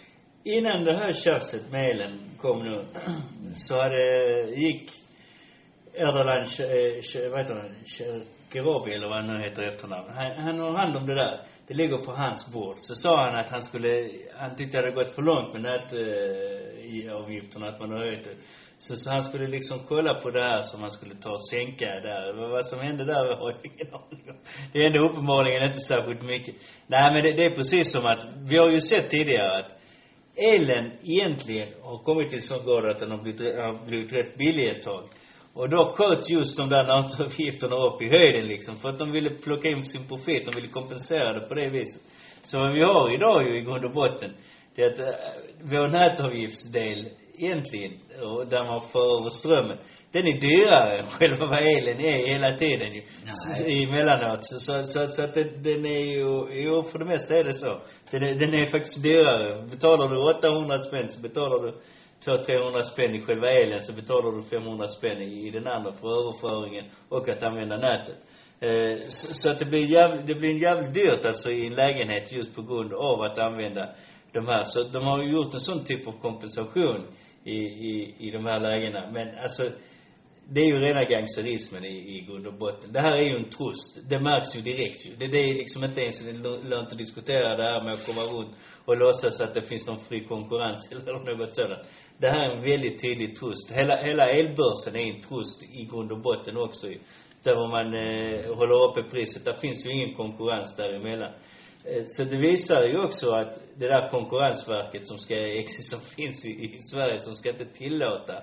Innan 0.45 0.85
det 0.85 0.97
här 0.97 1.12
tjafset 1.12 1.72
med 1.72 1.91
elen 1.91 2.20
kom 2.39 2.59
nu, 2.59 2.85
så 3.55 3.81
hade, 3.81 4.05
gick 4.57 4.91
Erdogan, 5.95 6.45
Sh- 6.45 7.31
vad 7.31 7.41
heter 7.41 7.55
han, 7.55 7.74
Shekerabi 7.85 8.95
eller 8.95 9.09
vad 9.09 9.24
han 9.24 9.37
nu 9.37 9.49
heter 9.49 9.62
i 9.62 9.66
efternamn. 9.66 10.09
Han, 10.14 10.45
han 10.45 10.59
har 10.59 10.79
hand 10.79 10.97
om 10.97 11.07
det 11.07 11.14
där. 11.14 11.47
Det 11.68 11.74
ligger 11.74 11.98
på 11.98 12.12
hans 12.12 12.52
bord. 12.52 12.76
Så 12.78 12.94
sa 12.94 13.24
han 13.24 13.34
att 13.34 13.50
han 13.50 13.62
skulle, 13.62 14.10
han 14.36 14.56
tyckte 14.56 14.78
det 14.78 14.84
hade 14.84 14.94
gått 14.94 15.14
för 15.14 15.22
långt 15.22 15.52
med 15.52 15.62
nätavgifterna, 15.62 16.78
eh, 16.78 16.96
i 16.96 17.10
avgifterna, 17.10 17.68
att 17.68 17.80
man 17.80 17.90
har 17.90 17.98
höjt 17.98 18.24
det. 18.24 18.36
Så, 18.78 18.96
så 18.96 19.10
han 19.10 19.24
skulle 19.24 19.46
liksom 19.46 19.78
kolla 19.88 20.14
på 20.14 20.30
det 20.30 20.42
här 20.42 20.62
som 20.62 20.80
han 20.80 20.90
skulle 20.90 21.14
ta 21.14 21.30
och 21.30 21.48
sänka 21.48 21.86
där. 21.86 22.32
Vad, 22.32 22.50
vad 22.50 22.66
som 22.66 22.80
hände 22.80 23.04
där 23.04 23.14
har 23.14 23.50
jag 23.50 23.60
ingen 23.62 23.94
aning 23.94 24.24
om. 24.30 24.36
Det 24.72 24.82
hände 24.82 25.00
uppenbarligen 25.08 25.62
inte 25.62 25.78
särskilt 25.78 26.22
mycket. 26.22 26.54
Nej 26.86 27.12
men 27.12 27.22
det, 27.22 27.32
det 27.32 27.44
är 27.44 27.54
precis 27.56 27.92
som 27.92 28.06
att, 28.06 28.24
vi 28.50 28.56
har 28.58 28.70
ju 28.70 28.80
sett 28.80 29.10
tidigare 29.10 29.58
att 29.58 29.70
elen 30.54 30.92
egentligen 31.02 31.68
har 31.82 31.98
kommit 31.98 32.30
till 32.30 32.42
sån 32.42 32.64
grad 32.66 32.90
att 32.90 32.98
den 32.98 33.10
har 33.10 33.22
blivit, 33.22 33.40
har 33.40 33.86
blivit 33.86 34.12
rätt 34.12 34.36
billig 34.36 34.68
ett 34.68 34.82
tag. 34.82 35.04
Och 35.59 35.68
då 35.68 35.94
sköt 35.96 36.30
just 36.30 36.59
de 36.59 36.68
där 36.68 36.84
nätavgifterna 36.84 37.76
upp 37.76 38.02
i 38.02 38.09
höjden 38.09 38.46
liksom, 38.46 38.76
för 38.76 38.88
att 38.88 38.98
de 38.98 39.12
ville 39.12 39.30
plocka 39.30 39.68
in 39.68 39.84
sin 39.84 40.09
profit, 40.09 40.46
de 40.46 40.52
ville 40.56 40.68
kompensera 40.68 41.32
det 41.32 41.48
på 41.48 41.54
det 41.54 41.70
viset. 41.70 42.02
Så 42.42 42.59
vad 42.59 42.72
vi 42.72 42.82
har 42.82 43.14
idag 43.14 43.42
ju 43.46 43.59
i 43.59 43.64
grund 43.66 43.84
och 43.84 43.92
botten, 43.92 44.30
det 44.74 44.82
är 44.82 44.90
att 44.92 44.98
äh, 44.98 45.06
vår 45.62 45.88
nätavgiftsdel 45.88 47.00
egentligen, 47.38 47.92
och 48.22 48.46
där 48.46 48.64
man 48.64 48.80
får 48.92 49.06
över 49.16 49.30
strömmen, 49.40 49.78
den 50.12 50.26
är 50.26 50.40
dyrare 50.48 50.98
än 51.00 51.06
själva 51.06 51.46
vad 51.46 51.62
elen 51.76 52.00
är 52.12 52.18
hela 52.32 52.56
tiden 52.56 52.90
ju. 52.94 53.02
Nej. 53.24 53.84
Emellanåt. 53.84 54.44
Så, 54.44 54.59
så, 54.61 54.72
så, 54.84 55.06
så 55.06 55.22
att 55.24 55.34
det, 55.34 55.44
den 55.68 55.86
är 55.86 56.04
ju, 56.16 56.26
jo 56.64 56.82
för 56.82 56.98
det 56.98 57.04
mesta 57.04 57.36
är 57.36 57.44
det 57.44 57.52
så. 57.52 57.72
Den 58.11 58.22
är, 58.22 58.34
den 58.34 58.54
är 58.54 58.66
faktiskt 58.66 59.02
dyrare. 59.02 59.66
Betalar 59.70 60.09
du 60.09 60.18
800 60.38 60.78
spänn 60.78 61.09
så 61.09 61.20
betalar 61.20 61.59
du 61.66 61.70
200-300 62.26 62.82
spänn 62.82 63.14
i 63.14 63.20
själva 63.20 63.50
elen 63.50 63.82
så 63.82 63.92
betalar 63.92 64.36
du 64.36 64.42
500 64.42 64.88
spänn 64.88 65.22
i, 65.22 65.46
i 65.46 65.50
den 65.50 65.66
andra 65.66 65.92
för 65.92 66.08
överföringen 66.20 66.84
och 67.08 67.28
att 67.28 67.42
använda 67.42 67.76
nätet. 67.76 68.16
Eh, 68.60 68.98
så, 69.02 69.34
så 69.34 69.50
att 69.50 69.58
det 69.58 69.64
blir 69.64 69.92
jävligt, 69.92 70.26
det 70.26 70.34
blir 70.34 70.62
jävligt 70.62 70.94
dyrt 70.94 71.24
alltså 71.24 71.50
i 71.50 71.66
en 71.66 71.74
lägenhet 71.74 72.32
just 72.32 72.56
på 72.56 72.62
grund 72.62 72.92
av 72.92 73.22
att 73.22 73.38
använda 73.38 73.94
de 74.32 74.46
här. 74.46 74.62
Så 74.64 74.82
de 74.82 75.04
har 75.04 75.22
ju 75.22 75.32
gjort 75.32 75.54
en 75.54 75.60
sån 75.60 75.84
typ 75.84 76.08
av 76.08 76.12
kompensation 76.12 77.06
i, 77.44 77.58
i, 77.90 78.14
i 78.18 78.30
de 78.30 78.46
här 78.46 78.60
lägena. 78.60 79.10
Men 79.10 79.38
alltså, 79.38 79.62
det 80.50 80.60
är 80.60 80.66
ju 80.66 80.78
rena 80.78 81.04
gangsterismen 81.04 81.84
i, 81.84 82.16
i 82.16 82.20
grund 82.20 82.46
och 82.46 82.54
botten. 82.54 82.92
Det 82.92 83.00
här 83.00 83.16
är 83.16 83.24
ju 83.24 83.36
en 83.36 83.50
trust. 83.50 84.10
Det 84.10 84.20
märks 84.20 84.56
ju 84.56 84.60
direkt 84.60 85.06
ju. 85.06 85.16
Det, 85.16 85.26
det 85.26 85.38
är 85.38 85.54
liksom 85.54 85.84
inte 85.84 86.00
ens 86.00 86.22
lönt 86.70 86.92
att 86.92 86.98
diskutera 86.98 87.56
det 87.56 87.62
här 87.62 87.84
med 87.84 87.92
att 87.92 88.06
komma 88.06 88.22
runt 88.22 88.56
och 88.84 88.96
låtsas 88.96 89.40
att 89.40 89.54
det 89.54 89.62
finns 89.62 89.86
någon 89.86 89.98
fri 89.98 90.24
konkurrens 90.24 90.92
eller 90.92 91.36
något 91.36 91.54
sådant. 91.54 91.86
Det 92.20 92.28
här 92.28 92.50
är 92.50 92.56
en 92.56 92.62
väldigt 92.62 93.02
tydlig 93.02 93.36
trust. 93.36 93.72
Hela, 93.72 93.96
hela 94.02 94.30
elbörsen 94.30 94.96
är 94.96 95.14
en 95.14 95.20
trust 95.20 95.62
i 95.62 95.84
grund 95.84 96.12
och 96.12 96.20
botten 96.20 96.56
också 96.56 96.86
ju. 96.86 96.98
Där 97.42 97.68
man 97.68 97.94
eh, 97.94 98.56
håller 98.56 98.90
uppe 98.90 99.02
priset. 99.10 99.44
Där 99.44 99.52
finns 99.52 99.86
ju 99.86 99.90
ingen 99.90 100.14
konkurrens 100.14 100.76
däremellan. 100.76 101.32
Eh, 101.84 102.02
Så 102.04 102.24
det 102.24 102.36
visar 102.36 102.82
ju 102.82 102.98
också 102.98 103.30
att 103.30 103.52
det 103.76 103.88
där 103.88 104.08
konkurrensverket 104.08 105.08
som 105.08 105.18
ska, 105.18 105.34
som 105.92 106.00
finns 106.16 106.46
i, 106.46 106.50
i 106.64 106.78
Sverige, 106.78 107.18
som 107.18 107.34
ska 107.34 107.50
inte 107.50 107.64
tillåta 107.64 108.34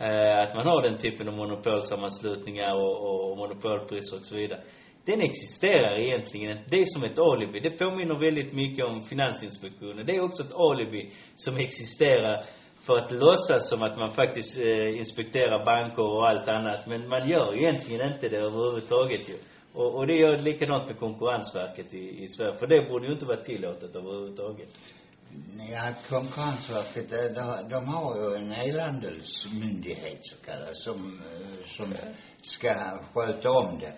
eh, 0.00 0.38
att 0.42 0.54
man 0.54 0.66
har 0.66 0.82
den 0.82 0.98
typen 0.98 1.28
av 1.28 1.34
monopolsammanslutningar 1.34 2.74
och, 2.74 3.30
och 3.30 3.36
monopolpriser 3.36 4.16
och 4.16 4.24
så 4.24 4.36
vidare. 4.36 4.62
Den 5.06 5.20
existerar 5.20 6.00
egentligen. 6.00 6.58
Det 6.70 6.76
är 6.76 6.84
som 6.86 7.04
ett 7.04 7.18
alibi. 7.18 7.60
Det 7.60 7.70
påminner 7.70 8.18
väldigt 8.18 8.52
mycket 8.52 8.84
om 8.84 9.02
Finansinspektionen. 9.02 10.06
Det 10.06 10.16
är 10.16 10.20
också 10.20 10.42
ett 10.42 10.54
alibi 10.54 11.10
som 11.34 11.56
existerar 11.56 12.44
för 12.88 12.96
att 12.98 13.12
låtsas 13.12 13.68
som 13.68 13.82
att 13.82 13.98
man 13.98 14.10
faktiskt 14.10 14.58
eh, 14.58 14.98
inspekterar 14.98 15.64
banker 15.64 16.02
och 16.02 16.28
allt 16.28 16.48
annat. 16.48 16.86
Men 16.86 17.08
man 17.08 17.28
gör 17.28 17.52
ju 17.52 17.62
egentligen 17.62 18.12
inte 18.12 18.28
det 18.28 18.36
överhuvudtaget 18.36 19.28
ju. 19.28 19.36
Och, 19.72 19.94
och 19.96 20.06
det 20.06 20.14
gör 20.14 20.38
likadant 20.38 20.88
med 20.88 20.98
Konkurrensverket 20.98 21.94
i, 21.94 22.22
i 22.22 22.26
Sverige. 22.26 22.54
För 22.54 22.66
det 22.66 22.88
borde 22.88 23.06
ju 23.06 23.12
inte 23.12 23.26
vara 23.26 23.42
tillåtet 23.42 23.96
överhuvudtaget. 23.96 24.68
Ja, 25.72 25.94
Konkurrensverket, 26.08 27.12
eh, 27.12 27.28
de, 27.38 27.68
de 27.70 27.88
har 27.88 28.10
ju 28.20 28.36
en 28.36 28.52
elhandelsmyndighet 28.52 30.18
så 30.20 30.36
kallad 30.46 30.76
som, 30.76 31.22
eh, 31.30 31.66
som 31.66 31.94
ska 32.42 32.74
sköta 33.14 33.50
om 33.50 33.78
det. 33.78 33.92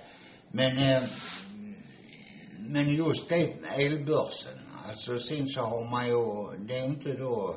Men, 0.52 0.78
eh, 0.78 1.02
men 2.58 2.94
just 2.94 3.28
det, 3.28 3.42
elbörsen, 3.84 4.58
alltså 4.88 5.18
sen 5.18 5.46
så 5.46 5.60
har 5.60 5.90
man 5.90 6.06
ju, 6.08 6.24
det 6.66 6.78
är 6.78 6.84
inte 6.84 7.12
då 7.12 7.56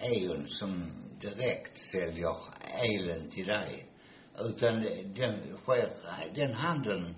Eon 0.00 0.48
som 0.48 0.92
direkt 1.20 1.76
säljer 1.76 2.36
elen 2.82 3.30
till 3.30 3.46
dig. 3.46 3.86
Utan 4.38 4.82
den 5.14 5.56
sker, 5.62 5.90
den 6.34 6.54
handeln 6.54 7.14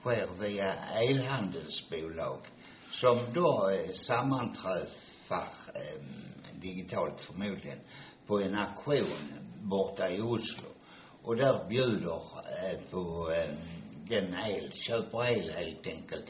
sker 0.00 0.28
via 0.40 0.74
elhandelsbolag 0.74 2.46
som 2.92 3.18
då 3.34 3.70
eh, 3.70 3.90
sammanträffar 3.90 5.48
eh, 5.74 6.02
digitalt 6.60 7.20
förmodligen 7.20 7.78
på 8.26 8.40
en 8.40 8.54
auktion 8.54 9.32
borta 9.62 10.10
i 10.10 10.20
Oslo. 10.20 10.68
Och 11.22 11.36
där 11.36 11.68
bjuder 11.68 12.22
eh, 12.62 12.90
på 12.90 13.30
eh, 13.30 13.54
den 14.08 14.34
el, 14.34 14.72
köper 14.72 15.26
el 15.26 15.50
helt 15.50 15.86
enkelt. 15.86 16.24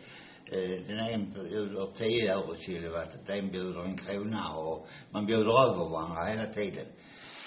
Eh, 0.55 0.87
den 0.87 0.99
en 0.99 1.33
bjuder 1.33 1.87
10 1.97 2.33
euro 2.33 2.57
kilowattet, 2.57 3.27
den 3.27 3.51
bjuder 3.51 3.85
en 3.85 3.97
krona 3.97 4.57
och 4.57 4.87
man 5.11 5.27
bjuder 5.27 5.71
över 5.71 5.91
varandra 5.91 6.25
hela 6.25 6.53
tiden. 6.53 6.87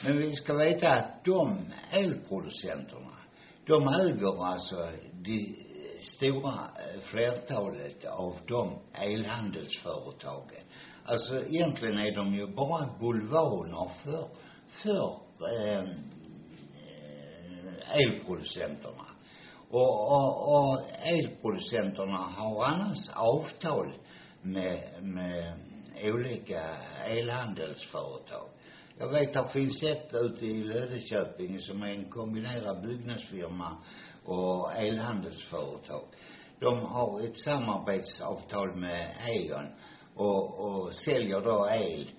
Men 0.03 0.17
vi 0.17 0.35
ska 0.35 0.53
veta 0.53 0.89
att 0.89 1.25
de 1.25 1.71
elproducenterna, 1.91 3.17
de 3.65 3.87
äger 3.87 4.45
alltså 4.45 4.91
de 5.11 5.55
stora 5.99 6.53
eh, 6.53 6.99
flertalet 7.01 8.05
av 8.05 8.35
de 8.47 8.79
elhandelsföretagen. 8.93 10.63
Alltså 11.05 11.45
egentligen 11.45 11.97
är 11.97 12.15
de 12.15 12.35
ju 12.35 12.47
bara 12.47 12.89
bulvaner 12.99 13.91
för, 14.03 14.27
för 14.69 15.19
eh, 15.51 15.79
eh 15.79 15.87
elproducenterna. 17.91 19.06
Och, 19.69 20.11
och, 20.11 20.53
och 20.53 20.79
elproducenterna 21.03 22.17
har 22.17 22.65
annars 22.65 23.09
avtal 23.13 23.93
med, 24.41 25.03
med 25.03 25.53
olika 26.03 26.61
elhandelsföretag. 27.05 28.49
Jag 28.99 29.11
vet 29.11 29.35
att 29.35 29.47
det 29.47 29.59
finns 29.59 29.83
ett 29.83 30.13
ute 30.13 30.45
i 30.45 30.63
Löddeköping 30.63 31.59
som 31.59 31.83
är 31.83 31.87
en 31.87 32.09
kombinerad 32.09 32.81
byggnadsfirma 32.81 33.77
och 34.25 34.71
elhandelsföretag. 34.75 36.03
De 36.59 36.85
har 36.85 37.21
ett 37.21 37.39
samarbetsavtal 37.39 38.75
med 38.75 39.15
Eon 39.27 39.67
och, 40.15 40.59
och 40.59 40.95
säljer 40.95 41.41
då 41.41 41.69
el. 41.69 42.09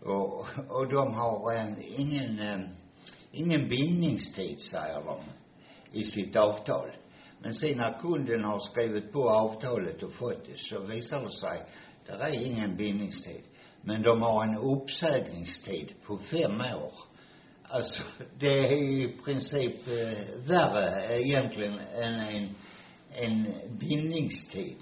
Och, 0.00 0.46
och 0.68 0.88
de 0.88 1.14
har 1.14 1.52
en, 1.52 1.82
ingen, 1.82 2.38
øh, 2.38 2.68
ingen 3.32 3.68
bindningstid, 3.68 4.60
säger 4.60 5.00
de, 5.04 5.20
i 5.94 6.04
sitt 6.04 6.36
avtal. 6.36 6.90
Men 7.38 7.54
sen 7.54 7.76
när 7.76 8.00
kunden 8.00 8.44
har 8.44 8.58
skrivit 8.58 9.12
på 9.12 9.30
avtalet 9.30 10.02
och 10.02 10.12
fått 10.12 10.46
det 10.46 10.58
så 10.58 10.80
visar 10.80 11.24
det 11.24 11.30
sig, 11.30 11.62
där 12.06 12.18
är 12.18 12.46
ingen 12.46 12.76
bindningstid. 12.76 13.42
Men 13.82 14.02
de 14.02 14.22
har 14.22 14.44
en 14.44 14.58
uppsägningstid 14.58 15.94
på 16.06 16.18
fem 16.18 16.60
år. 16.60 16.92
Alltså, 17.62 18.02
det 18.38 18.58
är 18.58 18.72
i 18.72 19.16
princip 19.24 19.88
eh, 19.88 20.46
värre 20.48 21.04
eh, 21.04 21.20
egentligen 21.20 21.78
än 21.78 22.14
en, 22.14 22.54
en 23.12 23.54
bindningstid. 23.78 24.76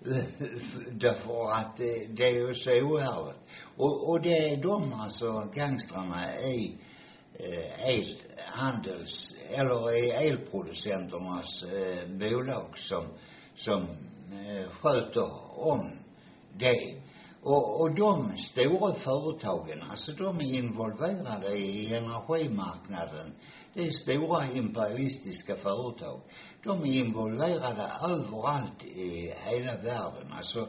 Därför 0.92 1.52
att 1.52 1.76
det, 1.76 2.06
det 2.16 2.24
är 2.24 2.48
ju 2.48 2.54
så 2.54 2.70
oärligt. 2.70 3.40
Och, 3.76 4.10
och 4.10 4.20
det 4.22 4.38
är 4.38 4.56
de 4.56 4.92
alltså, 4.92 5.50
gangstrarna 5.54 6.40
i 6.40 6.78
eh, 7.38 7.88
elhandels, 7.88 9.34
eller 9.50 9.96
i 9.96 10.10
elproducenternas 10.10 11.62
eh, 11.62 12.08
bolag 12.08 12.78
som, 12.78 13.04
som 13.54 13.82
eh, 14.32 14.70
sköter 14.70 15.58
om 15.58 15.90
det. 16.52 17.02
Och, 17.42 17.80
och 17.80 17.94
de 17.94 18.36
stora 18.36 18.94
företagen, 18.94 19.82
alltså 19.90 20.12
de 20.12 20.40
är 20.40 20.54
involverade 20.54 21.58
i 21.58 21.94
energimarknaden. 21.94 23.34
Det 23.74 23.86
är 23.86 23.90
stora 23.90 24.50
imperialistiska 24.52 25.56
företag. 25.56 26.20
De 26.64 26.82
är 26.82 27.04
involverade 27.04 27.90
överallt 28.02 28.84
i 28.84 29.32
hela 29.36 29.76
världen. 29.76 30.32
Alltså, 30.32 30.60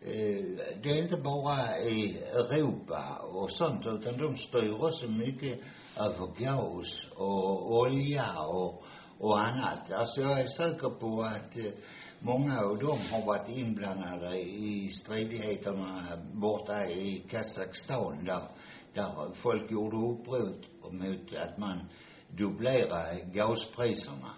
eh, 0.00 0.44
det 0.82 0.90
är 0.90 1.02
inte 1.02 1.16
bara 1.16 1.78
i 1.78 2.18
Europa 2.18 3.18
och 3.32 3.50
sånt, 3.50 3.86
utan 3.86 4.18
de 4.18 4.36
styr 4.36 4.84
också 4.84 5.10
mycket 5.10 5.60
över 5.96 6.26
gas 6.38 7.06
och 7.16 7.76
olja 7.80 8.40
och, 8.40 8.82
och 9.18 9.40
annat. 9.40 9.92
Alltså 9.92 10.20
jag 10.20 10.40
är 10.40 10.46
säker 10.46 10.90
på 10.90 11.22
att 11.22 11.56
eh, 11.56 11.72
många 12.18 12.60
av 12.60 12.78
dem 12.78 12.98
har 13.10 13.26
varit 13.26 13.48
inblandade 13.48 14.40
i 14.40 14.88
stridigheterna 14.88 16.18
borta 16.32 16.86
i 16.86 17.26
Kazakstan 17.30 18.24
där, 18.24 18.42
där 18.94 19.34
folk 19.34 19.70
gjorde 19.70 19.96
uppror 19.96 20.54
mot 20.90 21.34
att 21.34 21.58
man 21.58 21.80
dubblerade 22.28 23.20
gaspriserna. 23.32 24.34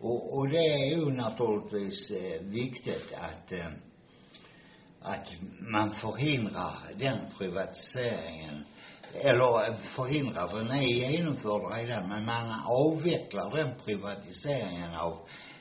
Och, 0.00 0.38
och 0.38 0.48
det 0.48 0.66
är 0.66 0.96
ju 0.96 1.12
naturligtvis 1.12 2.10
eh, 2.10 2.42
viktigt 2.42 3.14
att 3.14 3.52
eh, 3.52 3.66
att 5.02 5.28
man 5.60 5.94
förhindrar 5.94 6.74
den 6.98 7.18
privatiseringen 7.38 8.64
eller 9.14 9.74
förhindrar, 9.74 10.58
den 10.58 10.70
är 10.70 10.82
genomförd 10.82 11.72
redan, 11.72 12.08
men 12.08 12.24
man 12.24 12.62
avvecklar 12.66 13.56
den 13.56 13.74
privatiseringen 13.84 14.94
av 14.94 15.18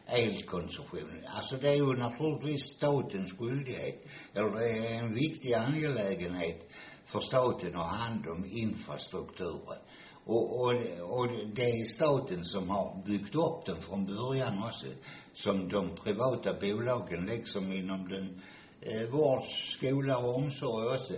elkonsumtionen. 0.07 1.25
Alltså 1.27 1.57
det 1.57 1.69
är 1.69 1.75
ju 1.75 1.95
naturligtvis 1.95 2.63
statens 2.63 3.37
skyldighet, 3.37 4.05
eller 4.33 4.51
det 4.51 4.69
är 4.69 4.99
en 4.99 5.13
viktig 5.13 5.53
angelägenhet 5.53 6.71
för 7.05 7.19
staten 7.19 7.69
att 7.69 7.75
ha 7.75 7.95
hand 7.97 8.27
om 8.27 8.45
infrastrukturen. 8.45 9.79
Och, 10.25 10.61
och, 10.61 10.73
och 10.99 11.27
det 11.55 11.69
är 11.69 11.85
staten 11.85 12.45
som 12.45 12.69
har 12.69 13.03
byggt 13.05 13.35
upp 13.35 13.65
den 13.65 13.81
från 13.81 14.05
början 14.05 14.63
också, 14.63 14.87
som 15.33 15.69
de 15.69 15.95
privata 16.03 16.53
bolagen, 16.53 17.25
liksom 17.25 17.73
inom 17.73 18.09
den 18.09 18.41
eh, 18.81 19.09
vård, 19.09 19.43
skola 19.77 20.17
och 20.17 20.35
omsorg 20.35 20.95
också, 20.95 21.13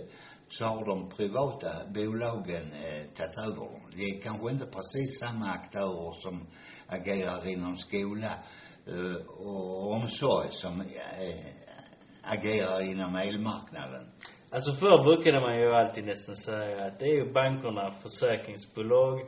så 0.58 0.64
har 0.64 0.84
de 0.86 1.08
privata 1.16 1.70
bolagen 1.94 2.72
eh, 2.72 3.04
tagit 3.16 3.38
över 3.38 3.56
dem. 3.56 3.80
Det 3.96 4.02
är 4.02 4.22
kanske 4.22 4.50
inte 4.50 4.66
precis 4.66 5.20
samma 5.20 5.46
aktörer 5.46 6.12
som 6.12 6.46
agerar 6.86 7.48
inom 7.48 7.76
skola 7.76 8.32
eh, 8.86 9.16
och 9.46 9.92
omsorg 9.92 10.48
som 10.50 10.80
eh, 10.80 11.46
agerar 12.22 12.80
inom 12.90 13.16
elmarknaden. 13.16 14.04
Alltså 14.50 14.72
förr 14.74 15.02
brukade 15.02 15.40
man 15.40 15.60
ju 15.60 15.70
alltid 15.70 16.04
nästan 16.04 16.34
säga 16.34 16.86
att 16.86 16.98
det 16.98 17.04
är 17.04 17.14
ju 17.14 17.32
bankerna, 17.32 17.90
försäkringsbolag, 17.90 19.20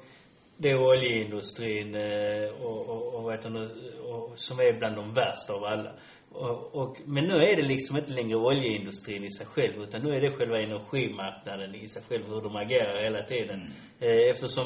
det 0.59 0.70
är 0.70 0.79
oljeindustrin 0.79 1.95
eh, 1.95 2.49
och, 2.64 2.89
och, 2.89 3.14
och 3.14 3.22
vad 3.22 3.35
heter 3.35 3.51
det, 3.51 4.01
och, 4.01 4.39
som 4.39 4.59
är 4.59 4.79
bland 4.79 4.97
de 4.97 5.14
värsta 5.14 5.53
av 5.55 5.64
alla. 5.64 5.93
Och, 6.39 6.74
och, 6.74 6.97
men 7.07 7.24
nu 7.24 7.34
är 7.34 7.57
det 7.57 7.62
liksom 7.62 7.97
inte 7.97 8.12
längre 8.12 8.37
oljeindustrin 8.37 9.24
i 9.24 9.30
sig 9.30 9.47
själv, 9.47 9.82
utan 9.82 10.03
nu 10.03 10.14
är 10.16 10.20
det 10.20 10.32
själva 10.32 10.61
energimarknaden 10.61 11.74
i 11.74 11.89
sig 11.89 12.03
själv, 12.09 12.28
hur 12.28 12.41
de 12.41 12.57
agerar 12.57 13.03
hela 13.03 13.22
tiden. 13.22 13.61
Eh, 14.01 14.30
eftersom 14.30 14.64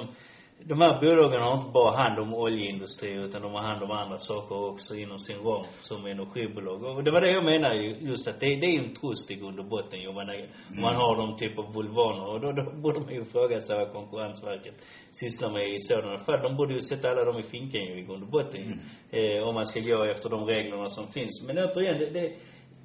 de 0.64 0.80
här 0.80 1.00
bolagen 1.00 1.42
har 1.42 1.54
inte 1.56 1.70
bara 1.70 1.96
hand 2.02 2.18
om 2.18 2.34
oljeindustri 2.34 3.12
utan 3.12 3.42
de 3.42 3.52
har 3.52 3.62
hand 3.62 3.82
om 3.82 3.90
andra 3.90 4.18
saker 4.18 4.54
också 4.54 4.94
inom 4.94 5.18
sin 5.18 5.38
ram 5.38 5.64
som 5.64 6.06
energibolag. 6.06 6.82
Och 6.84 7.04
det 7.04 7.11
var 7.11 7.20
det 7.20 7.30
jag 7.30 7.44
menar 7.44 7.74
ju, 7.74 7.96
just 8.00 8.28
att 8.28 8.40
det, 8.40 8.46
det 8.46 8.66
är 8.66 8.72
ju 8.72 8.84
en 8.84 8.94
trust 8.94 9.30
i 9.30 9.34
grund 9.34 9.58
och 9.58 9.64
botten. 9.64 10.02
Jag 10.02 10.14
menar, 10.14 10.34
om 10.70 10.80
man 10.80 10.94
har 10.94 11.16
de 11.16 11.36
typ 11.36 11.58
av 11.58 11.74
vulvaner 11.74 12.26
och 12.26 12.40
då, 12.40 12.52
då 12.52 12.80
borde 12.82 13.00
man 13.00 13.14
ju 13.14 13.24
fråga 13.24 13.61
sig 13.61 13.76
vad 13.76 13.92
Konkurrensverket 13.92 14.74
sysslar 15.11 15.50
med 15.52 15.74
i 15.74 15.78
sådana 15.78 16.18
fall. 16.18 16.42
De 16.42 16.56
borde 16.56 16.72
ju 16.72 16.80
sätta 16.80 17.08
alla 17.08 17.24
dem 17.24 17.38
i 17.38 17.42
finkan 17.42 17.80
ju 17.80 17.98
i 18.00 18.02
grund 18.02 18.22
och 18.22 18.30
botten 18.30 18.61
ju. 18.61 18.72
Eh, 19.18 19.48
om 19.48 19.54
man 19.54 19.66
ska 19.66 19.80
gå 19.80 20.04
efter 20.04 20.30
de 20.30 20.44
reglerna 20.44 20.86
som 20.88 21.06
finns. 21.06 21.44
Men 21.46 21.58
återigen, 21.58 21.98
det, 21.98 22.11
det, 22.11 22.32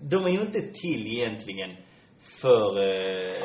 de 0.01 0.26
är 0.26 0.30
ju 0.30 0.41
inte 0.41 0.61
till 0.61 1.07
egentligen 1.07 1.71
för, 2.41 2.80
eh, 2.88 3.43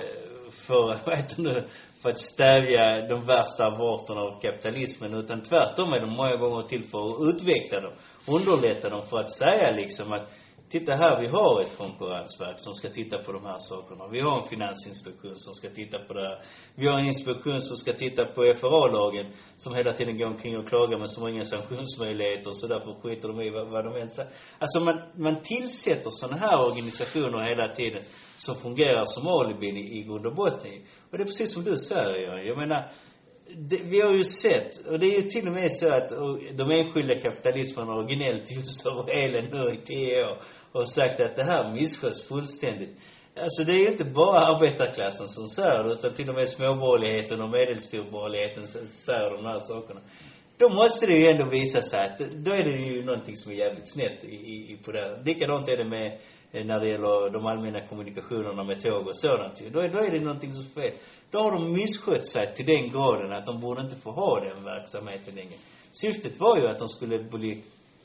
för, 0.67 0.99
vad 1.07 1.17
heter 1.17 1.37
det 1.37 1.53
nu, 1.53 1.67
för 2.03 2.11
att 2.11 2.19
stävja 2.19 3.07
de 3.09 3.25
värsta 3.27 3.67
avarterna 3.67 4.21
av 4.21 4.41
kapitalismen. 4.41 5.15
Utan 5.15 5.43
tvärtom 5.43 5.93
är 5.93 6.01
de 6.01 6.11
många 6.11 6.37
gånger 6.37 6.63
till 6.63 6.85
för 6.85 7.09
att 7.09 7.35
utveckla 7.35 7.81
dem. 7.81 7.93
Underlätta 8.29 8.89
dem 8.89 9.03
för 9.03 9.19
att 9.19 9.31
säga 9.31 9.71
liksom 9.71 10.13
att 10.13 10.29
Titta 10.71 10.95
här, 10.95 11.21
vi 11.21 11.27
har 11.27 11.61
ett 11.61 11.79
konkurrensverk 11.79 12.55
som 12.57 12.75
ska 12.75 12.89
titta 12.89 13.19
på 13.19 13.33
de 13.33 13.45
här 13.45 13.59
sakerna. 13.59 14.09
Vi 14.09 14.21
har 14.21 14.43
en 14.43 14.49
finansinspektion 14.49 15.37
som 15.37 15.55
ska 15.55 15.69
titta 15.69 15.99
på 15.99 16.13
det 16.13 16.21
här. 16.29 16.43
Vi 16.75 16.87
har 16.87 16.99
en 16.99 17.07
inspektion 17.07 17.61
som 17.61 17.77
ska 17.77 17.93
titta 17.93 18.25
på 18.25 18.55
FRA-lagen 18.61 19.33
som 19.57 19.75
hela 19.75 19.93
tiden 19.93 20.19
går 20.19 20.27
omkring 20.27 20.59
och 20.59 20.69
klagar 20.69 20.99
men 20.99 21.09
som 21.09 21.23
har 21.23 21.31
inga 21.31 21.45
sanktionsmöjligheter 21.45 22.51
så 22.53 22.67
därför 22.67 22.93
skiter 23.01 23.29
de 23.29 23.41
i 23.41 23.51
vad, 23.51 23.69
vad 23.69 23.85
de 23.85 23.97
än 23.97 24.11
säger. 24.11 24.33
Alltså 24.59 24.81
man, 24.81 25.01
man 25.15 25.41
tillsätter 25.43 26.11
sådana 26.11 26.37
här 26.37 26.65
organisationer 26.67 27.49
hela 27.49 27.69
tiden 27.69 28.03
som 28.45 28.55
fungerar 28.55 29.05
som 29.05 29.27
alibin 29.27 29.77
i, 29.77 29.99
i 29.99 30.03
grund 30.03 30.27
och 30.27 30.35
botten. 30.35 30.75
Och 31.11 31.19
det 31.19 31.23
är 31.23 31.31
precis 31.33 31.53
som 31.55 31.63
du 31.65 31.77
säger, 31.77 32.39
Jag 32.49 32.59
menar, 32.59 32.93
det, 33.71 33.81
vi 33.93 34.01
har 34.01 34.15
ju 34.15 34.25
sett, 34.25 34.87
och 34.89 34.99
det 34.99 35.07
är 35.07 35.17
ju 35.23 35.27
till 35.29 35.49
och 35.49 35.55
med 35.55 35.73
så 35.73 35.95
att 35.95 36.13
och, 36.13 36.39
de 36.61 36.71
enskilda 36.71 37.15
kapitalisterna 37.21 37.93
har 37.93 38.05
gnällt 38.15 38.47
just 38.57 38.87
över 38.87 39.05
elen 39.23 39.47
nu 39.53 39.75
i 39.75 39.81
tio 39.85 40.25
år 40.25 40.39
och 40.73 40.89
sagt 40.89 41.21
att 41.21 41.37
det 41.37 41.45
här 41.45 41.73
missköts 41.73 42.29
fullständigt. 42.29 42.97
Alltså 43.37 43.65
det 43.65 43.73
är 43.73 43.83
ju 43.85 43.91
inte 43.95 44.05
bara 44.05 44.41
arbetarklassen 44.41 45.29
som 45.29 45.49
säger 45.49 45.83
det, 45.83 45.93
utan 45.93 46.15
till 46.15 46.29
och 46.31 46.35
med 46.35 46.49
småborgerligheten 46.49 47.43
och 47.43 47.51
medelstorborgerligheten 47.51 48.65
säger 49.07 49.31
de 49.37 49.45
här 49.45 49.59
sakerna. 49.59 50.01
Då 50.59 50.69
måste 50.69 51.07
det 51.07 51.17
ju 51.23 51.27
ändå 51.33 51.47
visa 51.49 51.81
sig 51.81 52.01
att, 52.01 52.19
då 52.19 52.51
är 52.53 52.65
det 52.65 52.71
ju 52.71 53.05
någonting 53.05 53.37
som 53.37 53.53
är 53.53 53.57
jävligt 53.57 53.93
snett 53.93 54.25
i, 54.25 54.37
i, 54.73 54.79
på 54.85 54.93
det 54.93 54.99
här. 54.99 55.23
Likadant 55.25 55.69
är 55.69 55.77
det 55.77 55.85
med, 55.85 56.19
Eh, 56.53 56.65
när 56.65 56.81
det 56.81 56.89
gäller 56.89 57.31
de 57.31 57.47
allmänna 57.47 57.87
kommunikationerna 57.87 58.65
med 58.65 58.81
tåg 58.81 59.07
och 59.07 59.17
sådant 59.17 59.63
ju. 59.63 59.71
Då 59.71 59.81
är, 59.81 59.89
då 59.89 59.99
är 59.99 60.11
det 60.11 60.21
någonting 60.21 60.53
som 60.53 60.65
är 60.65 60.91
fel. 60.91 60.99
Då 61.31 61.39
har 61.39 61.53
de 61.53 61.73
misskött 61.73 62.27
sig 62.27 62.55
till 62.55 62.67
den 62.67 62.91
graden 62.91 63.33
att 63.33 63.47
de 63.47 63.61
borde 63.61 63.83
inte 63.83 63.97
få 63.97 64.11
ha 64.11 64.41
den 64.41 64.65
verksamheten 64.65 65.35
längre. 65.35 65.59
Syftet 65.93 66.41
var 66.41 66.61
ju 66.61 66.67
att 66.69 66.79
de 66.79 66.89
skulle 66.89 67.19
bli, 67.19 67.65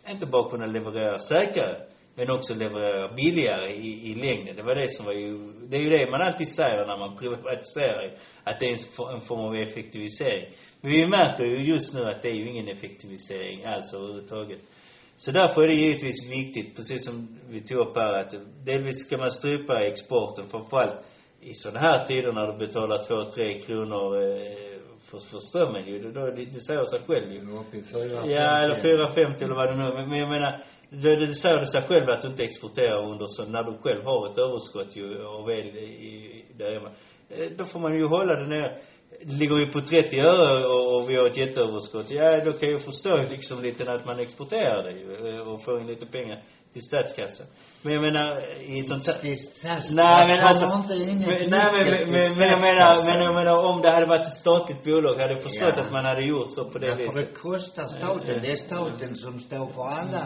inte 0.09 0.27
bara 0.27 0.49
kunna 0.49 0.65
leverera 0.65 1.17
säkrare, 1.17 1.87
men 2.15 2.31
också 2.31 2.53
leverera 2.53 3.13
billigare 3.13 3.69
i, 3.73 4.11
i 4.11 4.15
längden. 4.15 4.55
Det 4.55 4.63
var 4.63 4.75
det 4.75 4.89
som 4.89 5.05
var 5.05 5.13
ju, 5.13 5.31
det 5.69 5.77
är 5.77 5.81
ju 5.81 5.89
det 5.89 6.11
man 6.11 6.21
alltid 6.21 6.47
säger 6.47 6.85
när 6.87 6.97
man 6.97 7.17
privatiserar, 7.21 8.17
att 8.43 8.59
det 8.59 8.65
är 8.65 8.69
en, 8.69 9.13
en 9.15 9.21
form 9.21 9.39
av 9.39 9.55
effektivisering. 9.55 10.45
Men 10.81 10.91
vi 10.91 11.07
märker 11.07 11.43
ju 11.43 11.63
just 11.63 11.93
nu 11.95 12.01
att 12.03 12.21
det 12.21 12.29
är 12.29 12.33
ju 12.33 12.49
ingen 12.49 12.67
effektivisering 12.67 13.65
alls 13.65 13.93
överhuvudtaget. 13.93 14.61
Så 15.17 15.31
därför 15.31 15.61
är 15.63 15.67
det 15.67 15.73
givetvis 15.73 16.31
viktigt, 16.31 16.75
precis 16.75 17.05
som 17.05 17.39
vi 17.49 17.61
tog 17.61 17.77
upp 17.77 17.95
här, 17.95 18.13
att 18.13 18.33
delvis 18.65 19.05
ska 19.05 19.17
man 19.17 19.31
strypa 19.31 19.83
exporten, 19.83 20.47
framförallt 20.47 20.95
i 21.41 21.53
sådana 21.53 21.79
här 21.79 22.05
tider 22.05 22.31
när 22.33 22.47
du 22.51 22.57
betalar 22.65 23.03
två, 23.07 23.31
tre 23.31 23.59
kronor 23.59 24.21
eh, 24.21 24.79
för, 25.07 25.19
för 25.31 25.39
strömmen 25.49 25.87
ju. 25.87 26.11
Då, 26.11 26.25
det, 26.25 26.45
det 26.45 26.61
säger 26.67 26.85
sig 26.85 26.99
själv 27.07 27.31
ju. 27.33 27.39
Ja, 28.35 28.63
eller 28.63 28.75
fem. 28.75 28.83
450 28.83 29.43
eller 29.45 29.55
vad 29.55 29.67
det 29.69 29.77
nu. 29.83 29.93
Men, 29.97 30.09
men 30.09 30.19
jag 30.19 30.29
menar, 30.29 30.51
det, 30.89 31.15
det 31.25 31.33
säger 31.33 31.59
det 31.59 31.65
sig 31.65 31.81
själv 31.81 32.09
att 32.09 32.21
du 32.21 32.27
inte 32.27 32.43
exporterar 32.43 33.11
under 33.11 33.25
så, 33.27 33.45
när 33.49 33.63
du 33.63 33.77
själv 33.77 34.03
har 34.03 34.31
ett 34.31 34.37
överskott 34.37 34.91
ju 34.97 35.25
av 35.25 35.49
el 35.51 35.67
i, 35.77 35.87
i, 36.09 36.45
där 36.57 36.73
hemma. 36.73 36.91
Eh, 37.29 37.49
Då 37.57 37.63
får 37.65 37.79
man 37.79 37.95
ju 37.95 38.07
hålla 38.07 38.33
det 38.35 38.47
nere. 38.47 38.77
Ligger 39.21 39.55
vi 39.55 39.71
på 39.71 39.81
30 39.81 40.19
öre 40.19 40.65
och, 40.65 40.95
och 40.95 41.09
vi 41.09 41.15
har 41.15 41.29
ett 41.29 41.37
jätteöverskott. 41.37 42.11
Ja, 42.11 42.45
då 42.45 42.51
kan 42.51 42.69
jag 42.69 42.81
förstå 42.83 43.17
liksom 43.17 43.61
lite 43.61 43.91
att 43.91 44.05
man 44.05 44.19
exporterar 44.19 44.83
det 44.83 44.91
ju 44.91 45.29
eh, 45.29 45.47
och 45.47 45.63
får 45.63 45.81
in 45.81 45.87
lite 45.87 46.05
pengar 46.05 46.43
till 46.75 46.81
statskassan. 46.91 47.47
Men 47.83 47.93
jag 47.93 48.01
menar, 48.07 48.29
i 48.77 48.81
sånt 48.89 49.03
här... 49.07 49.17
Nej 50.03 50.21
men 50.29 50.39
alltså, 50.47 50.65
men, 50.67 50.83
nej 51.55 51.67
men, 51.75 52.11
men, 52.11 52.29
men 52.39 52.47
jag 52.53 52.61
menar, 52.67 52.95
statskassan. 52.95 53.13
men 53.17 53.19
jag 53.27 53.33
menar 53.39 53.55
om 53.69 53.81
det 53.83 53.91
hade 53.97 54.07
varit 54.13 54.25
ett 54.31 54.39
statligt 54.45 54.83
bolag, 54.83 55.15
hade 55.21 55.33
jag 55.37 55.43
förstått 55.49 55.73
Ja. 55.77 55.83
att 55.83 55.91
man 55.97 56.05
hade 56.11 56.23
gjort 56.31 56.51
så 56.57 56.61
på 56.71 56.77
det 56.79 56.87
Därför 56.87 57.03
viset. 57.03 57.15
det 57.33 57.39
kostar 57.47 57.87
staten. 57.99 58.35
Det 58.43 58.51
är 58.55 58.55
staten 58.69 59.11
som 59.23 59.33
står 59.39 59.65
för 59.75 59.85
alla 59.99 60.23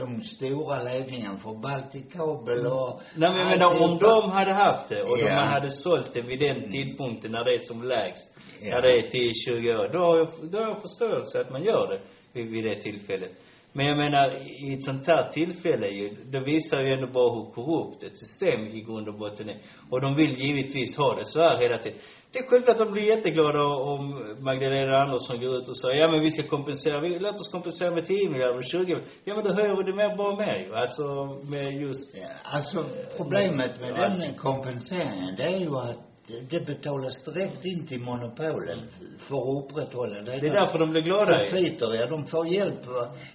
de 0.00 0.06
stora 0.34 0.76
ledningarna 0.88 1.38
för 1.44 1.54
Balticabel 1.66 2.62
och 2.66 2.90
Nej 3.20 3.30
men 3.30 3.38
jag 3.42 3.48
menar 3.54 3.68
om 3.84 3.92
de 4.08 4.30
hade 4.38 4.54
haft 4.64 4.88
det 4.92 5.02
och 5.02 5.18
Ja. 5.18 5.24
de 5.28 5.34
man 5.40 5.48
hade 5.56 5.70
sålt 5.70 6.10
det 6.14 6.22
vid 6.30 6.38
den 6.46 6.58
tidpunkten 6.74 7.30
när 7.36 7.44
det 7.44 7.52
är 7.54 7.58
som 7.70 7.82
lägst, 7.94 8.26
Ja. 8.62 8.74
när 8.74 8.82
det 8.82 8.92
är 9.00 9.02
10-20 9.10 9.74
år, 9.80 9.88
då 9.94 9.98
har 9.98 10.16
jag, 10.18 10.28
då 10.52 10.58
har 10.58 10.68
jag 10.72 10.78
förståelse 10.86 11.40
att 11.40 11.50
man 11.56 11.62
gör 11.70 11.84
det 11.92 12.00
vid, 12.34 12.46
vid 12.54 12.64
det 12.64 12.80
tillfället. 12.80 13.32
Men 13.74 13.86
jag 13.86 13.96
menar, 13.96 14.26
i 14.66 14.74
ett 14.74 14.84
sånt 14.84 15.06
här 15.06 15.30
tillfälle 15.30 15.86
ju, 15.88 16.08
det 16.32 16.40
visar 16.40 16.80
ju 16.80 16.92
ändå 16.92 17.06
bara 17.06 17.34
hur 17.34 17.50
korrupt 17.52 18.02
ett 18.02 18.18
system 18.18 18.60
i 18.66 18.80
grund 18.80 19.08
och 19.08 19.18
botten 19.18 19.48
är. 19.48 19.58
Och 19.90 20.00
de 20.00 20.14
vill 20.16 20.34
givetvis 20.38 20.96
ha 20.96 21.14
det 21.18 21.24
så 21.24 21.40
här 21.40 21.58
hela 21.62 21.78
tiden. 21.78 21.98
Det 22.32 22.38
är 22.38 22.46
självklart 22.48 22.80
att 22.80 22.86
de 22.86 22.92
blir 22.92 23.02
jätteglada 23.02 23.62
om 23.92 24.02
Magdalena 24.44 24.96
Andersson 25.02 25.40
går 25.40 25.56
ut 25.56 25.68
och 25.68 25.76
säger, 25.76 25.96
ja 25.96 26.08
men 26.10 26.20
vi 26.20 26.30
ska 26.30 26.42
kompensera, 26.42 27.00
vi, 27.00 27.18
låt 27.18 27.34
oss 27.34 27.52
kompensera 27.52 27.90
med 27.90 28.04
10 28.04 28.30
miljarder, 28.30 28.60
20 28.62 28.78
miljarder. 28.78 29.06
Ja 29.24 29.34
men 29.34 29.44
då 29.44 29.52
höjer 29.52 29.76
vi 29.76 29.82
det 29.90 29.96
mer, 29.96 30.16
bara 30.16 30.36
mer 30.36 30.56
ju. 30.66 30.74
Alltså 30.74 31.04
med 31.52 31.72
just 31.84 32.16
Ja, 32.16 32.28
alltså 32.44 32.84
problemet 33.16 33.80
med 33.80 33.90
Ja. 33.90 34.08
den 34.08 34.34
kompenseringen 34.34 35.36
det 35.36 35.42
är 35.42 35.58
ju 35.60 35.76
att 35.76 36.11
det 36.26 36.66
betalas 36.66 37.24
direkt 37.24 37.64
in 37.64 37.86
till 37.86 38.00
monopolen 38.00 38.80
för 39.18 39.36
att 39.36 39.64
upprätthålla 39.64 40.22
det. 40.22 40.40
Det 40.40 40.48
är 40.48 40.52
därför 40.52 40.78
de 40.78 40.90
blir 40.90 41.02
glada. 41.02 41.44
Profiter, 41.44 41.94
ja 41.94 42.06
de 42.06 42.26
får 42.26 42.46
hjälp. 42.46 42.80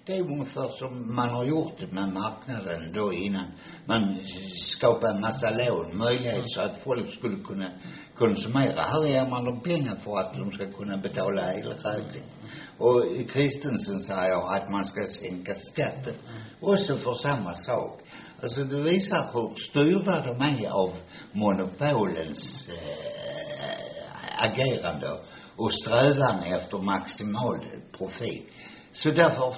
Det 0.06 0.18
är 0.18 0.22
ungefär 0.22 0.68
som 0.68 1.16
man 1.16 1.30
har 1.30 1.46
gjort 1.46 1.74
det 1.80 1.92
med 1.92 2.14
marknaden 2.14 2.94
då 2.94 3.14
innan. 3.14 3.46
Man 3.86 4.18
skapade 4.56 5.14
en 5.14 5.22
massa 5.22 5.50
lån, 5.50 5.98
möjlighet 5.98 6.50
så 6.50 6.62
att 6.62 6.78
folk 6.84 7.10
skulle 7.14 7.44
kunna 7.44 7.72
konsumera. 8.16 8.82
Här 8.82 9.08
ger 9.08 9.30
man 9.30 9.46
dem 9.46 9.60
pengar 9.62 9.96
för 9.96 10.18
att 10.20 10.34
de 10.34 10.52
ska 10.52 10.72
kunna 10.72 10.98
betala 10.98 11.54
elräkningen. 11.54 12.30
Och 12.78 13.04
Kristensen 13.30 14.00
säger 14.00 14.56
att 14.56 14.72
man 14.72 14.86
ska 14.86 15.02
sänka 15.06 15.54
skatten. 15.56 16.14
Också 16.62 16.98
för 16.98 17.14
samma 17.14 17.54
sak. 17.54 18.02
Alltså 18.42 18.64
det 18.64 18.82
visar 18.84 19.30
hur 19.34 19.54
styrda 19.56 20.22
de 20.22 20.42
är 20.42 20.70
av 20.70 20.94
monopolens 21.32 22.70
eh, 22.70 24.44
agerande 24.44 25.20
och 25.56 25.74
strävan 25.74 26.44
efter 26.44 26.78
maximal 26.78 27.60
profit. 27.98 28.50
Så 28.92 29.12
därför 29.12 29.56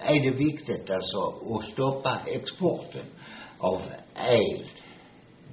är 0.00 0.30
det 0.30 0.36
viktigt 0.36 0.90
alltså 0.90 1.18
att 1.54 1.62
stoppa 1.62 2.20
exporten 2.26 3.06
av 3.58 3.82
el. 4.14 4.66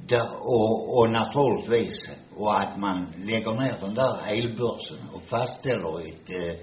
Där, 0.07 0.29
och, 0.39 0.97
och 0.97 1.11
naturligtvis, 1.11 2.11
och 2.35 2.61
att 2.61 2.77
man 2.79 3.13
lägger 3.17 3.51
ner 3.51 3.77
den 3.81 3.93
där 3.93 4.27
elbörsen 4.27 4.97
och 5.13 5.21
fastställer 5.21 5.99
ett 5.99 6.29
eh, 6.29 6.55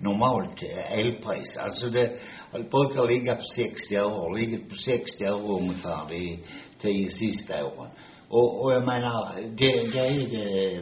normalt 0.00 0.62
eh, 0.62 0.98
elpris. 0.98 1.56
Alltså 1.56 1.90
det, 1.90 2.18
det 2.52 2.70
brukar 2.70 3.08
ligga 3.08 3.36
på 3.36 3.42
60 3.42 3.96
öre, 3.96 4.08
har 4.08 4.38
ligger 4.38 4.58
på 4.58 4.74
60 4.74 5.24
öre 5.24 5.60
ungefär 5.60 6.08
de 6.08 6.38
tio 6.80 7.08
sista 7.08 7.64
åren. 7.64 7.90
Och, 8.28 8.64
och 8.64 8.72
jag 8.72 8.86
menar, 8.86 9.34
det, 9.36 9.92
det 9.92 9.98
är 9.98 10.30
det, 10.30 10.80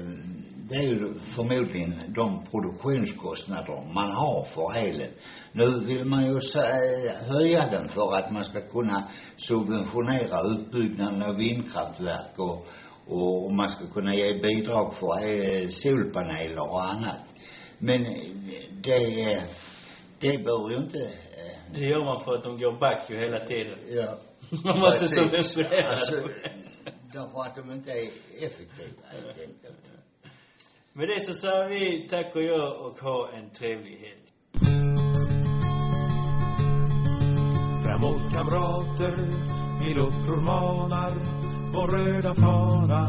det 0.69 0.77
är 0.77 0.83
ju 0.83 1.15
förmodligen 1.37 1.95
de 2.09 2.45
produktionskostnader 2.51 3.93
man 3.95 4.11
har 4.11 4.45
för 4.45 4.77
elen. 4.79 5.11
Nu 5.53 5.85
vill 5.87 6.05
man 6.05 6.25
ju 6.27 6.39
sä- 6.39 7.29
höja 7.29 7.71
den 7.71 7.89
för 7.89 8.15
att 8.17 8.33
man 8.33 8.45
ska 8.45 8.61
kunna 8.61 9.09
subventionera 9.37 10.41
utbyggnaden 10.43 11.23
av 11.23 11.37
vindkraftverk 11.37 12.39
och, 12.39 12.67
och, 13.07 13.53
man 13.53 13.69
ska 13.69 13.87
kunna 13.87 14.15
ge 14.15 14.35
bidrag 14.35 14.95
för 14.95 15.23
eh, 15.25 15.69
solpaneler 15.69 16.61
och 16.71 16.85
annat. 16.85 17.35
Men 17.79 18.07
det, 18.83 19.33
eh, 19.33 19.43
det 20.21 20.45
bör 20.45 20.71
ju 20.71 20.77
inte, 20.77 20.99
eh, 20.99 21.73
Det 21.75 21.81
gör 21.81 22.05
man 22.05 22.25
för 22.25 22.35
att 22.35 22.43
de 22.45 22.59
går 22.59 22.79
back 22.81 23.11
ju 23.11 23.17
hela 23.17 23.45
tiden. 23.45 23.79
ja. 23.89 24.19
Man 24.65 24.81
måste 24.81 25.09
subventionera 25.09 25.89
Alltså, 25.89 26.15
därför 27.13 27.41
att 27.47 27.57
de 27.57 27.73
inte 27.73 27.91
är 27.91 28.09
effektiva 28.47 29.07
helt 29.11 29.41
enkelt. 29.41 29.79
Med 30.93 31.09
det 31.09 31.21
så 31.21 31.35
säger 31.35 31.69
vi 31.69 32.09
tack 32.09 32.37
och 32.37 32.43
gör 32.43 32.87
och 32.87 32.99
ha 32.99 33.33
en 33.33 33.51
trevlig 33.51 33.97
helg. 33.99 34.25
Framåt 37.85 38.33
kamrater, 38.35 39.15
vi 39.85 39.95
luppror 39.95 40.43
manar 40.43 41.13
Vår 41.75 41.89
röda 41.97 42.35
fana, 42.35 43.03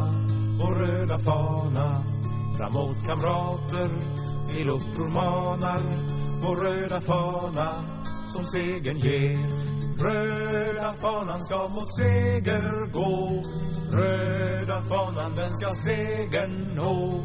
vår 0.60 0.76
röda 0.86 1.18
fana 1.20 2.04
Framåt 2.58 2.98
kamrater, 3.08 3.90
i 4.56 4.64
uppror 4.64 5.10
manar 5.10 5.82
vår 6.44 6.56
röda 6.56 7.02
fana 7.02 7.84
som 8.28 8.44
segern 8.44 8.98
ger. 8.98 9.70
Röda 10.04 10.94
fanan 10.94 11.42
ska 11.42 11.68
mot 11.68 11.96
seger 11.96 12.92
gå. 12.92 13.44
Röda 13.98 14.82
fanan 14.82 15.34
den 15.36 15.50
ska 15.50 15.70
segern 15.70 16.76
nå. 16.76 17.24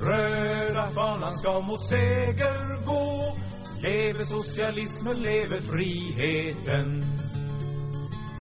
Röda 0.00 0.86
fanan 0.94 1.32
ska 1.32 1.60
mot 1.60 1.80
seger 1.80 2.86
gå. 2.86 3.36
Leve 3.82 4.24
socialismen, 4.24 5.16
leve 5.16 5.60
friheten. 5.60 7.02